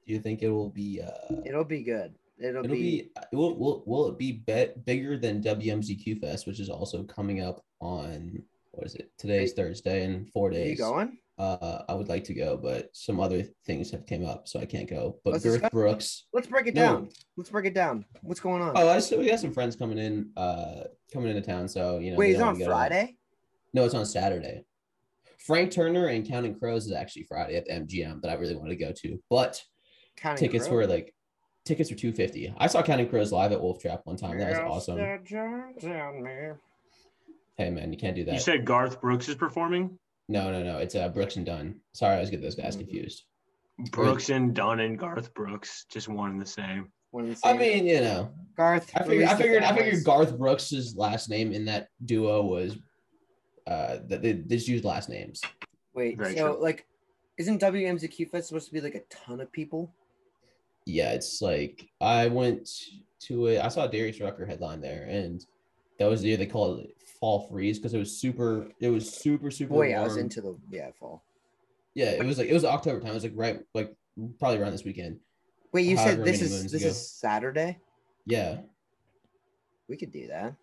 Do 0.06 0.14
you 0.14 0.20
think 0.20 0.42
it 0.42 0.50
will 0.50 0.70
be? 0.70 1.02
uh 1.02 1.42
It'll 1.46 1.64
be 1.64 1.84
good. 1.84 2.16
It'll, 2.40 2.64
It'll 2.64 2.76
be, 2.76 3.10
be. 3.32 3.38
Will 3.38 3.56
will 3.56 3.84
will 3.86 4.10
it 4.10 4.18
be 4.18 4.32
bet 4.32 4.86
bigger 4.86 5.18
than 5.18 5.42
WMZQ 5.42 6.20
Fest, 6.20 6.48
which 6.48 6.60
is 6.60 6.70
also 6.70 7.04
coming 7.04 7.42
up 7.42 7.64
on 7.80 8.44
what 8.72 8.88
is 8.88 8.96
it? 8.96 9.12
Today's 9.18 9.54
Thursday 9.54 10.04
in 10.04 10.26
four 10.26 10.50
days. 10.50 10.72
you 10.72 10.78
going? 10.78 11.18
Uh, 11.40 11.82
I 11.90 11.94
would 11.96 12.10
like 12.10 12.24
to 12.26 12.34
go, 12.34 12.58
but 12.58 12.90
some 12.94 13.20
other 13.20 13.44
things 13.66 13.90
have 13.92 14.06
came 14.06 14.24
up, 14.26 14.48
so 14.48 14.60
I 14.60 14.66
can't 14.66 14.88
go. 14.88 15.18
But 15.24 15.34
Let's 15.34 15.44
Girth 15.44 15.54
discuss- 15.56 15.72
Brooks. 15.72 16.26
Let's 16.32 16.46
break 16.48 16.68
it 16.68 16.76
No. 16.76 16.82
down. 16.82 17.10
Let's 17.38 17.50
break 17.50 17.66
it 17.66 17.74
down. 17.74 18.06
What's 18.22 18.40
going 18.40 18.62
on? 18.62 18.74
Oh, 18.76 18.88
I 18.88 19.00
still 19.00 19.20
we 19.20 19.28
got 19.30 19.40
some 19.40 19.52
friends 19.52 19.76
coming 19.76 19.98
in. 19.98 20.30
Uh, 20.38 20.84
coming 21.12 21.30
into 21.30 21.42
town, 21.42 21.68
so 21.68 21.98
you 21.98 22.12
know. 22.12 22.18
Wait, 22.18 22.28
they 22.28 22.34
is 22.34 22.40
it 22.40 22.42
on 22.44 22.48
wanna 22.50 22.60
go 22.60 22.66
to 22.66 22.70
that. 22.70 22.76
Friday? 22.76 23.18
No, 23.74 23.84
it's 23.86 23.96
on 23.96 24.06
Saturday. 24.06 24.64
Frank 25.40 25.72
Turner 25.72 26.08
and 26.08 26.26
Counting 26.28 26.58
Crows 26.58 26.86
is 26.86 26.92
actually 26.94 27.24
Friday 27.24 27.56
at 27.56 27.66
the 27.66 27.72
MGM 27.74 28.22
that 28.22 28.30
I 28.30 28.36
really 28.36 28.56
want 28.56 28.70
to 28.70 28.76
go 28.76 28.92
to, 28.92 29.20
but 29.30 29.62
Counting 30.16 30.38
tickets 30.48 30.68
Crows? 30.68 30.74
were 30.76 30.88
like 30.88 31.14
tickets 31.66 31.90
were 31.90 31.98
two 31.98 32.14
fifty. 32.14 32.54
I 32.58 32.68
saw 32.68 32.84
Counting 32.84 33.10
Crows 33.10 33.32
live 33.32 33.52
at 33.52 33.60
Wolf 33.60 33.82
Trap 33.82 34.02
one 34.06 34.18
time. 34.18 34.38
That 34.38 34.52
was 34.52 34.60
awesome. 34.60 34.98
that 34.98 35.26
Jones. 35.26 35.82
Hey 37.58 37.70
man, 37.72 37.92
you 37.92 37.98
can't 37.98 38.16
do 38.16 38.24
that. 38.26 38.34
You 38.36 38.40
said 38.40 38.66
Garth 38.66 39.02
Brooks 39.02 39.28
is 39.30 39.36
performing. 39.36 39.98
No, 40.30 40.52
no, 40.52 40.64
no. 40.64 40.78
It's 40.78 40.96
uh, 40.96 41.10
Brooks 41.10 41.36
and 41.36 41.46
Dunn. 41.46 41.80
Sorry, 41.94 42.16
I 42.16 42.20
was 42.20 42.30
getting 42.30 42.44
those 42.44 42.56
guys 42.56 42.76
Mhm. 42.76 42.80
confused. 42.80 43.24
Brooks 43.92 44.30
and 44.30 44.54
Dunn 44.54 44.80
and 44.82 44.98
Garth 44.98 45.34
Brooks, 45.34 45.86
just 45.90 46.08
one 46.08 46.32
and 46.32 46.42
the 46.42 46.46
same. 46.46 46.92
One 47.12 47.30
of 47.30 47.42
the 47.42 47.48
I 47.48 47.54
mean, 47.58 47.86
you 47.86 48.02
know, 48.02 48.32
Garth. 48.56 48.92
I 48.96 49.04
figured, 49.04 49.28
I 49.28 49.36
figured, 49.36 49.64
I 49.64 49.76
figured 49.76 50.04
Garth 50.04 50.38
Brooks's 50.38 50.96
last 50.96 51.30
name 51.30 51.52
in 51.54 51.66
that 51.66 51.88
duo 52.06 52.44
was, 52.44 52.78
uh, 53.68 53.98
that 54.08 54.22
they, 54.22 54.34
they 54.34 54.56
just 54.56 54.68
used 54.68 54.84
last 54.84 55.10
names. 55.10 55.42
Wait, 55.94 56.18
Very 56.18 56.36
so 56.36 56.54
true. 56.54 56.64
like, 56.64 56.86
isn't 57.38 57.62
WMZQ 57.62 58.30
Fest 58.30 58.48
supposed 58.48 58.68
to 58.68 58.74
be 58.74 58.82
like 58.82 58.96
a 58.96 59.02
ton 59.10 59.42
of 59.42 59.52
people? 59.52 59.94
Yeah, 60.86 61.12
it's 61.14 61.42
like 61.42 61.88
I 62.02 62.28
went 62.28 62.70
to 63.22 63.48
it. 63.48 63.60
I 63.64 63.70
saw 63.70 63.88
Darius 63.88 64.20
Rucker 64.20 64.46
headline 64.46 64.82
there, 64.82 65.06
and 65.10 65.44
that 66.04 66.10
was 66.10 66.22
the 66.22 66.28
year 66.30 66.38
they 66.38 66.46
called 66.46 66.80
it 66.82 66.96
Fall 67.20 67.48
Freeze 67.50 67.80
because 67.80 67.94
it 67.94 68.00
was 68.00 68.20
super. 68.20 68.68
It 68.80 68.90
was 68.90 69.10
super 69.14 69.50
super. 69.50 69.74
Boy, 69.74 69.94
I 69.94 70.04
was 70.04 70.18
into 70.18 70.42
the 70.42 70.58
yeah 70.70 70.92
fall. 71.00 71.24
Yeah, 71.96 72.12
it 72.12 72.26
was 72.26 72.38
like 72.38 72.50
it 72.50 72.54
was 72.54 72.66
October 72.66 73.00
time. 73.00 73.12
It 73.12 73.14
was 73.16 73.24
like 73.24 73.34
right, 73.36 73.60
like 73.74 73.96
probably 74.40 74.60
around 74.60 74.72
this 74.72 74.84
weekend. 74.84 75.20
Wait, 75.72 75.86
you 75.88 75.98
said 75.98 76.24
this 76.24 76.42
is 76.42 76.72
this 76.72 76.82
ago. 76.82 76.90
is 76.90 77.12
Saturday? 77.12 77.78
Yeah, 78.26 78.58
We 79.90 79.98
could 79.98 80.12
do 80.12 80.28
that. 80.28 80.56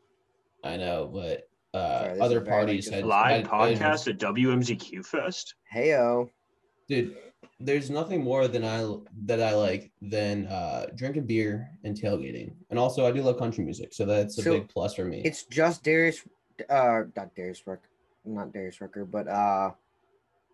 I 0.65 0.77
know, 0.77 1.11
but 1.13 1.49
uh, 1.73 2.05
Sorry, 2.05 2.21
other 2.21 2.41
parties 2.41 2.89
had 2.89 3.05
Live 3.05 3.47
had- 3.47 3.47
podcast 3.47 4.09
at 4.09 4.19
WMZQ 4.19 5.05
Fest. 5.05 5.55
Heyo. 5.75 6.31
dude. 6.89 7.17
There's 7.63 7.91
nothing 7.91 8.23
more 8.25 8.49
than 8.49 8.65
I 8.65 8.87
that 9.27 9.43
I 9.43 9.55
like 9.55 9.91
than 10.01 10.47
uh, 10.47 10.87
drinking 10.95 11.27
beer 11.27 11.69
and 11.85 11.95
tailgating, 11.95 12.53
and 12.71 12.79
also 12.79 13.07
I 13.07 13.13
do 13.13 13.23
love 13.23 13.39
country 13.39 13.65
music, 13.65 13.93
so 13.93 14.07
that's 14.07 14.39
a 14.39 14.43
So, 14.43 14.53
big 14.55 14.69
plus 14.69 14.95
for 14.95 15.05
me. 15.05 15.21
It's 15.25 15.45
just 15.45 15.83
Darius, 15.83 16.23
uh, 16.71 17.03
not 17.17 17.35
Darius 17.35 17.67
Rucker, 17.67 17.89
not 18.25 18.53
Darius 18.53 18.81
Rucker, 18.81 19.05
but 19.05 19.29
uh, 19.29 19.73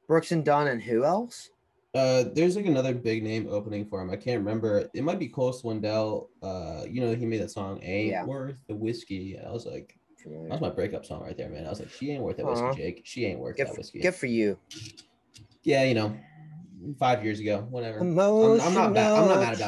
Brooks 0.09 0.33
and 0.33 0.45
Dunn, 0.45 0.67
and 0.67 0.83
who 0.83 1.05
else? 1.05 1.51
Uh, 1.95 2.25
there's 2.35 2.57
like 2.57 2.67
another 2.67 2.93
big 2.93 3.23
name 3.23 3.47
opening 3.51 3.87
for 3.87 4.03
him. 4.03 4.11
I 4.11 4.17
can't 4.17 4.39
remember. 4.39 4.89
It 4.93 5.03
might 5.05 5.19
be 5.21 5.29
Cole 5.29 5.53
Swindell. 5.53 6.27
Uh, 6.43 6.85
you 6.91 7.01
know 7.01 7.15
he 7.15 7.25
made 7.25 7.41
that 7.41 7.51
song 7.53 7.79
"Ain't 7.83 8.11
Yeah. 8.11 8.25
Worth 8.25 8.57
the 8.69 8.75
Whiskey." 8.75 9.39
I 9.39 9.51
was 9.51 9.65
like, 9.65 9.97
Familiar. 10.21 10.49
that's 10.49 10.61
my 10.61 10.71
breakup 10.71 11.07
song 11.07 11.23
right 11.23 11.37
there, 11.37 11.49
man. 11.49 11.67
I 11.67 11.71
was 11.71 11.79
like, 11.79 11.91
she 11.91 12.11
ain't 12.11 12.23
worth 12.23 12.37
that 12.39 12.47
whiskey, 12.47 12.83
Jake. 12.83 13.03
She 13.05 13.25
ain't 13.27 13.39
worth 13.39 13.57
Good, 13.57 13.69
that 13.69 13.75
for, 13.75 13.79
whiskey. 13.79 14.01
good 14.01 14.15
for 14.15 14.27
you. 14.27 14.59
yeah, 15.63 15.85
you 15.85 15.95
know, 15.95 16.15
five 16.95 17.25
years 17.25 17.41
ago, 17.41 17.67
whatever. 17.71 17.99
Emotional 18.01 18.61
I'm 18.67 18.75
not 18.75 18.93
mad- 18.93 19.13
I'm 19.13 19.29
not 19.29 19.41
mad 19.41 19.61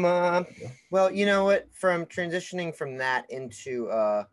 about 0.00 0.48
it. 0.60 0.70
Well, 0.90 1.10
you 1.10 1.26
know 1.26 1.44
what? 1.44 1.68
From 1.74 2.06
transitioning 2.06 2.74
from 2.74 2.96
that 2.98 3.30
into 3.30 3.88
uh, 3.88 4.24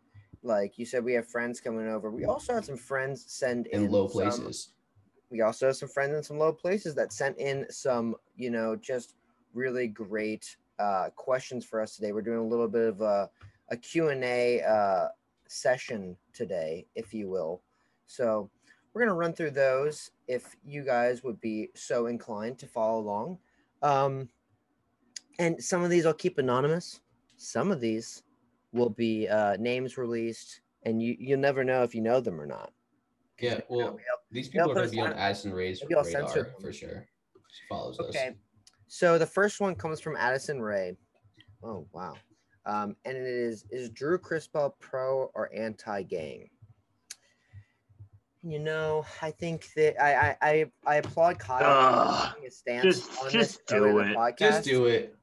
like 0.42 0.78
you 0.78 0.84
said, 0.86 1.04
we 1.04 1.12
have 1.14 1.28
friends 1.28 1.60
coming 1.60 1.86
over. 1.88 2.10
We 2.10 2.24
also 2.24 2.54
had 2.54 2.64
some 2.64 2.76
friends 2.76 3.24
send 3.28 3.66
in 3.68 3.84
In 3.84 3.90
low 3.90 4.08
some- 4.08 4.12
places. 4.12 4.70
we 5.30 5.40
also 5.40 5.66
have 5.66 5.76
some 5.76 5.88
friends 5.88 6.14
in 6.16 6.22
some 6.22 6.38
low 6.38 6.52
places 6.52 6.94
that 6.96 7.12
sent 7.12 7.38
in 7.38 7.66
some, 7.70 8.16
you 8.36 8.50
know, 8.50 8.74
just 8.76 9.14
really 9.54 9.86
great 9.86 10.56
uh, 10.78 11.10
questions 11.14 11.64
for 11.64 11.80
us 11.80 11.94
today. 11.96 12.12
We're 12.12 12.22
doing 12.22 12.38
a 12.38 12.44
little 12.46 12.68
bit 12.68 12.88
of 12.88 13.00
a, 13.02 13.30
a 13.70 13.76
Q&A 13.76 14.62
uh, 14.62 15.08
session 15.46 16.16
today, 16.32 16.86
if 16.96 17.14
you 17.14 17.28
will. 17.28 17.62
So 18.06 18.50
we're 18.92 19.00
going 19.00 19.08
to 19.10 19.14
run 19.14 19.32
through 19.32 19.50
those 19.52 20.10
if 20.28 20.56
you 20.64 20.84
guys 20.84 21.22
would 21.22 21.40
be 21.40 21.70
so 21.74 22.06
inclined 22.06 22.58
to 22.58 22.66
follow 22.66 23.00
along. 23.00 23.38
Um, 23.82 24.28
and 25.38 25.62
some 25.62 25.82
of 25.82 25.90
these 25.90 26.04
I'll 26.06 26.12
keep 26.14 26.38
anonymous. 26.38 27.00
Some 27.36 27.70
of 27.72 27.80
these 27.80 28.22
will 28.72 28.90
be 28.90 29.28
uh, 29.28 29.56
names 29.58 29.96
released, 29.98 30.60
and 30.84 31.02
you, 31.02 31.16
you'll 31.18 31.40
never 31.40 31.64
know 31.64 31.82
if 31.82 31.94
you 31.94 32.00
know 32.00 32.20
them 32.20 32.40
or 32.40 32.46
not. 32.46 32.72
Yeah, 33.40 33.60
we- 33.68 33.78
well, 33.78 33.94
we- 33.94 34.00
These 34.30 34.48
people 34.48 34.70
are 34.70 34.74
going 34.74 34.86
to 34.88 34.92
be 34.92 35.00
on 35.00 35.08
on- 35.12 35.18
Addison 35.18 35.52
Rae's 35.52 35.82
radar 35.88 36.48
for 36.60 36.72
sure. 36.72 37.06
She 37.50 37.60
follows 37.68 37.98
us. 37.98 38.06
Okay. 38.10 38.34
So 38.88 39.18
the 39.18 39.26
first 39.26 39.60
one 39.60 39.74
comes 39.74 40.00
from 40.00 40.16
Addison 40.16 40.60
Rae. 40.60 40.96
Oh 41.62 41.86
wow. 41.92 42.14
Um, 42.66 42.94
and 43.04 43.16
it 43.16 43.26
is 43.26 43.64
is 43.70 43.90
Drew 43.90 44.18
Crispell 44.18 44.76
pro 44.80 45.30
or 45.34 45.50
anti 45.54 46.02
gang? 46.02 46.48
You 48.44 48.58
know, 48.58 49.04
I 49.20 49.30
think 49.30 49.72
that 49.76 50.02
I 50.02 50.36
I 50.42 50.70
I, 50.84 50.94
applaud 50.96 51.38
Kyle 51.38 51.62
Ugh, 51.64 52.32
taking 52.34 52.48
a 52.48 52.50
stance 52.50 52.82
just- 52.82 53.22
on 53.22 53.30
just 53.30 53.66
this 53.68 53.78
do 53.78 53.92
the 53.92 53.98
it. 53.98 54.16
podcast. 54.16 54.38
Just 54.38 54.64
do 54.64 54.86
it. 54.86 55.16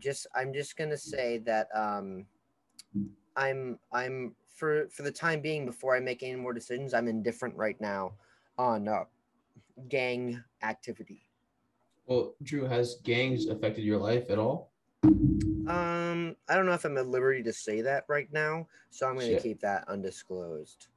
Just 0.00 0.26
I'm 0.34 0.52
just 0.52 0.76
gonna 0.76 0.96
say 0.96 1.38
that 1.38 1.68
um, 1.74 2.26
I'm 3.36 3.78
I'm 3.92 4.34
for 4.48 4.88
for 4.88 5.02
the 5.02 5.12
time 5.12 5.40
being 5.40 5.64
before 5.64 5.94
I 5.96 6.00
make 6.00 6.24
any 6.24 6.34
more 6.34 6.52
decisions, 6.52 6.92
I'm 6.92 7.06
indifferent 7.06 7.54
right 7.56 7.80
now 7.80 8.14
on 8.58 8.88
uh, 8.88 9.04
gang 9.88 10.42
activity. 10.62 11.24
Well, 12.06 12.34
Drew, 12.42 12.64
has 12.64 12.96
gangs 13.04 13.46
affected 13.46 13.84
your 13.84 13.98
life 13.98 14.28
at 14.28 14.38
all? 14.38 14.72
Um, 15.04 16.34
I 16.48 16.56
don't 16.56 16.66
know 16.66 16.72
if 16.72 16.84
I'm 16.84 16.98
at 16.98 17.06
liberty 17.06 17.44
to 17.44 17.52
say 17.52 17.80
that 17.82 18.04
right 18.08 18.28
now, 18.32 18.66
so 18.90 19.06
I'm 19.06 19.14
going 19.14 19.34
to 19.36 19.40
keep 19.40 19.60
that 19.60 19.84
undisclosed. 19.88 20.88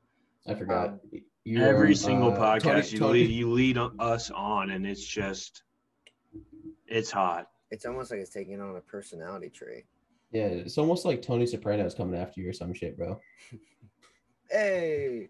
I 0.48 0.54
forgot. 0.54 0.90
Um, 0.90 1.00
You're, 1.44 1.68
Every 1.68 1.96
single 1.96 2.32
uh, 2.32 2.38
podcast 2.38 2.62
Tony- 2.64 2.88
you 2.90 3.00
Tony- 3.00 3.20
lead 3.20 3.30
you 3.30 3.52
lead 3.52 3.78
us 4.00 4.32
on, 4.32 4.72
and 4.72 4.86
it's 4.86 5.06
just 5.06 5.64
it's 6.88 7.12
hot. 7.12 7.50
It's 7.72 7.86
almost 7.86 8.12
like 8.12 8.20
it's 8.20 8.30
taking 8.30 8.62
on 8.62 8.76
a 8.76 8.82
personality 8.82 9.50
trait. 9.50 9.86
Yeah, 10.32 10.46
it's 10.48 10.78
almost 10.78 11.06
like 11.06 11.22
Tony 11.22 11.46
Soprano 11.46 11.86
is 11.86 11.94
coming 11.94 12.20
after 12.20 12.42
you 12.42 12.50
or 12.50 12.54
some 12.54 12.74
shit, 12.74 12.98
bro. 12.98 13.20
Hey, 14.52 15.30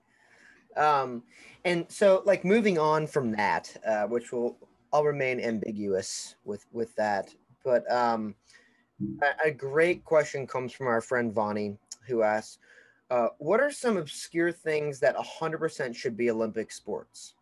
um, 0.76 1.24
and 1.64 1.86
so 1.88 2.22
like 2.26 2.44
moving 2.44 2.78
on 2.78 3.08
from 3.08 3.32
that, 3.32 3.76
uh, 3.88 4.04
which 4.04 4.34
will 4.34 4.58
I'll 4.92 5.06
remain 5.06 5.40
ambiguous 5.40 6.36
with 6.44 6.66
with 6.74 6.94
that, 6.96 7.34
but 7.64 7.90
um, 7.90 8.36
a, 9.22 9.48
a 9.48 9.52
great 9.52 10.04
question 10.04 10.46
comes 10.46 10.74
from 10.74 10.88
our 10.88 11.00
friend 11.00 11.34
Vonnie, 11.34 11.78
who 12.08 12.24
asks, 12.24 12.58
uh, 13.10 13.30
"What 13.38 13.60
are 13.60 13.72
some 13.72 13.98
obscure 13.98 14.52
things 14.52 15.00
that 15.00 15.16
100% 15.16 15.96
should 15.96 16.18
be 16.18 16.30
Olympic 16.30 16.72
sports?" 16.72 17.36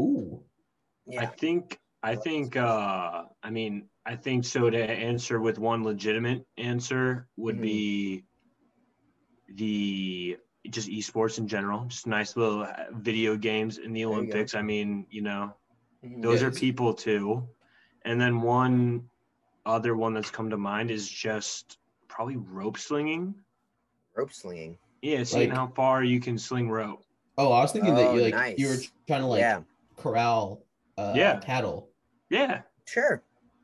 Ooh. 0.00 0.44
I 1.18 1.26
think 1.26 1.78
I 2.02 2.14
think 2.16 2.56
uh 2.56 3.24
I 3.42 3.50
mean 3.50 3.90
I 4.06 4.16
think 4.16 4.44
so 4.44 4.70
to 4.70 4.78
answer 4.82 5.40
with 5.40 5.58
one 5.58 5.82
legitimate 5.84 6.46
answer 6.56 7.28
would 7.36 7.56
Mhm. 7.56 7.62
be 7.62 8.24
the 9.48 10.38
just 10.68 10.88
esports 10.88 11.38
in 11.38 11.48
general, 11.48 11.86
just 11.86 12.06
nice 12.06 12.36
little 12.36 12.62
uh, 12.62 12.84
video 12.92 13.36
games 13.36 13.78
in 13.78 13.92
the. 13.92 14.04
Olympics. 14.04 14.54
I 14.54 14.62
mean, 14.62 15.06
you 15.10 15.22
know, 15.22 15.56
Mhm. 16.04 16.22
those 16.22 16.42
Yeah, 16.42 16.48
are 16.48 16.50
people 16.52 16.94
too. 16.94 17.48
And 18.02 18.20
then 18.20 18.40
one 18.40 19.10
other 19.66 19.96
one 19.96 20.14
that's 20.14 20.30
come 20.30 20.50
to 20.50 20.56
mind 20.56 20.90
is 20.90 21.08
just 21.08 21.78
probably 22.08 22.36
rope 22.36 22.78
slinging. 22.78 23.34
Rope 24.20 24.32
slinging. 24.32 24.76
Yeah, 25.02 25.24
seeing 25.24 25.48
Like- 25.48 25.56
how 25.58 25.68
far 25.68 26.04
you 26.04 26.20
can 26.20 26.38
sling 26.38 26.68
rope. 26.70 27.02
Oh, 27.38 27.52
I 27.52 27.62
was 27.62 27.72
thinking 27.72 27.94
that 27.94 28.08
Oh, 28.08 28.14
you 28.14 28.30
like 28.30 28.58
you 28.58 28.68
were 28.68 28.76
trying 29.06 29.22
to 29.22 29.26
like 29.26 29.40
yeah, 29.40 29.62
corral 29.96 30.62
uh 30.98 31.14
Yeah. 31.16 31.40
cattle. 31.40 31.88
Yeah. 32.28 32.62
sure. 32.84 33.22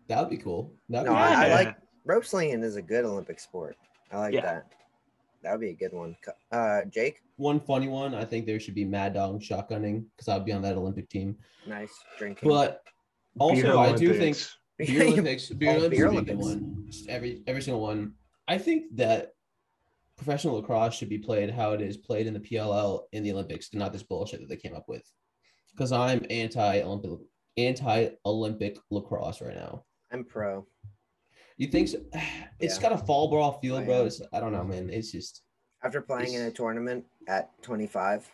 That 0.09 0.21
would 0.21 0.31
be 0.31 0.38
cool. 0.38 0.73
That'd 0.88 1.07
No, 1.07 1.12
be 1.12 1.19
I, 1.19 1.49
I 1.51 1.55
like 1.64 1.77
rope 2.05 2.25
slinging 2.25 2.62
is 2.62 2.77
a 2.77 2.83
good 2.83 3.05
Olympic 3.05 3.38
sport. 3.40 3.77
I 4.11 4.19
like 4.19 4.35
Yeah. 4.35 4.42
that. 4.42 4.73
That 5.42 5.53
would 5.53 5.61
be 5.61 5.71
a 5.71 5.75
good 5.75 5.92
one. 5.92 6.16
Uh, 6.51 6.83
Jake, 6.87 7.23
one 7.37 7.61
funny 7.61 7.88
one. 7.88 8.14
I 8.14 8.25
think 8.25 8.47
there 8.47 8.59
should 8.59 8.75
be 8.75 8.85
Mad 8.85 9.12
Dog 9.14 9.40
shotgunning 9.42 10.05
because 10.16 10.29
I'd 10.29 10.45
be 10.45 10.53
on 10.53 10.62
that 10.62 10.77
Olympic 10.77 11.09
team. 11.09 11.37
nice 11.66 11.92
drinking. 12.19 12.49
But 12.49 12.83
also, 13.38 13.61
Beer 13.62 13.77
I 13.77 13.92
do 13.92 14.14
think 14.14 14.37
Olympics. 14.37 14.57
beer 14.79 15.03
Olympics, 15.03 15.49
beer 15.51 15.71
Oh, 15.73 15.77
Olympics, 15.77 15.99
beer 15.99 16.11
would 16.11 16.25
be 16.27 16.33
Olympics. 16.33 17.03
one. 17.03 17.09
Every 17.09 17.42
every 17.47 17.62
single 17.62 17.83
one. 17.83 18.14
I 18.49 18.57
think 18.59 18.97
that 18.97 19.35
professional 20.16 20.57
lacrosse 20.57 20.94
should 20.94 21.09
be 21.09 21.18
played 21.18 21.50
how 21.50 21.72
it 21.72 21.81
is 21.81 21.96
played 21.96 22.26
in 22.26 22.35
the 22.35 22.40
PLL 22.40 23.02
in 23.12 23.22
the 23.22 23.33
Olympics, 23.33 23.72
not 23.74 23.92
this 23.92 24.02
bullshit 24.02 24.40
that 24.40 24.48
they 24.48 24.57
came 24.57 24.74
up 24.74 24.88
with. 24.88 25.02
Because 25.72 25.92
I'm 25.92 26.24
anti 26.31 26.81
Olympic 26.81 27.11
anti 27.59 28.09
Olympic 28.24 28.79
lacrosse 28.90 29.40
right 29.40 29.55
now. 29.55 29.85
I'm 30.12 30.24
pro. 30.24 30.66
You 31.59 31.68
think 31.68 31.88
so? 31.88 31.98
It's 32.59 32.76
Yeah. 32.76 32.88
got 32.88 32.92
a 32.92 32.98
fall 33.05 33.29
ball 33.29 33.59
feel, 33.61 33.76
I 33.76 33.85
bro. 33.85 34.00
am. 34.00 34.07
It's, 34.07 34.22
I 34.33 34.40
don't 34.40 34.52
know, 34.52 34.64
man. 34.64 34.88
It's 34.88 35.12
just 35.12 35.42
After 35.83 36.00
playing 36.00 36.33
in 36.33 36.42
a 36.42 36.50
tournament 36.50 37.05
at 37.29 37.50
25, 37.62 38.31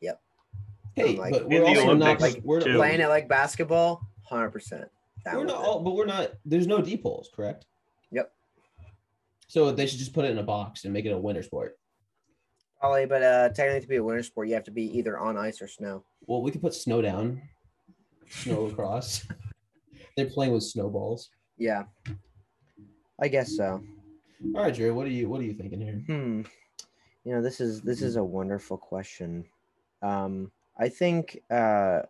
Yep. 0.00 0.20
hey, 0.94 1.16
like- 1.16 1.32
but 1.32 1.48
we're 1.48 1.60
the 1.62 1.66
also 1.66 1.94
not 1.94 2.20
Olympics, 2.22 2.44
we're, 2.44 2.60
too. 2.60 2.76
playing 2.76 3.00
it 3.00 3.08
like 3.08 3.28
basketball, 3.28 4.00
100%. 4.30 4.88
We're 5.32 5.44
not 5.44 5.56
all, 5.56 5.80
but 5.82 5.94
we're 5.96 6.04
not. 6.06 6.32
There's 6.44 6.66
no 6.68 6.80
deep 6.82 7.02
holes, 7.02 7.30
correct? 7.34 7.66
Yep. 8.12 8.30
So 9.54 9.70
they 9.70 9.86
should 9.86 10.00
just 10.00 10.12
put 10.12 10.24
it 10.24 10.32
in 10.32 10.38
a 10.38 10.42
box 10.42 10.82
and 10.82 10.92
make 10.92 11.04
it 11.04 11.10
a 11.10 11.16
winter 11.16 11.44
sport. 11.44 11.78
Probably, 12.80 13.06
but 13.06 13.22
uh, 13.22 13.48
technically 13.50 13.82
to 13.82 13.86
be 13.86 13.96
a 13.96 14.02
winter 14.02 14.24
sport, 14.24 14.48
you 14.48 14.54
have 14.54 14.64
to 14.64 14.72
be 14.72 14.98
either 14.98 15.16
on 15.16 15.36
ice 15.36 15.62
or 15.62 15.68
snow. 15.68 16.02
Well, 16.26 16.42
we 16.42 16.50
could 16.50 16.60
put 16.60 16.74
snow 16.74 17.00
down, 17.00 17.40
snow 18.28 18.66
across. 18.72 19.24
They're 20.16 20.26
playing 20.26 20.54
with 20.54 20.64
snowballs. 20.64 21.30
Yeah, 21.56 21.84
I 23.22 23.28
guess 23.28 23.56
so. 23.56 23.80
All 24.56 24.62
right, 24.64 24.74
Drew. 24.74 24.92
What 24.92 25.06
are 25.06 25.10
you 25.10 25.28
What 25.28 25.40
are 25.40 25.44
you 25.44 25.52
thinking 25.52 25.80
here? 25.80 26.02
Hmm. 26.04 26.42
You 27.22 27.36
know, 27.36 27.40
this 27.40 27.60
is 27.60 27.80
this 27.80 28.02
is 28.02 28.16
a 28.16 28.24
wonderful 28.24 28.76
question. 28.76 29.44
Um, 30.02 30.50
I 30.80 30.88
think 30.88 31.38
uh, 31.48 32.00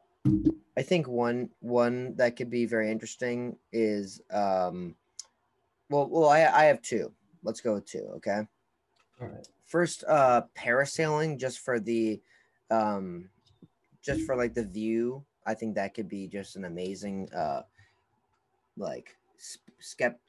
I 0.79 0.83
think 0.83 1.09
one 1.09 1.51
one 1.61 2.17
that 2.17 2.37
could 2.37 2.49
be 2.49 2.65
very 2.65 2.91
interesting 2.91 3.59
is 3.71 4.23
um, 4.33 4.95
well, 5.91 6.09
well, 6.09 6.31
I 6.31 6.47
I 6.47 6.65
have 6.65 6.81
two. 6.81 7.13
Let's 7.45 7.61
go 7.61 7.75
with 7.75 7.87
two. 7.87 8.11
Okay. 8.17 8.41
All 9.21 9.29
right. 9.29 9.47
First, 9.67 10.05
uh, 10.09 10.43
parasailing 10.57 11.39
just 11.39 11.61
for 11.61 11.79
the, 11.79 12.21
um, 12.71 13.31
just 14.03 14.23
for 14.23 14.37
like 14.37 14.55
the 14.55 14.65
view. 14.65 15.25
I 15.47 15.55
think 15.55 15.75
that 15.75 15.95
could 15.95 16.09
be 16.09 16.27
just 16.27 16.57
an 16.57 16.65
amazing, 16.65 17.29
uh, 17.33 17.63
like 18.77 19.17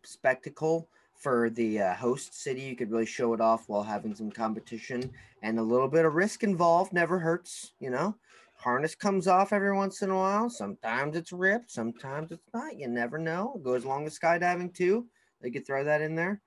spectacle 0.04 0.88
for 1.16 1.50
the 1.50 1.80
uh, 1.80 1.94
host 1.96 2.34
city. 2.34 2.62
You 2.62 2.76
could 2.76 2.92
really 2.92 3.06
show 3.06 3.34
it 3.34 3.42
off 3.42 3.68
while 3.68 3.84
having 3.84 4.14
some 4.16 4.32
competition 4.32 5.12
and 5.42 5.58
a 5.58 5.64
little 5.64 5.88
bit 5.88 6.06
of 6.06 6.14
risk 6.16 6.44
involved. 6.44 6.94
Never 6.94 7.20
hurts, 7.20 7.72
you 7.80 7.90
know. 7.90 8.16
Harness 8.58 8.96
comes 8.96 9.28
off 9.28 9.54
every 9.54 9.76
once 9.76 10.02
in 10.02 10.10
a 10.12 10.16
while. 10.16 10.50
Sometimes 10.50 11.16
it's 11.16 11.32
ripped, 11.32 11.72
sometimes 11.72 12.32
it's 12.32 12.48
not. 12.54 12.78
You 12.78 12.88
never 12.88 13.18
know. 13.18 13.54
It 13.56 13.64
goes 13.64 13.84
along 13.84 14.06
with 14.06 14.20
skydiving 14.20 14.74
too. 14.74 15.08
They 15.42 15.52
could 15.52 15.66
throw 15.66 15.84
that 15.84 16.02
in 16.02 16.16
there. 16.16 16.42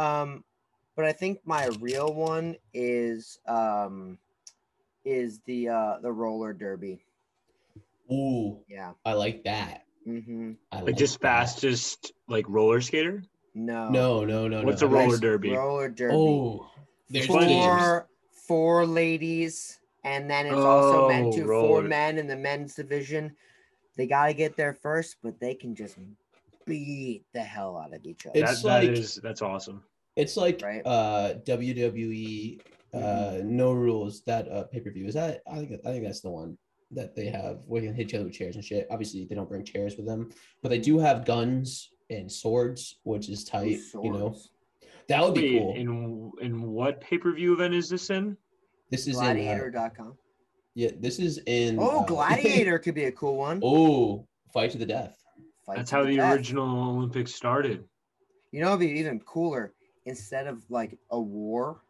Um, 0.00 0.44
but 0.96 1.04
I 1.04 1.12
think 1.12 1.40
my 1.44 1.66
real 1.80 2.12
one 2.12 2.56
is 2.74 3.38
um 3.46 4.18
is 5.04 5.40
the 5.46 5.68
uh 5.68 5.98
the 6.02 6.12
roller 6.12 6.52
derby. 6.52 7.02
Ooh, 8.12 8.58
Yeah. 8.68 8.92
I 9.04 9.12
like 9.12 9.44
that. 9.44 9.84
Mm-hmm. 10.06 10.52
I 10.72 10.80
Like 10.80 10.96
just 10.96 11.20
that. 11.20 11.26
fastest 11.28 12.12
like 12.28 12.44
roller 12.48 12.80
skater. 12.80 13.22
No. 13.54 13.88
No, 13.88 14.24
no, 14.24 14.48
no, 14.48 14.62
What's 14.62 14.82
no. 14.82 14.88
a 14.88 14.90
roller 14.90 15.08
Nice 15.12 15.20
derby? 15.20 15.50
Roller 15.52 15.88
derby. 15.88 16.14
Oh, 16.16 16.70
there's 17.08 17.26
teams. 17.26 17.44
four 17.64 18.08
four 18.32 18.86
ladies, 18.86 19.78
and 20.04 20.28
then 20.30 20.46
it's 20.46 20.54
also 20.56 21.08
meant 21.08 21.26
Oh, 21.28 21.32
to 21.32 21.44
four 21.46 21.82
men 21.82 22.18
in 22.18 22.26
the 22.26 22.36
men's 22.36 22.74
division. 22.74 23.36
They 23.96 24.06
gotta 24.06 24.32
get 24.34 24.56
there 24.56 24.74
first, 24.74 25.16
but 25.22 25.38
they 25.40 25.54
can 25.54 25.74
just 25.74 25.96
beat 26.66 27.24
the 27.32 27.42
hell 27.42 27.76
out 27.78 27.94
of 27.94 28.04
each 28.04 28.26
other. 28.26 28.38
It's 28.38 28.62
that, 28.62 28.68
that 28.68 28.88
like- 28.88 28.98
is 28.98 29.16
that's 29.22 29.42
awesome. 29.42 29.82
It's 30.20 30.36
like 30.36 30.60
Right. 30.62 30.82
uh 30.84 31.34
WWE 31.46 32.60
uh 32.92 32.96
Mm-hmm. 32.98 33.56
no 33.56 33.72
rules 33.72 34.22
that 34.24 34.50
uh 34.50 34.64
pay 34.64 34.80
per 34.80 34.90
view. 34.90 35.06
Is 35.06 35.14
that 35.14 35.40
I 35.50 35.56
think 35.56 35.72
I 35.86 35.90
think 35.92 36.04
that's 36.04 36.20
the 36.20 36.30
one 36.30 36.56
that 36.92 37.14
they 37.14 37.26
have 37.26 37.58
where 37.66 37.80
you 37.82 37.88
can 37.88 37.96
hit 37.96 38.08
each 38.08 38.14
other 38.14 38.24
with 38.24 38.32
chairs 38.34 38.56
and 38.56 38.64
shit. 38.64 38.86
Obviously 38.90 39.24
they 39.24 39.34
don't 39.36 39.48
bring 39.48 39.64
chairs 39.64 39.96
with 39.96 40.06
them, 40.06 40.30
but 40.62 40.70
they 40.70 40.78
do 40.80 40.98
have 40.98 41.24
guns 41.24 41.90
and 42.10 42.30
swords, 42.30 42.98
which 43.04 43.28
is 43.28 43.42
Ooh, 43.42 43.50
tight. 43.50 43.78
You 44.02 44.12
know, 44.12 44.36
that 45.08 45.22
would 45.22 45.34
be 45.34 45.54
Wait, 45.54 45.58
cool. 45.60 45.74
in 45.76 46.46
in 46.46 46.62
what 46.72 47.00
pay 47.00 47.16
per 47.18 47.32
view 47.32 47.52
event 47.54 47.74
is 47.74 47.88
this 47.88 48.10
in? 48.10 48.36
this 48.90 49.06
is 49.06 49.16
in 49.18 49.22
uh, 49.22 49.32
Gladiator.com. 49.34 50.14
yeah, 50.74 50.90
this 50.98 51.20
is 51.20 51.38
in 51.46 51.78
Oh, 51.78 52.00
uh, 52.00 52.06
Gladiator 52.12 52.78
could 52.80 52.96
be 52.96 53.04
a 53.04 53.12
cool 53.12 53.36
one. 53.36 53.60
oh, 53.62 54.26
fight 54.52 54.72
to 54.72 54.78
the 54.78 54.86
death. 54.86 55.16
Fight 55.64 55.76
That's 55.76 55.92
how 55.92 56.02
the 56.04 56.16
death. 56.16 56.34
original 56.34 56.88
Olympics 56.96 57.32
started. 57.32 57.84
You 58.50 58.62
know, 58.62 58.68
it'd 58.74 58.80
be 58.80 58.98
even 58.98 59.20
cooler. 59.20 59.72
Instead 60.10 60.48
of 60.48 60.68
like 60.68 60.98
a 61.12 61.20
war, 61.20 61.82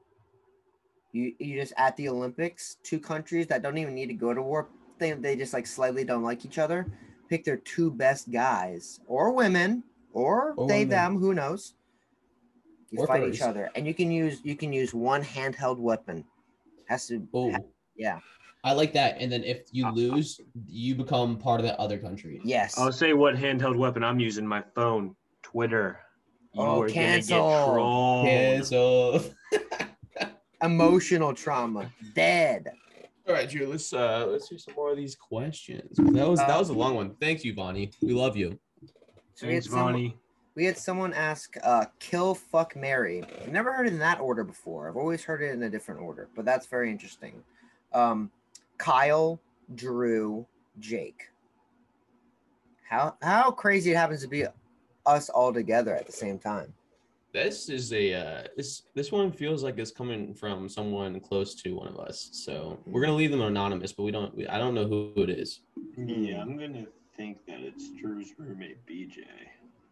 you 1.12 1.32
you 1.38 1.58
just 1.58 1.72
at 1.78 1.96
the 1.96 2.06
Olympics, 2.10 2.76
two 2.82 3.00
countries 3.00 3.46
that 3.46 3.62
don't 3.62 3.78
even 3.78 3.94
need 3.94 4.08
to 4.08 4.14
go 4.14 4.34
to 4.34 4.42
war. 4.42 4.68
They 4.98 5.12
they 5.12 5.36
just 5.36 5.54
like 5.54 5.66
slightly 5.66 6.04
don't 6.04 6.22
like 6.22 6.44
each 6.44 6.58
other. 6.58 6.86
Pick 7.30 7.44
their 7.44 7.56
two 7.56 7.90
best 7.90 8.30
guys 8.30 9.00
or 9.06 9.32
women 9.32 9.82
or, 10.12 10.52
Or 10.58 10.68
they 10.68 10.80
women. 10.84 10.88
them. 10.90 11.18
Who 11.18 11.32
knows? 11.32 11.74
You 12.90 12.98
Or 13.00 13.06
fight 13.06 13.32
each 13.32 13.40
other, 13.40 13.70
and 13.74 13.86
you 13.86 13.94
can 13.94 14.10
use 14.10 14.40
you 14.44 14.54
can 14.54 14.70
use 14.70 14.92
one 14.92 15.22
handheld 15.22 15.78
weapon. 15.78 16.24
Has 16.88 17.06
to 17.06 17.26
Oh, 17.32 17.54
yeah 17.96 18.20
I 18.62 18.74
like 18.74 18.92
that. 18.92 19.16
And 19.18 19.32
then 19.32 19.42
if 19.44 19.62
you 19.72 19.86
Uh, 19.86 19.92
lose, 19.92 20.38
you 20.68 20.94
become 20.94 21.38
part 21.38 21.60
of 21.60 21.64
that 21.66 21.78
other 21.78 21.96
country. 21.96 22.42
yes. 22.44 22.76
I'll 22.76 22.92
say 22.92 23.14
what 23.14 23.34
handheld 23.34 23.78
weapon 23.78 24.04
I'm 24.04 24.20
using. 24.20 24.46
My 24.46 24.62
phone, 24.74 25.16
Twitter. 25.42 26.00
You 26.52 26.62
Oh, 26.62 26.82
are 26.82 26.88
cancel. 26.88 27.38
gonna 27.38 27.66
get 27.66 27.72
trolled. 27.74 28.26
Yeah, 28.26 28.60
so 28.62 29.24
Emotional 30.62 31.32
trauma, 31.32 31.90
dead. 32.14 32.70
All 33.26 33.34
right, 33.34 33.48
Drew. 33.48 33.66
Let's 33.66 33.92
uh 33.92 34.26
let's 34.28 34.48
do 34.48 34.58
some 34.58 34.74
more 34.74 34.90
of 34.90 34.96
these 34.96 35.14
questions. 35.14 35.96
That 35.96 36.28
was 36.28 36.38
that 36.40 36.58
was 36.58 36.68
a 36.68 36.74
long 36.74 36.94
one. 36.96 37.14
Thank 37.20 37.44
you, 37.44 37.54
Vonnie. 37.54 37.92
We 38.02 38.12
love 38.12 38.36
you. 38.36 38.58
So 39.34 39.46
Thanks, 39.46 39.66
some- 39.66 39.74
Vonnie. 39.78 40.16
We 40.56 40.64
had 40.64 40.76
someone 40.76 41.14
ask, 41.14 41.54
uh, 41.62 41.86
kill, 42.00 42.34
fuck, 42.34 42.74
Mary. 42.74 43.22
I've 43.40 43.52
never 43.52 43.72
heard 43.72 43.86
it 43.86 43.92
in 43.92 44.00
that 44.00 44.20
order 44.20 44.42
before. 44.42 44.88
I've 44.88 44.96
always 44.96 45.22
heard 45.22 45.40
it 45.42 45.52
in 45.54 45.62
a 45.62 45.70
different 45.70 46.00
order, 46.02 46.28
but 46.34 46.44
that's 46.44 46.66
very 46.66 46.90
interesting. 46.90 47.34
Um, 47.94 48.30
Kyle, 48.76 49.40
Drew, 49.76 50.44
Jake. 50.80 51.30
How 52.88 53.16
how 53.22 53.52
crazy 53.52 53.92
it 53.92 53.96
happens 53.96 54.22
to 54.22 54.28
be 54.28 54.44
us 55.06 55.28
all 55.28 55.52
together 55.52 55.94
at 55.94 56.06
the 56.06 56.12
same 56.12 56.38
time. 56.38 56.72
This 57.32 57.68
is 57.68 57.92
a 57.92 58.12
uh 58.14 58.42
this 58.56 58.82
this 58.94 59.12
one 59.12 59.30
feels 59.30 59.62
like 59.62 59.78
it's 59.78 59.92
coming 59.92 60.34
from 60.34 60.68
someone 60.68 61.20
close 61.20 61.54
to 61.62 61.76
one 61.76 61.86
of 61.88 61.98
us. 62.00 62.28
So 62.32 62.78
we're 62.86 63.00
gonna 63.02 63.14
leave 63.14 63.30
them 63.30 63.42
anonymous, 63.42 63.92
but 63.92 64.02
we 64.02 64.10
don't 64.10 64.34
we, 64.36 64.48
I 64.48 64.58
don't 64.58 64.74
know 64.74 64.86
who 64.88 65.12
it 65.16 65.30
is. 65.30 65.60
Yeah, 65.96 66.42
I'm 66.42 66.58
gonna 66.58 66.86
think 67.16 67.46
that 67.46 67.60
it's 67.60 67.90
Drew's 67.90 68.32
roommate 68.36 68.84
BJ, 68.84 69.18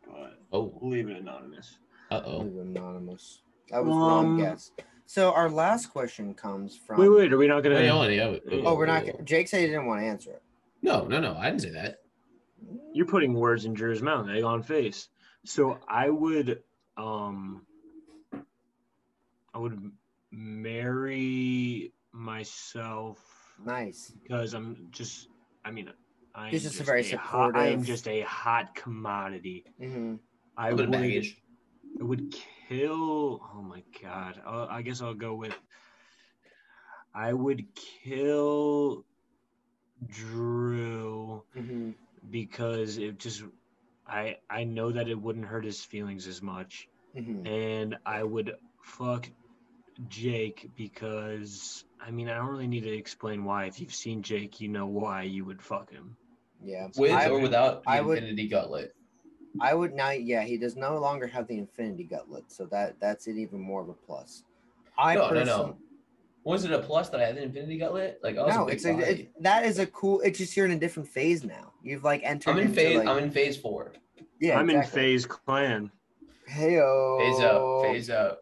but 0.05 0.41
Oh, 0.53 0.73
we'll 0.81 0.91
leave 0.91 1.09
it 1.09 1.17
anonymous. 1.17 1.79
uh 2.11 2.23
oh. 2.27 2.41
Anonymous. 2.41 3.43
That 3.71 3.85
was 3.85 3.95
wrong 3.95 4.27
Um, 4.33 4.39
guess. 4.39 4.73
So 5.07 5.33
our 5.33 5.49
last 5.49 5.87
question 5.93 6.35
comes 6.35 6.77
from. 6.77 7.01
Wait, 7.01 7.09
wait, 7.09 7.33
are 7.33 7.39
we 7.39 7.47
not 7.47 7.63
gonna? 7.63 7.77
Wait, 7.77 7.87
hold 7.87 8.07
on, 8.07 8.13
yeah, 8.13 8.37
Oh, 8.65 8.75
we're 8.75 8.87
not. 8.87 9.05
Jake 9.25 9.47
said 9.47 9.61
he 9.61 9.67
didn't 9.67 9.87
want 9.87 10.01
to 10.01 10.07
answer 10.07 10.33
it. 10.33 10.43
No, 10.83 11.05
no, 11.07 11.21
no. 11.21 11.35
I 11.37 11.51
didn't 11.51 11.63
say 11.63 11.71
that. 11.71 12.01
You're 12.99 13.07
putting 13.07 13.32
words 13.32 13.64
in 13.64 13.74
Drew's 13.74 14.03
mouth, 14.03 14.28
egg 14.28 14.42
on 14.42 14.61
face. 14.64 15.07
So 15.44 15.78
I 15.86 16.11
would, 16.11 16.64
um, 16.96 17.64
I 19.55 19.59
would 19.59 19.92
marry 20.32 21.92
myself 22.11 23.24
Nice. 23.64 24.12
because 24.20 24.53
I'm 24.53 24.88
just, 24.90 25.28
I 25.64 25.70
mean, 25.70 25.92
I'm 26.34 26.51
He's 26.51 26.64
just 26.64 26.80
a 26.80 26.82
very 26.82 27.09
hot, 27.11 27.53
I 27.55 27.66
am 27.68 27.84
just 27.84 28.09
a 28.09 28.22
hot 28.22 28.74
commodity. 28.74 29.64
hmm 29.80 30.16
I 30.57 30.72
A 30.72 30.74
would, 30.74 30.90
baggage. 30.90 31.40
I 32.01 32.03
would 32.03 32.34
kill. 32.68 33.40
Oh 33.55 33.62
my 33.62 33.84
god! 34.03 34.42
i 34.44 34.78
I 34.78 34.82
guess 34.82 35.01
I'll 35.03 35.14
go 35.14 35.36
with. 35.36 35.55
I 37.14 37.32
would 37.32 37.62
kill 37.76 39.05
Drew 40.09 41.44
hmm 41.55 41.92
because 42.31 42.99
it 42.99 43.19
just. 43.19 43.43
I 44.07 44.39
I 44.49 44.64
know 44.64 44.91
that 44.93 45.09
it 45.09 45.21
wouldn't 45.21 45.45
hurt 45.45 45.64
his 45.64 45.85
feelings 45.85 46.27
as 46.27 46.41
much, 46.41 46.89
hmm 47.14 47.47
and 47.47 47.97
I 48.07 48.23
would 48.23 48.55
fuck 48.83 49.29
Jake 50.09 50.71
because 50.77 51.85
I 52.01 52.11
mean 52.11 52.29
I 52.29 52.37
don't 52.37 52.47
really 52.49 52.66
need 52.66 52.85
to 52.85 52.93
explain 52.95 53.45
why. 53.45 53.66
If 53.66 53.81
you've 53.81 53.95
seen 53.95 54.23
Jake, 54.23 54.61
you 54.61 54.69
know 54.69 54.87
why 54.87 55.23
you 55.25 55.45
would 55.45 55.61
fuck 55.61 55.91
him. 55.91 56.16
Yeah. 56.64 56.89
With 56.97 57.12
I- 57.12 57.29
or 57.29 57.39
without 57.41 57.83
the 57.85 57.91
I 57.91 58.01
would- 58.01 58.19
infinity 58.19 58.49
gutlet. 58.49 58.95
I 59.61 59.75
would 59.75 59.93
now. 59.95 60.11
Yeah, 60.11 60.43
he 60.45 60.57
does 60.57 60.77
no 60.77 60.99
longer 60.99 61.27
have 61.27 61.47
the 61.49 61.59
Infinity 61.59 62.05
Gauntlet, 62.05 62.45
so 62.53 62.66
that 62.66 63.01
that's 63.01 63.27
it 63.27 63.37
even 63.37 63.61
more 63.61 63.81
of 63.83 63.89
a 63.89 63.95
plus. 63.95 64.45
I 64.97 65.14
No, 65.14 65.21
no, 65.23 65.29
person- 65.29 65.47
no. 65.47 65.77
Was 66.49 66.64
it 66.64 66.72
a 66.72 66.78
plus 66.78 67.11
that 67.11 67.20
I 67.20 67.26
had 67.26 67.36
the 67.36 67.42
infinity 67.42 67.76
gutlet? 67.76 68.20
Like 68.22 68.38
I 68.38 68.42
was 68.42 68.55
No, 68.55 68.64
big 68.64 68.76
it's 68.76 68.86
a, 68.86 68.99
it, 68.99 69.42
that 69.42 69.66
is 69.66 69.78
a 69.78 69.84
cool. 69.84 70.22
It's 70.22 70.38
just 70.38 70.57
you're 70.57 70.64
in 70.64 70.72
a 70.72 70.78
different 70.78 71.07
phase 71.07 71.44
now. 71.44 71.74
You've 71.82 72.05
like 72.05 72.22
entered. 72.24 72.53
I'm 72.53 72.59
in 72.59 72.68
into, 72.68 72.74
phase. 72.74 72.96
Like, 72.96 73.07
I'm 73.07 73.18
in 73.18 73.30
phase 73.30 73.59
four. 73.59 73.92
yeah, 74.40 74.59
I'm 74.59 74.70
in. 74.70 74.82
Phase 74.82 75.26
Clan. 75.26 75.90
Heyo. 76.51 77.18
Phase 77.20 77.40
up. 77.44 77.82
Phase 77.82 78.09
up. 78.09 78.40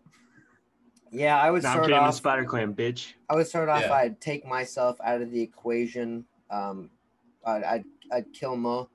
Yeah, 1.11 1.37
I 1.37 1.51
would 1.51 1.65
No, 1.65 1.71
I'm 1.71 1.75
start. 1.75 1.87
I'm 1.87 1.99
in 1.99 2.09
off. 2.09 2.15
Spider 2.15 2.45
Clan, 2.45 2.75
bitch. 2.75 3.15
I 3.29 3.35
would 3.35 3.49
start 3.49 3.69
off. 3.69 3.83
Yeah. 3.83 3.93
I'd 3.93 4.21
take 4.21 4.47
myself 4.47 4.99
out 5.03 5.21
of 5.21 5.33
the 5.33 5.41
equation. 5.41 6.25
Um, 6.49 6.91
I'd 7.45 7.65
I'd, 7.65 7.85
I'd 8.13 8.33
kill 8.33 8.55
Mo, 8.57 8.89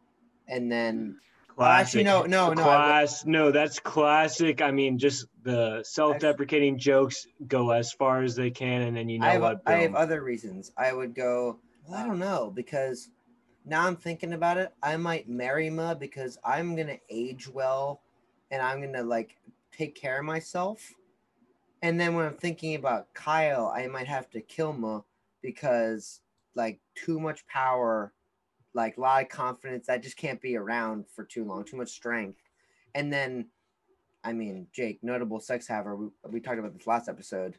and 0.48 0.72
then 0.72 1.18
Classic. 1.62 2.06
no, 2.06 2.24
no, 2.24 2.54
no, 2.54 2.64
Class, 2.64 3.26
no, 3.26 3.52
that's 3.52 3.80
classic. 3.80 4.62
I 4.62 4.72
mean, 4.72 4.98
just 4.98 5.28
the 5.44 5.84
self-deprecating 5.84 6.78
jokes 6.78 7.28
go 7.48 7.72
as 7.72 7.92
far 7.94 8.24
as 8.24 8.36
they 8.36 8.52
can, 8.52 8.82
and 8.82 8.98
then 8.98 9.10
you 9.10 9.20
know 9.20 9.28
I 9.28 9.32
have 9.32 9.42
what? 9.42 9.62
I 9.66 9.74
have 9.78 9.96
other 9.96 10.24
reasons. 10.24 10.72
I 10.78 10.94
would 10.94 11.14
go. 11.14 11.60
Well, 11.88 12.00
I 12.00 12.06
don't 12.06 12.20
know 12.20 12.52
because 12.54 13.10
now 13.66 13.86
I'm 13.86 13.96
thinking 13.96 14.34
about 14.34 14.58
it. 14.58 14.74
I 14.82 14.98
might 14.98 15.30
marry 15.30 15.70
Ma 15.70 15.94
because 15.94 16.38
I'm 16.44 16.76
gonna 16.76 17.00
age 17.10 17.48
well, 17.48 18.02
and 18.50 18.62
I'm 18.62 18.82
gonna 18.82 19.04
like 19.04 19.38
take 19.72 19.96
care 19.96 20.20
of 20.20 20.26
myself. 20.26 20.94
And 21.84 22.00
then 22.00 22.14
when 22.14 22.26
I'm 22.26 22.38
thinking 22.38 22.76
about 22.76 23.14
Kyle, 23.14 23.74
I 23.76 23.88
might 23.88 24.08
have 24.08 24.30
to 24.32 24.42
kill 24.42 24.74
Ma 24.74 25.02
because 25.42 26.22
like 26.56 26.80
too 26.96 27.20
much 27.20 27.46
power, 27.48 28.14
like 28.74 28.98
a 28.98 29.02
lot 29.02 29.22
of 29.22 29.30
confidence. 29.30 29.88
that 29.88 30.04
just 30.04 30.18
can't 30.18 30.42
be 30.42 30.56
around 30.56 31.06
for 31.14 31.24
too 31.24 31.44
long. 31.44 31.64
Too 31.64 31.78
much 31.78 31.90
strength. 31.90 32.40
And 32.96 33.12
then, 33.12 33.48
I 34.24 34.34
mean, 34.34 34.68
Jake, 34.74 35.00
notable 35.04 35.40
sex 35.40 35.68
haver. 35.68 35.96
We, 35.96 36.08
we 36.30 36.40
talked 36.40 36.60
about 36.60 36.74
this 36.74 36.88
last 36.88 37.10
episode. 37.10 37.56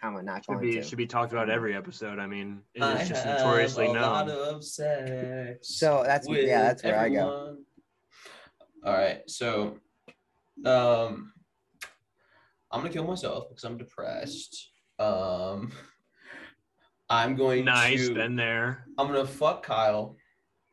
How 0.00 0.08
am 0.08 0.16
I 0.18 0.20
not 0.22 0.44
should 0.44 0.52
going 0.52 0.60
be 0.60 0.74
to? 0.74 0.82
should 0.82 0.98
be 0.98 1.06
talked 1.06 1.32
about 1.32 1.48
every 1.48 1.74
episode. 1.74 2.18
I 2.18 2.26
mean, 2.26 2.60
it 2.74 2.82
I 2.82 3.02
just 3.04 3.24
have 3.24 3.40
notoriously 3.40 3.86
a 3.86 3.92
lot 3.92 4.26
known. 4.26 4.56
of 4.56 4.64
sex. 4.64 5.68
So 5.68 6.02
that's 6.04 6.28
yeah, 6.28 6.62
that's 6.62 6.82
where 6.82 6.98
I 6.98 7.08
go. 7.08 7.56
All 8.84 8.92
right, 8.92 9.22
so 9.26 9.78
um, 10.64 11.32
I'm 12.70 12.80
gonna 12.80 12.90
kill 12.90 13.04
myself 13.04 13.48
because 13.48 13.64
I'm 13.64 13.78
depressed. 13.78 14.70
Um, 14.98 15.72
I'm 17.08 17.36
going 17.36 17.64
Nice, 17.64 18.08
to. 18.08 18.14
been 18.14 18.36
there. 18.36 18.84
I'm 18.98 19.06
gonna 19.06 19.26
fuck 19.26 19.62
Kyle 19.62 20.16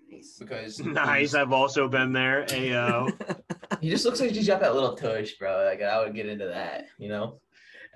Nice. 0.10 0.38
because 0.40 0.80
Nice, 0.86 1.34
I've 1.34 1.52
also 1.54 1.88
been 1.88 2.12
there. 2.14 2.46
Ayo. 2.46 3.12
He 3.82 3.90
just 3.90 4.06
looks 4.06 4.22
like 4.22 4.30
he's 4.32 4.48
got 4.48 4.62
that 4.62 4.76
little 4.76 4.94
tush, 4.96 5.34
bro. 5.34 5.66
Like 5.66 5.82
I 5.82 6.02
would 6.04 6.14
get 6.16 6.28
into 6.28 6.46
that, 6.46 6.86
you 7.00 7.10
know. 7.10 7.42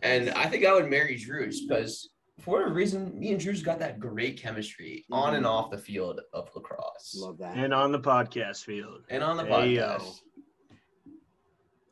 And 0.03 0.31
I 0.31 0.47
think 0.47 0.65
I 0.65 0.73
would 0.73 0.89
marry 0.89 1.15
Drews 1.17 1.65
because 1.65 2.09
for 2.41 2.55
whatever 2.55 2.73
reason, 2.73 3.17
me 3.17 3.31
and 3.31 3.39
Drews 3.39 3.61
got 3.63 3.79
that 3.79 3.99
great 3.99 4.39
chemistry 4.41 5.05
on 5.11 5.35
and 5.35 5.45
Mhm. 5.45 5.49
off 5.49 5.71
the 5.71 5.77
field 5.77 6.19
of 6.33 6.49
lacrosse 6.55 7.15
Love 7.19 7.37
that. 7.37 7.55
and 7.57 7.73
on 7.73 7.91
the 7.91 7.99
podcast 7.99 8.65
field. 8.65 9.03
and 9.09 9.23
on 9.23 9.37
the 9.37 9.45
Hey, 9.45 9.69
yo. 9.75 9.83
podcast. 9.97 10.21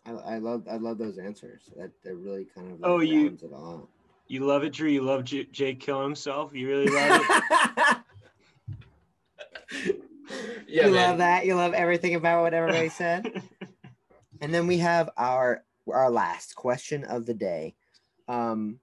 I, 0.08 0.12
I 0.12 0.38
love 0.40 0.64
I 0.70 0.78
love 0.78 0.98
those 0.98 1.18
answers. 1.18 1.70
That 1.78 1.92
that 2.04 2.16
really 2.16 2.46
kind 2.56 2.72
of 2.74 2.80
Oh, 2.84 3.00
you- 3.00 3.28
it 3.42 3.54
all. 3.54 3.90
You 4.28 4.46
love 4.46 4.64
it, 4.64 4.74
Drew. 4.74 4.90
You 4.90 5.02
love 5.02 5.24
J- 5.24 5.46
Jake 5.52 5.80
killing 5.80 6.04
himself. 6.04 6.52
You 6.54 6.68
really 6.68 6.88
love 6.88 7.22
it. 7.22 7.98
yeah, 10.68 10.88
you 10.88 10.92
man. 10.92 11.10
love 11.10 11.18
that. 11.20 11.46
You 11.46 11.56
love 11.56 11.74
everything 11.74 12.16
about 12.16 12.42
what 12.42 12.54
everybody 12.54 12.90
said. 13.02 13.44
and 14.42 14.54
then 14.54 14.68
we 14.68 14.78
have 14.80 15.10
our 15.18 15.64
our 15.92 16.10
last 16.10 16.56
question 16.56 17.04
of 17.04 17.26
the 17.26 17.34
day. 17.34 17.76
Um, 18.28 18.80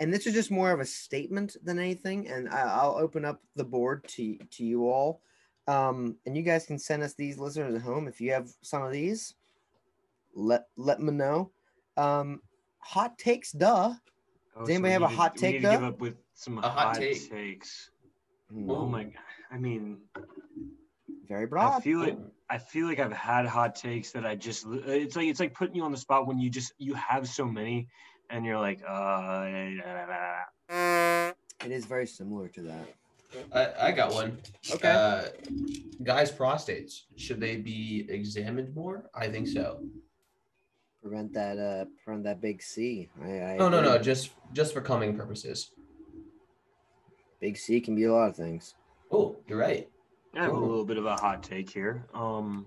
and 0.00 0.12
this 0.12 0.26
is 0.26 0.32
just 0.34 0.50
more 0.50 0.70
of 0.70 0.80
a 0.80 0.86
statement 0.86 1.56
than 1.62 1.78
anything. 1.78 2.28
And 2.28 2.48
I, 2.48 2.60
I'll 2.60 2.96
open 2.96 3.24
up 3.24 3.42
the 3.56 3.64
board 3.64 4.06
to 4.08 4.38
to 4.38 4.64
you 4.64 4.88
all. 4.88 5.20
Um, 5.66 6.16
and 6.24 6.34
you 6.34 6.42
guys 6.42 6.64
can 6.64 6.78
send 6.78 7.02
us 7.02 7.12
these 7.12 7.38
listeners 7.38 7.74
at 7.74 7.82
home 7.82 8.08
if 8.08 8.20
you 8.22 8.32
have 8.32 8.48
some 8.62 8.82
of 8.82 8.92
these. 8.92 9.34
Let 10.34 10.68
let 10.76 11.00
me 11.00 11.12
know. 11.12 11.50
Um, 11.98 12.40
hot 12.78 13.18
takes, 13.18 13.52
duh. 13.52 13.94
Oh, 14.58 14.62
Does 14.62 14.70
anybody 14.70 14.88
we 14.88 14.92
have 14.92 15.02
a 15.02 15.06
need 15.06 15.10
to- 15.12 15.16
hot 15.16 15.32
we 15.34 15.40
take, 15.40 15.52
need 15.54 15.62
to 15.62 15.70
give 15.70 15.80
though? 15.82 15.86
up 15.88 16.00
with 16.00 16.14
some 16.34 16.58
A 16.58 16.62
hot 16.62 16.72
hot, 16.72 16.96
take. 16.96 17.30
takes. 17.30 17.90
Hmm, 18.52 18.70
Oh 18.70 18.86
my! 18.86 19.04
God. 19.04 19.12
I 19.52 19.58
mean, 19.58 19.98
Very 21.28 21.46
broad. 21.46 21.66
I 21.66 21.70
broad. 21.70 21.82
feel 21.84 21.98
like 22.00 22.18
I 22.50 22.58
feel 22.58 22.86
like 22.86 22.98
I've 22.98 23.12
had 23.12 23.46
hot 23.46 23.76
takes 23.76 24.10
that 24.12 24.26
I 24.26 24.34
just. 24.34 24.66
It's 24.68 25.14
like 25.16 25.26
it's 25.28 25.40
like 25.40 25.54
putting 25.54 25.76
you 25.76 25.84
on 25.84 25.92
the 25.92 25.98
spot 25.98 26.26
when 26.26 26.38
you 26.38 26.50
just 26.50 26.72
you 26.78 26.94
have 26.94 27.28
so 27.28 27.44
many, 27.44 27.88
and 28.30 28.44
you're 28.44 28.58
like, 28.58 28.80
uh. 28.88 29.44
It 31.64 31.72
is 31.72 31.86
very 31.86 32.06
similar 32.06 32.48
to 32.48 32.62
that. 32.62 32.88
I, 33.52 33.88
I 33.88 33.92
got 33.92 34.12
one. 34.14 34.38
Okay. 34.72 34.88
Uh, 34.90 35.24
guys' 36.02 36.30
prostates 36.32 37.02
should 37.16 37.40
they 37.40 37.56
be 37.56 38.06
examined 38.08 38.74
more? 38.74 39.10
I 39.14 39.28
think 39.28 39.48
so. 39.48 39.82
Prevent 41.02 41.32
that 41.34 41.58
uh 41.58 41.84
prevent 42.04 42.24
that 42.24 42.40
big 42.40 42.60
C. 42.60 43.08
I, 43.22 43.26
I 43.40 43.56
No, 43.56 43.68
no, 43.68 43.80
no. 43.80 43.98
Just 43.98 44.30
just 44.52 44.72
for 44.74 44.80
coming 44.80 45.16
purposes. 45.16 45.70
Big 47.40 47.56
C 47.56 47.80
can 47.80 47.94
be 47.94 48.04
a 48.04 48.12
lot 48.12 48.28
of 48.30 48.36
things. 48.36 48.74
Oh, 49.12 49.36
you're 49.46 49.58
right. 49.58 49.88
I 50.34 50.42
have 50.42 50.52
a 50.52 50.58
little 50.58 50.84
bit 50.84 50.98
of 50.98 51.06
a 51.06 51.14
hot 51.16 51.42
take 51.42 51.70
here. 51.70 52.06
Um, 52.14 52.66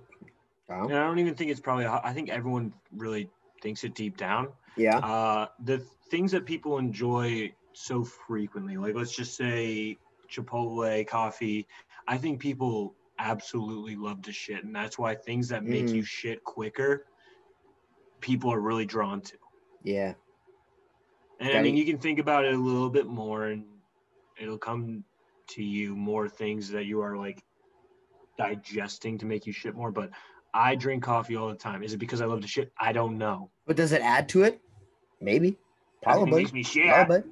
Kyle? 0.67 0.85
and 0.85 0.95
I 0.97 1.03
don't 1.05 1.19
even 1.19 1.35
think 1.35 1.51
it's 1.51 1.59
probably. 1.59 1.85
a 1.85 1.89
hot- 1.89 2.05
I 2.05 2.13
think 2.13 2.29
everyone 2.29 2.73
really 2.95 3.29
thinks 3.61 3.83
it 3.83 3.93
deep 3.95 4.17
down. 4.17 4.49
Yeah. 4.77 4.97
Uh, 4.99 5.47
the 5.65 5.79
things 6.09 6.31
that 6.31 6.45
people 6.45 6.77
enjoy 6.77 7.53
so 7.73 8.03
frequently, 8.03 8.77
like 8.77 8.95
let's 8.95 9.15
just 9.15 9.35
say 9.35 9.97
Chipotle 10.29 11.05
coffee. 11.05 11.67
I 12.07 12.17
think 12.17 12.39
people 12.39 12.95
absolutely 13.19 13.95
love 13.95 14.21
to 14.23 14.31
shit, 14.31 14.63
and 14.63 14.73
that's 14.75 14.97
why 14.97 15.15
things 15.15 15.49
that 15.49 15.63
make 15.63 15.85
Mm. 15.85 15.95
you 15.95 16.03
shit 16.03 16.43
quicker, 16.43 17.05
people 18.21 18.51
are 18.53 18.59
really 18.61 18.85
drawn 18.85 19.21
to. 19.21 19.37
Yeah. 19.83 20.13
And 21.39 21.49
I 21.49 21.53
Gotta- 21.53 21.63
mean, 21.63 21.75
you 21.77 21.85
can 21.85 21.97
think 21.97 22.19
about 22.19 22.45
it 22.45 22.53
a 22.53 22.57
little 22.57 22.89
bit 22.89 23.07
more, 23.07 23.47
and 23.47 23.65
it'll 24.39 24.57
come 24.59 25.03
to 25.47 25.63
you 25.63 25.95
more 25.95 26.29
things 26.29 26.69
that 26.69 26.85
you 26.85 27.01
are 27.01 27.17
like 27.17 27.43
digesting 28.37 29.17
to 29.17 29.25
make 29.25 29.45
you 29.45 29.53
shit 29.53 29.75
more. 29.75 29.91
But 29.91 30.11
I 30.53 30.75
drink 30.75 31.03
coffee 31.03 31.35
all 31.35 31.49
the 31.49 31.55
time. 31.55 31.83
Is 31.83 31.93
it 31.93 31.97
because 31.97 32.21
I 32.21 32.25
love 32.25 32.41
to 32.41 32.47
shit? 32.47 32.71
I 32.79 32.91
don't 32.93 33.17
know. 33.17 33.49
But 33.65 33.75
does 33.75 33.91
it 33.91 34.01
add 34.01 34.29
to 34.29 34.43
it? 34.43 34.61
Maybe. 35.19 35.47
I 36.05 36.13
think 36.13 36.27
Probably. 36.27 36.41
makes 36.41 36.53
me 36.53 36.63
shit. 36.63 36.87
Probably. 36.87 37.23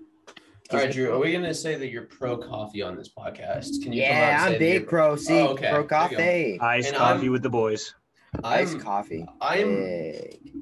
All 0.72 0.78
right, 0.78 0.92
Drew. 0.92 1.12
Are 1.12 1.18
we 1.20 1.32
gonna 1.34 1.54
say 1.54 1.76
that 1.76 1.88
you're 1.90 2.04
pro 2.04 2.38
coffee 2.38 2.84
on 2.84 2.96
this 2.96 3.10
podcast? 3.10 3.82
Can 3.82 3.92
you? 3.94 4.04
come 4.04 4.12
out 4.12 4.18
Yeah, 4.18 4.36
and 4.36 4.42
I'm 4.46 4.52
that 4.54 4.60
big 4.60 4.88
pro 4.88 5.16
See, 5.16 5.34
Oh, 5.40 5.48
okay. 5.50 5.70
pro 5.72 5.72
There 5.72 5.82
you 5.82 5.88
go. 5.88 5.88
coffee. 5.88 6.60
Iced 6.60 6.88
And 6.90 6.98
coffee 6.98 7.24
I'm- 7.24 7.32
with 7.32 7.42
the 7.42 7.50
boys. 7.50 7.96
Iced 8.44 8.76
I'm 8.76 8.80
coffee. 8.82 9.26
I'm 9.42 9.76
Big. 9.76 10.54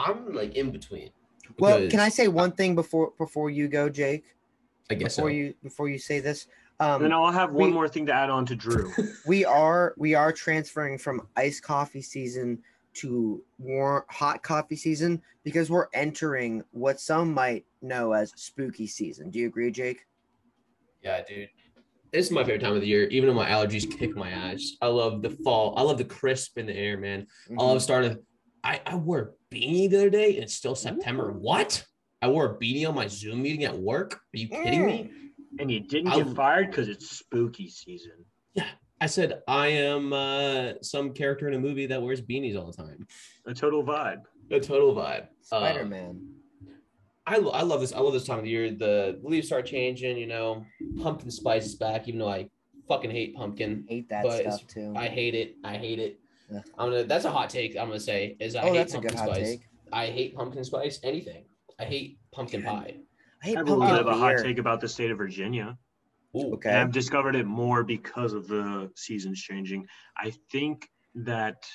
I'm 0.00 0.32
like 0.34 0.54
in 0.56 0.70
between. 0.70 1.10
Well, 1.58 1.88
can 1.90 2.00
I 2.00 2.08
say 2.08 2.28
one 2.28 2.52
thing 2.52 2.74
before 2.74 3.12
before 3.18 3.50
you 3.50 3.68
go, 3.68 3.88
Jake? 3.88 4.24
I 4.90 4.94
guess 4.94 5.14
so. 5.14 5.22
Before 5.22 5.30
you 5.30 5.54
before 5.62 5.88
you 5.88 5.98
say 5.98 6.20
this, 6.20 6.46
And 6.80 7.04
then 7.04 7.12
um, 7.12 7.22
I'll 7.22 7.32
have 7.32 7.52
one 7.52 7.68
we- 7.68 7.74
more 7.74 7.88
thing 7.88 8.06
to 8.06 8.12
add 8.12 8.30
on 8.30 8.46
to 8.46 8.56
Drew. 8.56 8.92
we 9.26 9.44
are 9.44 9.94
we 9.98 10.14
are 10.14 10.32
transferring 10.32 10.96
from 10.98 11.26
iced 11.36 11.62
coffee 11.62 12.02
season 12.02 12.58
to 12.94 13.42
warm 13.58 14.02
hot 14.08 14.42
coffee 14.42 14.74
season 14.76 15.22
because 15.44 15.70
we're 15.70 15.86
entering 15.94 16.62
what 16.72 16.98
some 17.00 17.32
might 17.32 17.64
know 17.82 18.12
as 18.12 18.32
spooky 18.36 18.86
season. 18.86 19.30
Do 19.30 19.38
you 19.38 19.46
agree, 19.46 19.70
Jake? 19.70 20.06
Yeah, 21.02 21.22
dude. 21.22 21.48
This 22.12 22.26
is 22.26 22.32
my 22.32 22.42
favorite 22.42 22.62
time 22.62 22.74
of 22.74 22.80
the 22.80 22.88
year, 22.88 23.04
even 23.08 23.28
though 23.28 23.34
my 23.36 23.48
allergies 23.48 23.88
kick 23.98 24.16
my 24.16 24.30
ass. 24.30 24.72
I 24.82 24.88
love 24.88 25.22
the 25.22 25.30
fall. 25.30 25.74
I 25.76 25.82
love 25.82 25.98
the 25.98 26.04
crisp 26.04 26.58
in 26.58 26.66
the 26.66 26.74
air, 26.76 26.96
man. 26.98 27.26
I 27.48 27.52
Mhm. 27.52 27.58
love 27.58 27.82
starting. 27.82 28.18
I, 28.64 28.80
I 28.84 28.96
wore 28.96 29.18
a 29.20 29.28
beanie 29.52 29.90
the 29.90 29.96
other 29.98 30.10
day 30.10 30.34
and 30.34 30.44
it's 30.44 30.54
still 30.54 30.74
September. 30.74 31.32
What? 31.32 31.84
I 32.22 32.28
wore 32.28 32.46
a 32.46 32.58
beanie 32.58 32.88
on 32.88 32.94
my 32.94 33.06
Zoom 33.06 33.42
meeting 33.42 33.64
at 33.64 33.76
work. 33.76 34.14
Are 34.14 34.38
you 34.38 34.48
kidding 34.48 34.86
me? 34.86 35.10
and 35.58 35.70
you 35.70 35.80
didn't 35.80 36.08
I'll- 36.12 36.22
get 36.24 36.36
fired 36.36 36.66
because 36.70 36.88
it's 36.88 37.10
spooky 37.10 37.68
season. 37.68 38.24
Yeah. 38.54 38.66
I 39.00 39.06
said 39.06 39.40
I 39.48 39.68
am 39.68 40.12
uh, 40.12 40.72
some 40.82 41.12
character 41.14 41.48
in 41.48 41.54
a 41.54 41.58
movie 41.58 41.86
that 41.86 42.02
wears 42.02 42.20
beanies 42.20 42.56
all 42.58 42.70
the 42.70 42.76
time. 42.76 43.06
A 43.46 43.54
total 43.54 43.82
vibe. 43.82 44.22
A 44.50 44.60
total 44.60 44.94
vibe. 44.94 45.22
Um, 45.22 45.26
Spider 45.42 45.84
Man. 45.86 46.20
I, 47.26 47.38
lo- 47.38 47.52
I 47.52 47.62
love 47.62 47.80
this. 47.80 47.92
I 47.92 48.00
love 48.00 48.12
this 48.12 48.26
time 48.26 48.38
of 48.38 48.44
the 48.44 48.50
year. 48.50 48.70
The 48.72 49.18
leaves 49.22 49.46
start 49.46 49.64
changing. 49.66 50.18
You 50.18 50.26
know, 50.26 50.64
pumpkin 51.02 51.30
spice 51.30 51.64
is 51.66 51.76
back. 51.76 52.08
Even 52.08 52.18
though 52.20 52.28
I 52.28 52.48
fucking 52.88 53.10
hate 53.10 53.34
pumpkin, 53.36 53.84
Hate 53.88 54.08
that 54.10 54.24
but 54.24 54.40
stuff 54.42 54.66
too. 54.66 54.92
I 54.96 55.06
hate 55.06 55.34
it. 55.34 55.56
I 55.64 55.76
hate 55.76 55.98
it. 55.98 56.20
Yeah. 56.50 56.60
I'm 56.78 56.90
gonna. 56.90 57.04
That's 57.04 57.24
a 57.24 57.30
hot 57.30 57.50
take. 57.50 57.76
I'm 57.76 57.88
gonna 57.88 58.00
say 58.00 58.36
is 58.40 58.56
I 58.56 58.62
oh, 58.62 58.72
hate 58.72 58.90
pumpkin 58.90 59.16
spice. 59.16 59.58
I 59.92 60.06
hate 60.06 60.34
pumpkin 60.34 60.64
spice. 60.64 61.00
Anything. 61.02 61.44
I 61.78 61.84
hate 61.84 62.18
pumpkin 62.32 62.62
pie. 62.62 62.96
I 63.42 63.46
hate 63.46 63.56
I 63.56 63.60
have 63.60 63.68
a 63.68 63.70
little 63.70 63.86
pumpkin 63.86 64.04
bit 64.04 64.12
of 64.12 64.16
a 64.16 64.18
hot 64.18 64.38
take 64.38 64.58
about 64.58 64.80
the 64.80 64.88
state 64.88 65.10
of 65.10 65.18
Virginia. 65.18 65.78
Ooh. 66.36 66.54
Okay. 66.54 66.70
And 66.70 66.78
I've 66.78 66.92
discovered 66.92 67.34
it 67.34 67.46
more 67.46 67.82
because 67.82 68.32
of 68.32 68.46
the 68.46 68.90
seasons 68.94 69.40
changing. 69.40 69.86
I 70.16 70.32
think 70.52 70.88
that 71.14 71.66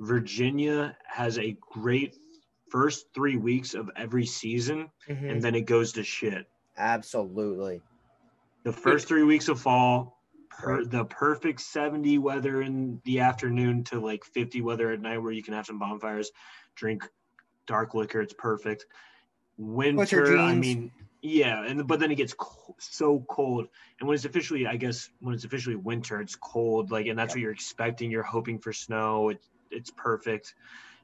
Virginia 0.00 0.96
has 1.06 1.38
a 1.38 1.56
great 1.60 2.16
first 2.70 3.06
three 3.14 3.36
weeks 3.36 3.74
of 3.74 3.90
every 3.96 4.24
season, 4.24 4.90
Mhm. 5.08 5.30
and 5.30 5.42
then 5.42 5.54
it 5.54 5.62
goes 5.62 5.92
to 5.92 6.04
shit. 6.04 6.46
Absolutely. 6.76 7.82
The 8.64 8.72
first 8.72 9.08
three 9.08 9.24
weeks 9.24 9.48
of 9.48 9.60
fall, 9.60 10.19
per, 10.60 10.84
the 10.84 11.04
perfect 11.04 11.60
70 11.60 12.18
weather 12.18 12.62
in 12.62 13.00
the 13.04 13.20
afternoon 13.20 13.84
to 13.84 14.00
like 14.00 14.24
50 14.24 14.60
weather 14.62 14.90
at 14.92 15.00
night 15.00 15.18
where 15.18 15.32
you 15.32 15.42
can 15.42 15.54
have 15.54 15.66
some 15.66 15.78
bonfires, 15.78 16.30
drink 16.74 17.08
dark 17.66 17.94
liquor. 17.94 18.20
It's 18.20 18.34
perfect. 18.34 18.86
Winter, 19.58 20.38
I 20.38 20.54
mean, 20.54 20.90
yeah, 21.22 21.64
and 21.64 21.86
but 21.86 22.00
then 22.00 22.10
it 22.10 22.14
gets 22.14 22.32
co- 22.32 22.74
so 22.78 23.24
cold, 23.28 23.68
and 23.98 24.08
when 24.08 24.14
it's 24.14 24.24
officially, 24.24 24.66
I 24.66 24.76
guess, 24.76 25.10
when 25.20 25.34
it's 25.34 25.44
officially 25.44 25.76
winter, 25.76 26.20
it's 26.22 26.34
cold. 26.34 26.90
Like, 26.90 27.06
and 27.06 27.18
that's 27.18 27.34
what 27.34 27.42
you're 27.42 27.52
expecting. 27.52 28.10
You're 28.10 28.22
hoping 28.22 28.58
for 28.58 28.72
snow. 28.72 29.28
It's 29.28 29.48
it's 29.70 29.90
perfect 29.90 30.54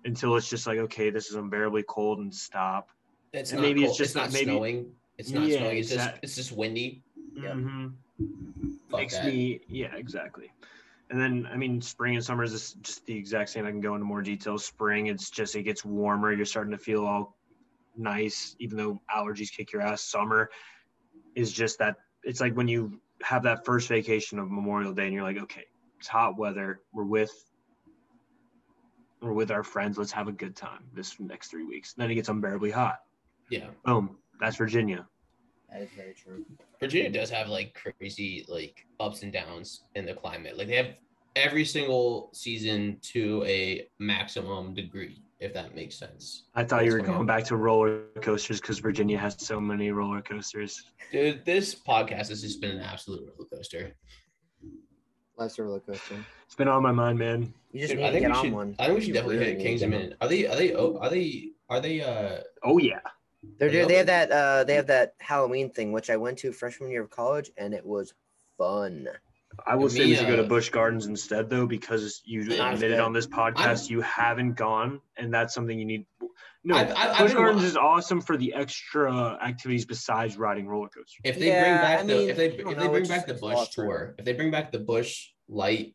until 0.07 0.37
it's 0.37 0.49
just 0.49 0.67
like, 0.67 0.79
okay, 0.79 1.11
this 1.11 1.29
is 1.29 1.35
unbearably 1.37 1.83
cold 1.87 2.19
and 2.21 2.35
stop. 2.35 2.89
It's 3.35 3.51
And 3.53 3.61
not 3.61 3.67
maybe 3.67 3.81
it's 3.83 3.91
cold. 3.91 3.99
just- 3.99 4.15
not 4.17 4.33
maybe- 4.33 4.45
snowing. 4.53 4.93
It's 5.19 5.31
not 5.31 5.47
Yeah, 5.49 5.59
snowing. 5.59 5.79
It's 5.79 5.89
just 5.89 6.01
exact- 6.01 6.25
it's 6.25 6.35
just 6.37 6.53
windy. 6.53 7.03
Yep. 7.35 7.55
Mhm. 7.57 7.93
Fuck 8.91 9.01
makes 9.01 9.15
that. 9.15 9.27
me 9.27 9.61
yeah 9.69 9.95
exactly. 9.95 10.53
And 11.11 11.21
then 11.21 11.49
i 11.53 11.57
mean 11.57 11.81
spring 11.81 12.15
and 12.17 12.25
summer 12.25 12.43
is 12.45 12.53
just- 12.53 12.81
just 12.83 13.07
the 13.07 13.17
exact 13.17 13.51
same. 13.51 13.67
I 13.67 13.71
can 13.71 13.81
go 13.81 13.95
into 13.95 14.07
more 14.07 14.23
details. 14.23 14.65
Spring 14.65 15.07
it's 15.07 15.31
just 15.31 15.55
it 15.57 15.63
gets 15.65 15.85
warmer. 15.85 16.33
You're 16.33 16.47
starting 16.47 16.73
to 16.73 16.79
feel 16.79 17.05
all 17.05 17.37
nice 17.97 18.57
even 18.59 18.77
though 18.77 19.01
allergies 19.15 19.51
kick 19.51 19.73
your 19.73 19.83
ass. 19.83 20.03
Summer 20.03 20.51
is 21.35 21.53
just 21.53 21.79
that 21.79 21.97
it's 22.25 22.41
like 22.41 22.55
when 22.55 22.69
you 22.69 23.01
have 23.23 23.43
that 23.45 23.65
first 23.65 23.89
vacation 23.89 24.39
of 24.39 24.51
memorial 24.51 24.93
day 24.93 25.05
and 25.05 25.15
you're 25.15 25.23
like 25.23 25.39
okay 25.39 25.65
it's 25.99 26.09
hot 26.09 26.37
weather. 26.39 26.81
We're 26.93 27.05
with 27.05 27.33
we're 29.23 29.33
with 29.33 29.51
our 29.51 29.63
friends. 29.63 29.97
Let's 29.99 30.13
have 30.13 30.29
a 30.29 30.33
good 30.33 30.55
time 30.55 30.85
this 30.93 31.19
next 31.21 31.49
three 31.49 31.65
weeks. 31.65 31.95
Then 31.95 32.11
it 32.11 32.15
gets 32.15 32.29
unbearably 32.29 32.71
hot. 32.71 32.99
Yeah. 33.51 33.69
boom. 33.85 34.19
That's 34.41 34.57
virginia 34.57 35.07
That 35.73 35.83
is 35.83 35.91
very 35.97 36.15
true. 36.15 36.45
Virginia 36.81 37.11
does 37.11 37.29
have 37.31 37.49
like 37.49 37.75
crazy 37.75 38.45
like 38.49 38.87
ups 39.01 39.23
and 39.23 39.33
downs 39.33 39.83
in 39.95 40.07
the 40.07 40.15
climate. 40.15 40.57
Like 40.57 40.69
they 40.69 40.77
have 40.77 40.95
every 41.35 41.65
single 41.65 42.31
season 42.33 42.99
to 43.03 43.45
a 43.47 43.87
maximum 43.99 44.73
degree, 44.75 45.23
if 45.41 45.53
that 45.53 45.75
makes 45.75 45.95
sense. 45.99 46.45
i 46.55 46.65
thought 46.65 46.85
you 46.85 46.91
That's 46.93 47.01
were 47.03 47.07
funny. 47.07 47.17
going 47.19 47.27
back 47.27 47.45
to 47.45 47.57
roller 47.57 48.05
coasters 48.23 48.59
because 48.59 48.79
virginia 48.79 49.19
has 49.19 49.37
so 49.39 49.61
many 49.61 49.91
roller 49.93 50.23
coasters 50.23 50.83
Dude, 51.13 51.45
this 51.45 51.75
podcast 51.75 52.29
has 52.31 52.41
just 52.41 52.61
been 52.63 52.71
an 52.71 52.81
absolute 52.81 53.21
roller 53.29 53.49
coaster. 53.53 53.95
Less 55.37 55.59
roller 55.59 55.81
coaster. 55.81 56.17
It's 56.47 56.55
been 56.55 56.69
on 56.69 56.83
my 56.83 56.93
mind, 56.93 57.19
man. 57.19 57.53
You 57.73 57.81
just 57.81 57.91
Dude, 57.93 57.99
need 58.01 58.05
I 58.05 58.07
to 58.09 58.13
think 58.15 58.27
get 58.29 58.37
on 58.37 58.45
should. 58.45 58.53
one. 58.55 58.75
I 58.79 58.87
think 58.87 58.99
we 58.99 59.05
should 59.05 59.15
definitely 59.15 59.37
really 59.39 59.51
hit 59.51 59.59
need 59.59 59.65
Kings 59.65 59.81
to 59.83 59.87
a 59.87 59.91
minute. 59.91 60.17
Are 60.23 60.29
they? 60.29 60.47
Are 60.47 60.57
they? 60.57 60.75
oh, 60.75 60.97
Are 60.99 61.11
they? 61.11 61.51
Are 61.69 61.81
they? 61.81 62.01
Uh. 62.01 62.39
Oh 62.65 62.79
yeah. 62.79 63.01
They're, 63.59 63.71
they 63.71 63.85
they 63.85 63.97
have 63.97 64.07
that 64.07 64.31
uh 64.31 64.65
they 64.65 64.75
have 64.75 64.89
that 64.89 65.15
Halloween 65.19 65.71
thing 65.71 65.93
which 65.93 66.11
I 66.11 66.17
went 66.17 66.39
to 66.39 66.53
freshman 66.53 66.91
year 66.91 67.03
of 67.03 67.11
college 67.11 67.51
and 67.57 67.73
it 67.75 67.85
was 67.85 68.13
fun. 68.59 69.09
I 69.67 69.75
will 69.75 69.89
say 69.89 70.01
we 70.05 70.11
Me, 70.11 70.17
should 70.17 70.27
go 70.29 70.37
to 70.37 70.45
uh, 70.45 70.49
Busch 70.49 70.69
Gardens 70.69 71.07
instead, 71.07 71.49
though, 71.49 71.67
because 71.67 72.21
you 72.27 72.43
admitted 72.61 73.01
on 73.01 73.15
this 73.15 73.27
podcast 73.27 73.89
you 73.89 74.03
haven't 74.03 74.53
gone, 74.55 75.01
and 75.17 75.33
that's 75.33 75.55
something 75.55 75.79
you 75.79 75.87
need. 75.87 76.05
No, 76.63 76.77
I've- 76.77 76.93
I've- 76.93 77.13
I've 77.13 77.19
Busch 77.19 77.33
Gardens 77.33 77.65
is 77.65 77.75
awesome 77.77 78.21
for 78.21 78.37
the 78.37 78.53
extra 78.53 79.39
activities 79.43 79.87
besides 79.87 80.37
riding 80.37 80.67
roller 80.67 80.89
coasters. 80.89 81.21
If 81.25 81.39
they 81.39 81.47
Yeah, 81.47 81.61
bring 81.63 81.73
back 81.81 82.01
I 82.01 82.03
the 82.03 82.15
mean, 82.19 82.31
if 82.31 82.37
they 82.37 82.47
if 82.49 82.65
know, 82.67 82.75
they 82.75 82.89
bring 82.89 83.07
back 83.07 83.27
the 83.27 83.33
just 83.33 83.43
Busch 83.43 83.69
tour, 83.71 84.15
if 84.19 84.25
they 84.27 84.35
bring 84.35 84.51
back 84.51 84.73
the 84.73 84.81
Busch 84.81 85.29
light, 85.49 85.95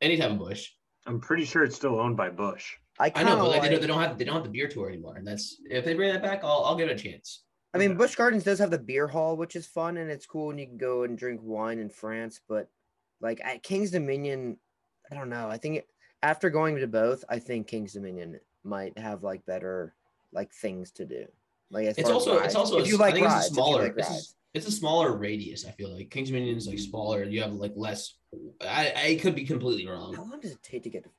any 0.00 0.16
type 0.16 0.30
of 0.30 0.38
Busch, 0.38 0.70
I'm 1.06 1.20
pretty 1.20 1.44
sure 1.44 1.62
it's 1.64 1.76
still 1.76 2.00
owned 2.00 2.16
by 2.16 2.30
Busch. 2.30 2.76
I 3.00 3.22
know, 3.22 3.36
but 3.36 3.48
like, 3.48 3.60
like. 3.60 3.62
they, 3.62 3.68
don't, 3.70 3.80
they 3.80 3.86
don't 3.86 4.00
have 4.00 4.18
they 4.18 4.24
don't 4.24 4.34
have 4.34 4.44
the 4.44 4.50
beer 4.50 4.68
tour 4.68 4.88
anymore, 4.88 5.16
and 5.16 5.26
that's 5.26 5.60
if 5.70 5.84
they 5.84 5.94
bring 5.94 6.12
that 6.12 6.22
back, 6.22 6.44
I'll 6.44 6.64
I'll 6.64 6.76
give 6.76 6.88
it 6.88 7.00
a 7.00 7.02
chance. 7.02 7.44
I 7.72 7.78
mean, 7.78 7.96
Busch 7.96 8.16
Gardens 8.16 8.44
does 8.44 8.58
have 8.58 8.70
the 8.70 8.78
beer 8.78 9.06
hall, 9.06 9.36
which 9.36 9.54
is 9.54 9.66
fun 9.66 9.96
and 9.96 10.10
it's 10.10 10.26
cool, 10.26 10.50
and 10.50 10.58
you 10.58 10.66
can 10.66 10.76
go 10.76 11.04
and 11.04 11.16
drink 11.16 11.40
wine 11.42 11.78
in 11.78 11.88
France. 11.88 12.40
But 12.48 12.68
like 13.20 13.40
at 13.44 13.62
Kings 13.62 13.90
Dominion, 13.90 14.58
I 15.10 15.14
don't 15.14 15.30
know. 15.30 15.48
I 15.48 15.56
think 15.56 15.76
it, 15.76 15.86
after 16.22 16.50
going 16.50 16.76
to 16.76 16.86
both, 16.86 17.24
I 17.28 17.38
think 17.38 17.68
Kings 17.68 17.92
Dominion 17.92 18.40
might 18.64 18.98
have 18.98 19.22
like 19.22 19.46
better 19.46 19.94
like 20.32 20.52
things 20.52 20.90
to 20.92 21.04
do. 21.04 21.26
Like 21.70 21.86
It's 21.86 22.10
also 22.10 22.38
it's 22.38 22.56
also 22.56 22.78
if 22.78 22.88
you 22.88 22.96
like 22.96 23.12
I 23.12 23.14
think 23.14 23.26
rides, 23.26 23.46
it's 23.46 23.52
a 23.52 23.54
smaller 23.54 23.82
like 23.84 23.94
it's, 23.96 24.10
a, 24.10 24.34
it's 24.54 24.66
a 24.66 24.72
smaller 24.72 25.16
radius. 25.16 25.64
I 25.64 25.70
feel 25.70 25.94
like 25.94 26.10
Kings 26.10 26.28
Dominion 26.28 26.56
is 26.56 26.66
like 26.66 26.80
smaller. 26.80 27.22
You 27.22 27.42
have 27.42 27.52
like 27.52 27.72
less. 27.76 28.14
I 28.60 28.92
I 28.96 29.18
could 29.22 29.36
be 29.36 29.44
completely 29.44 29.86
wrong. 29.86 30.14
How 30.14 30.24
long 30.24 30.40
does 30.40 30.52
it 30.52 30.62
take 30.62 30.82
to 30.82 30.90
get 30.90 31.04
to? 31.04 31.10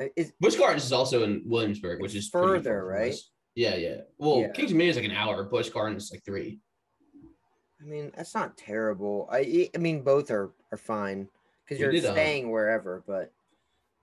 Uh, 0.00 0.06
Is 0.16 0.32
Busch 0.40 0.56
Gardens 0.56 0.84
is 0.84 0.92
also 0.92 1.22
in 1.24 1.42
Williamsburg, 1.44 2.00
which 2.00 2.14
is 2.14 2.28
Further, 2.28 2.84
right? 2.84 3.14
Yeah, 3.54 3.74
yeah. 3.76 3.96
Well, 4.18 4.40
Yeah. 4.40 4.52
Kings 4.52 4.70
Dominion 4.70 4.90
is 4.90 4.96
like 4.96 5.04
an 5.04 5.12
hour. 5.12 5.44
Busch 5.44 5.68
Gardens 5.70 6.04
is 6.04 6.12
like 6.12 6.24
three. 6.24 6.60
I 7.80 7.84
mean, 7.84 8.12
that's 8.16 8.34
not 8.34 8.56
terrible. 8.56 9.28
I 9.30 9.68
I 9.74 9.78
mean, 9.78 10.02
both 10.02 10.30
are 10.30 10.52
are 10.70 10.78
fine 10.78 11.28
because 11.64 11.80
you're 11.80 11.90
did, 11.90 12.06
um, 12.06 12.14
staying 12.14 12.50
wherever. 12.50 13.02
But 13.06 13.32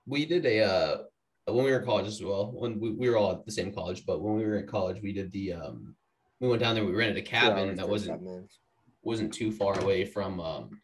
we 0.06 0.26
did 0.26 0.44
a 0.46 0.60
uh 0.60 0.98
when 1.46 1.64
we 1.64 1.72
were 1.72 1.80
in 1.80 1.84
college 1.84 2.06
as 2.06 2.22
well 2.22 2.52
when 2.52 2.78
we, 2.78 2.92
we 2.92 3.08
were 3.08 3.16
all 3.16 3.32
at 3.32 3.44
the 3.44 3.50
same 3.50 3.72
college 3.72 4.06
but 4.06 4.20
when 4.20 4.36
we 4.36 4.44
were 4.44 4.58
in 4.58 4.66
college 4.66 5.02
we 5.02 5.12
did 5.12 5.32
the 5.32 5.52
um 5.52 5.96
we 6.38 6.46
went 6.46 6.60
down 6.60 6.74
there 6.74 6.84
we 6.84 6.92
rented 6.92 7.16
a 7.16 7.22
cabin 7.22 7.74
that 7.74 7.88
wasn't 7.88 8.22
wasn't 9.02 9.32
too 9.32 9.50
far 9.50 9.78
away 9.80 10.04
from 10.04 10.38
um 10.40 10.80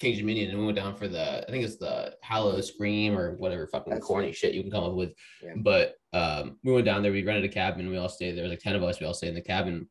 Kings 0.00 0.18
Dominion 0.18 0.50
and 0.50 0.58
we 0.58 0.64
went 0.66 0.76
down 0.76 0.94
for 0.96 1.08
the 1.08 1.46
I 1.46 1.50
think 1.50 1.64
it's 1.64 1.76
the 1.76 2.14
Howl-O-Scream 2.22 3.16
or 3.16 3.36
whatever 3.36 3.66
fucking 3.68 3.92
That's 3.92 4.04
corny 4.04 4.28
it. 4.30 4.36
shit 4.36 4.54
you 4.54 4.62
can 4.62 4.70
come 4.70 4.84
up 4.84 4.94
with 4.94 5.12
Yeah. 5.42 5.52
but 5.56 5.94
um 6.12 6.58
we 6.64 6.72
went 6.72 6.84
down 6.84 7.02
there 7.02 7.12
we 7.12 7.24
rented 7.24 7.44
a 7.50 7.52
cabin 7.54 7.88
we 7.88 7.96
all 7.96 8.08
stayed 8.08 8.30
there 8.32 8.36
There 8.36 8.44
was 8.44 8.52
like 8.52 8.60
10 8.60 8.74
of 8.76 8.82
us 8.82 9.00
we 9.00 9.06
all 9.06 9.14
stayed 9.14 9.28
in 9.28 9.34
the 9.34 9.40
cabin 9.42 9.88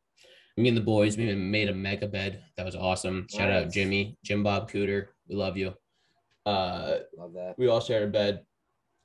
me 0.58 0.68
and 0.68 0.78
the 0.78 0.82
boys 0.82 1.18
we 1.18 1.34
made 1.34 1.70
a 1.70 1.74
mega 1.74 2.08
bed 2.08 2.44
that 2.58 2.66
was 2.66 2.76
awesome 2.76 3.28
shout 3.34 3.50
out 3.50 3.72
Jimmy 3.72 4.18
Jim 4.24 4.44
Bob 4.44 4.70
Cooter 4.70 5.08
we 5.28 5.36
love 5.36 5.58
you 5.58 5.74
uh 6.46 6.98
Love 7.18 7.34
that. 7.34 7.56
we 7.58 7.68
all 7.68 7.80
shared 7.80 8.04
a 8.04 8.12
bed, 8.12 8.42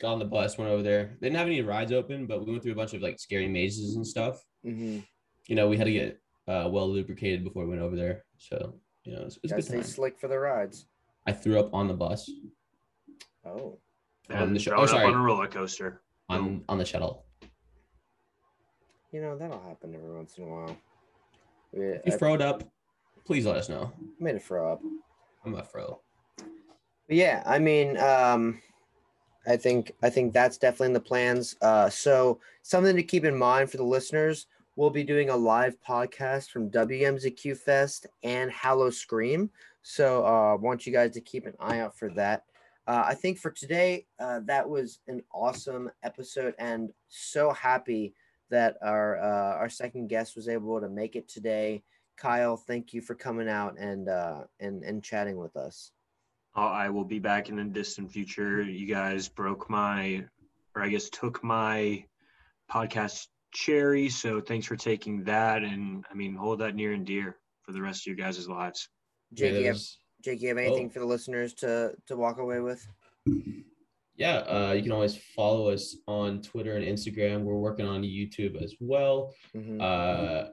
got 0.01 0.12
on 0.12 0.18
the 0.18 0.24
bus, 0.24 0.59
went 0.59 0.70
over 0.72 0.82
there. 0.82 1.16
They 1.20 1.28
didn't 1.28 1.38
have 1.38 1.46
any 1.46 1.62
rides 1.62 1.92
open, 1.92 2.26
but 2.26 2.44
we 2.44 2.51
went 2.51 2.64
through 2.64 2.72
a 2.72 2.76
bunch 2.76 2.94
of 2.94 3.03
like 3.03 3.20
scary 3.20 3.46
mazes 3.46 3.94
and 3.94 4.05
stuff. 4.05 4.42
Mm-hmm. 4.66 4.99
You 5.46 5.55
know, 5.55 5.68
we 5.68 5.76
had 5.76 5.84
to 5.86 5.92
get 5.92 6.18
uh, 6.49 6.68
well 6.68 6.88
lubricated 6.90 7.44
before 7.44 7.62
we 7.64 7.70
went 7.70 7.80
over 7.82 7.94
there. 7.94 8.24
So, 8.38 8.74
you 9.05 9.14
know, 9.14 9.22
it's, 9.22 9.38
it's 9.42 9.53
a 9.53 9.57
good 9.57 9.64
stay 9.64 9.74
time. 9.76 9.82
slick 9.84 10.18
for 10.20 10.28
the 10.28 10.38
rides. 10.38 10.86
I 11.26 11.32
threw 11.32 11.59
up 11.59 11.72
on 11.74 11.88
the 11.88 11.94
bus 11.94 12.30
Oh, 13.44 13.78
On 14.30 14.36
And 14.36 14.57
the 14.57 14.61
sh- 14.61 14.68
oh, 14.68 14.82
up 14.82 14.88
sorry. 14.88 15.07
on 15.07 15.14
a 15.14 15.18
roller 15.22 15.46
coaster. 15.46 16.03
on 16.28 16.62
on 16.68 16.78
the 16.78 16.84
shuttle. 16.84 17.24
you 19.12 19.20
know 19.22 19.36
that'll 19.38 19.61
happen 19.61 19.94
every 19.94 20.14
once 20.14 20.36
in 20.36 20.44
a 20.44 20.46
while. 20.46 20.76
Yeah, 21.72 21.82
If 21.82 22.07
you 22.07 22.12
I 22.12 22.16
throwed 22.16 22.42
up, 22.42 22.62
please 23.26 23.46
let 23.46 23.57
us 23.57 23.68
know. 23.68 23.92
I 23.99 24.22
made 24.24 24.36
a 24.36 24.40
throw 24.40 24.72
up. 24.72 24.80
I'm 25.44 25.55
a 25.55 25.62
fro. 25.64 26.01
But 26.36 27.16
yeah, 27.16 27.42
I 27.46 27.59
mean, 27.59 27.96
um, 27.99 28.61
I 29.46 29.57
think 29.57 29.92
I 30.03 30.11
think 30.11 30.32
that's 30.34 30.59
definitely 30.59 30.88
in 30.88 30.92
the 30.94 31.01
plans. 31.01 31.57
Uh, 31.62 31.88
so 31.88 32.40
something 32.62 32.96
to 32.96 33.03
keep 33.03 33.24
in 33.24 33.36
mind 33.36 33.70
for 33.70 33.76
the 33.78 33.84
listeners: 33.84 34.46
we'll 34.78 34.90
be 34.90 35.02
doing 35.02 35.28
a 35.28 35.36
live 35.36 35.76
podcast 35.80 36.50
from 36.50 36.70
WMZQ 36.70 37.56
Fest 37.56 38.06
and 38.22 38.48
Howl-O-Scream. 38.48 39.50
So 39.82 40.24
uh, 40.24 40.52
I 40.52 40.54
want 40.54 40.86
you 40.86 40.92
guys 40.92 41.10
to 41.14 41.20
keep 41.20 41.46
an 41.46 41.54
eye 41.58 41.80
out 41.80 41.98
for 41.98 42.10
that. 42.10 42.44
Uh, 42.86 43.02
I 43.04 43.14
think 43.14 43.38
for 43.38 43.50
today, 43.50 44.06
uh, 44.20 44.38
that 44.44 44.68
was 44.68 45.00
an 45.08 45.20
awesome 45.34 45.90
episode, 46.04 46.54
and 46.60 46.90
so 47.08 47.50
happy 47.50 48.14
that 48.50 48.76
our 48.80 49.18
uh, 49.18 49.56
our 49.56 49.68
second 49.68 50.06
guest 50.06 50.36
was 50.36 50.48
able 50.48 50.80
to 50.80 50.88
make 50.88 51.16
it 51.16 51.28
today. 51.28 51.82
Kyle, 52.16 52.56
thank 52.56 52.94
you 52.94 53.02
for 53.02 53.16
coming 53.16 53.48
out 53.48 53.76
and 53.78 54.08
uh, 54.08 54.42
and 54.60 54.84
and 54.84 55.02
chatting 55.02 55.38
with 55.38 55.56
us. 55.56 55.90
Uh, 56.56 56.60
I 56.60 56.88
will 56.88 57.04
be 57.04 57.18
back 57.18 57.48
in 57.48 57.56
the 57.56 57.64
distant 57.64 58.12
future. 58.12 58.62
You 58.62 58.86
guys 58.86 59.28
broke 59.28 59.68
my, 59.68 60.24
or 60.76 60.82
I 60.82 60.88
guess 60.88 61.10
took 61.10 61.42
my 61.42 62.04
podcast 62.72 63.26
cherry. 63.53 64.09
So 64.09 64.40
thanks 64.40 64.66
for 64.66 64.76
taking 64.76 65.24
that. 65.24 65.62
And 65.62 66.05
I 66.11 66.14
mean, 66.14 66.34
hold 66.34 66.61
that 66.61 66.74
near 66.74 66.92
and 66.92 67.07
dear 67.07 67.36
for 67.62 67.72
the 67.72 67.80
rest 67.82 68.03
of 68.03 68.07
your 68.07 68.16
guys' 68.16 68.49
lives. 68.49 68.88
Jake, 69.34 69.53
Yeah, 69.55 69.59
you 69.59 69.66
have, 69.66 69.80
Jake, 70.24 70.40
you 70.42 70.49
have 70.49 70.59
anything 70.59 70.86
Oh. 70.86 70.90
for 70.90 70.99
the 71.01 71.07
listeners 71.07 71.53
to 71.55 71.94
to 72.07 72.16
walk 72.16 72.38
away 72.38 72.61
with? 72.61 72.86
yeah, 74.16 74.38
uh, 74.38 74.72
you 74.72 74.82
can 74.82 74.92
always 74.92 75.16
follow 75.36 75.68
us 75.70 75.96
on 76.07 76.42
Twitter 76.42 76.76
and 76.76 76.84
Instagram. 76.84 77.42
We're 77.44 77.55
working 77.59 77.86
on 77.86 78.03
YouTube 78.03 78.61
as 78.62 78.74
well. 78.80 79.34
Mhm. 79.55 79.80
Uh, 79.80 80.51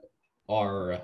our 0.50 1.02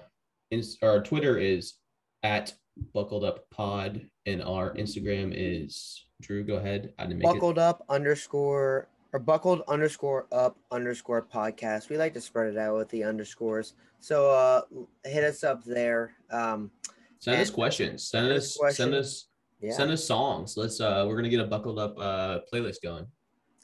our 0.83 1.01
Twitter 1.01 1.37
is 1.37 1.75
at 2.23 2.53
buckled 2.93 3.23
up 3.23 3.49
pod, 3.51 4.05
and 4.25 4.41
our 4.43 4.73
Instagram 4.75 5.33
is 5.35 6.05
Drew. 6.21 6.43
Go 6.43 6.57
ahead. 6.57 6.93
I 6.99 7.03
didn't 7.05 7.19
make 7.19 7.23
buckled 7.23 7.57
up 7.57 7.83
underscore 7.89 8.89
or 9.13 9.19
buckled 9.19 9.61
underscore 9.67 10.27
up 10.31 10.57
underscore 10.71 11.21
podcast. 11.21 11.89
We 11.89 11.97
like 11.97 12.13
to 12.13 12.21
spread 12.21 12.53
it 12.53 12.57
out 12.57 12.77
with 12.77 12.89
the 12.89 13.03
underscores. 13.03 13.73
So 13.99 14.31
uh 14.31 14.61
hit 15.05 15.23
us 15.23 15.43
up 15.43 15.63
there. 15.63 16.13
Um. 16.31 16.71
Send 17.19 17.39
us 17.39 17.49
questions. 17.51 18.03
Send 18.03 18.25
send 18.27 18.33
us 18.37 18.59
us 18.59 18.75
send 18.75 18.93
us 18.95 19.27
yeah. 19.59 19.73
send 19.73 19.91
us 19.91 20.03
songs. 20.03 20.57
Let's 20.57 20.81
uh, 20.81 21.05
we're 21.07 21.15
gonna 21.15 21.29
get 21.29 21.39
a 21.39 21.45
buckled 21.45 21.77
up 21.77 21.95
uh 21.99 22.39
playlist 22.51 22.81
going. 22.81 23.05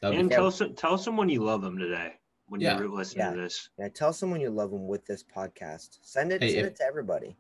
That'd 0.02 0.20
And 0.20 0.30
fun. 0.30 0.38
tell 0.38 0.52
some, 0.52 0.76
tell 0.76 0.98
someone 0.98 1.28
you 1.28 1.44
love 1.44 1.64
them 1.64 1.76
today 1.80 2.14
when 2.50 2.62
Yeah. 2.62 2.78
you're 2.78 2.88
listening 2.88 3.26
Yeah. 3.26 3.34
to 3.34 3.42
this. 3.42 3.70
yeah, 3.80 3.88
tell 3.90 4.14
someone 4.14 4.40
you 4.40 4.52
love 4.52 4.70
them 4.70 4.88
with 4.88 5.04
this 5.08 5.24
podcast. 5.24 5.98
Send 6.04 6.32
it 6.32 6.44
Hey, 6.44 6.54
send 6.54 6.68
if- 6.68 6.74
it 6.74 6.76
to 6.78 6.84
everybody. 6.84 7.36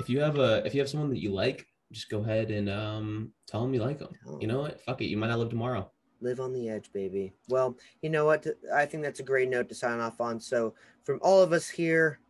if 0.00 0.08
you 0.08 0.20
have 0.20 0.38
a 0.38 0.64
if 0.64 0.74
you 0.74 0.80
have 0.80 0.88
someone 0.88 1.10
that 1.10 1.20
you 1.20 1.32
like, 1.34 1.66
just 1.92 2.08
go 2.08 2.20
ahead 2.20 2.50
and 2.50 2.70
um 2.70 3.30
tell 3.46 3.60
them 3.60 3.74
you 3.74 3.82
like 3.82 3.98
them. 3.98 4.08
Tell 4.24 4.36
'em. 4.36 4.40
You 4.40 4.46
know 4.46 4.60
what? 4.60 4.80
Fuck 4.80 5.02
it. 5.02 5.06
You 5.08 5.18
might 5.18 5.28
not 5.28 5.38
live 5.38 5.50
tomorrow. 5.50 5.90
Live 6.22 6.40
on 6.40 6.52
the 6.52 6.68
edge, 6.68 6.90
baby. 6.92 7.32
Well, 7.48 7.76
you 8.00 8.10
know 8.10 8.24
what? 8.24 8.46
I 8.74 8.86
think 8.86 9.02
that's 9.02 9.20
a 9.20 9.24
great 9.24 9.48
note 9.48 9.68
to 9.68 9.74
sign 9.74 10.00
off 10.00 10.20
on. 10.20 10.40
So, 10.40 10.74
from 11.04 11.18
all 11.22 11.42
of 11.42 11.52
us 11.52 11.68
here, 11.68 12.20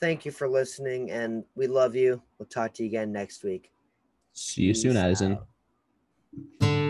thank 0.00 0.24
you 0.24 0.32
for 0.32 0.48
listening 0.48 1.10
and 1.10 1.44
we 1.54 1.66
love 1.66 1.94
you. 1.94 2.20
We'll 2.38 2.46
talk 2.46 2.74
to 2.74 2.82
you 2.82 2.88
again 2.88 3.12
next 3.12 3.44
week. 3.44 3.72
See 4.32 4.62
you 4.62 4.74
soon, 4.74 4.92
Peace 4.92 5.02
Addison. 5.02 5.38
out. 6.62 6.85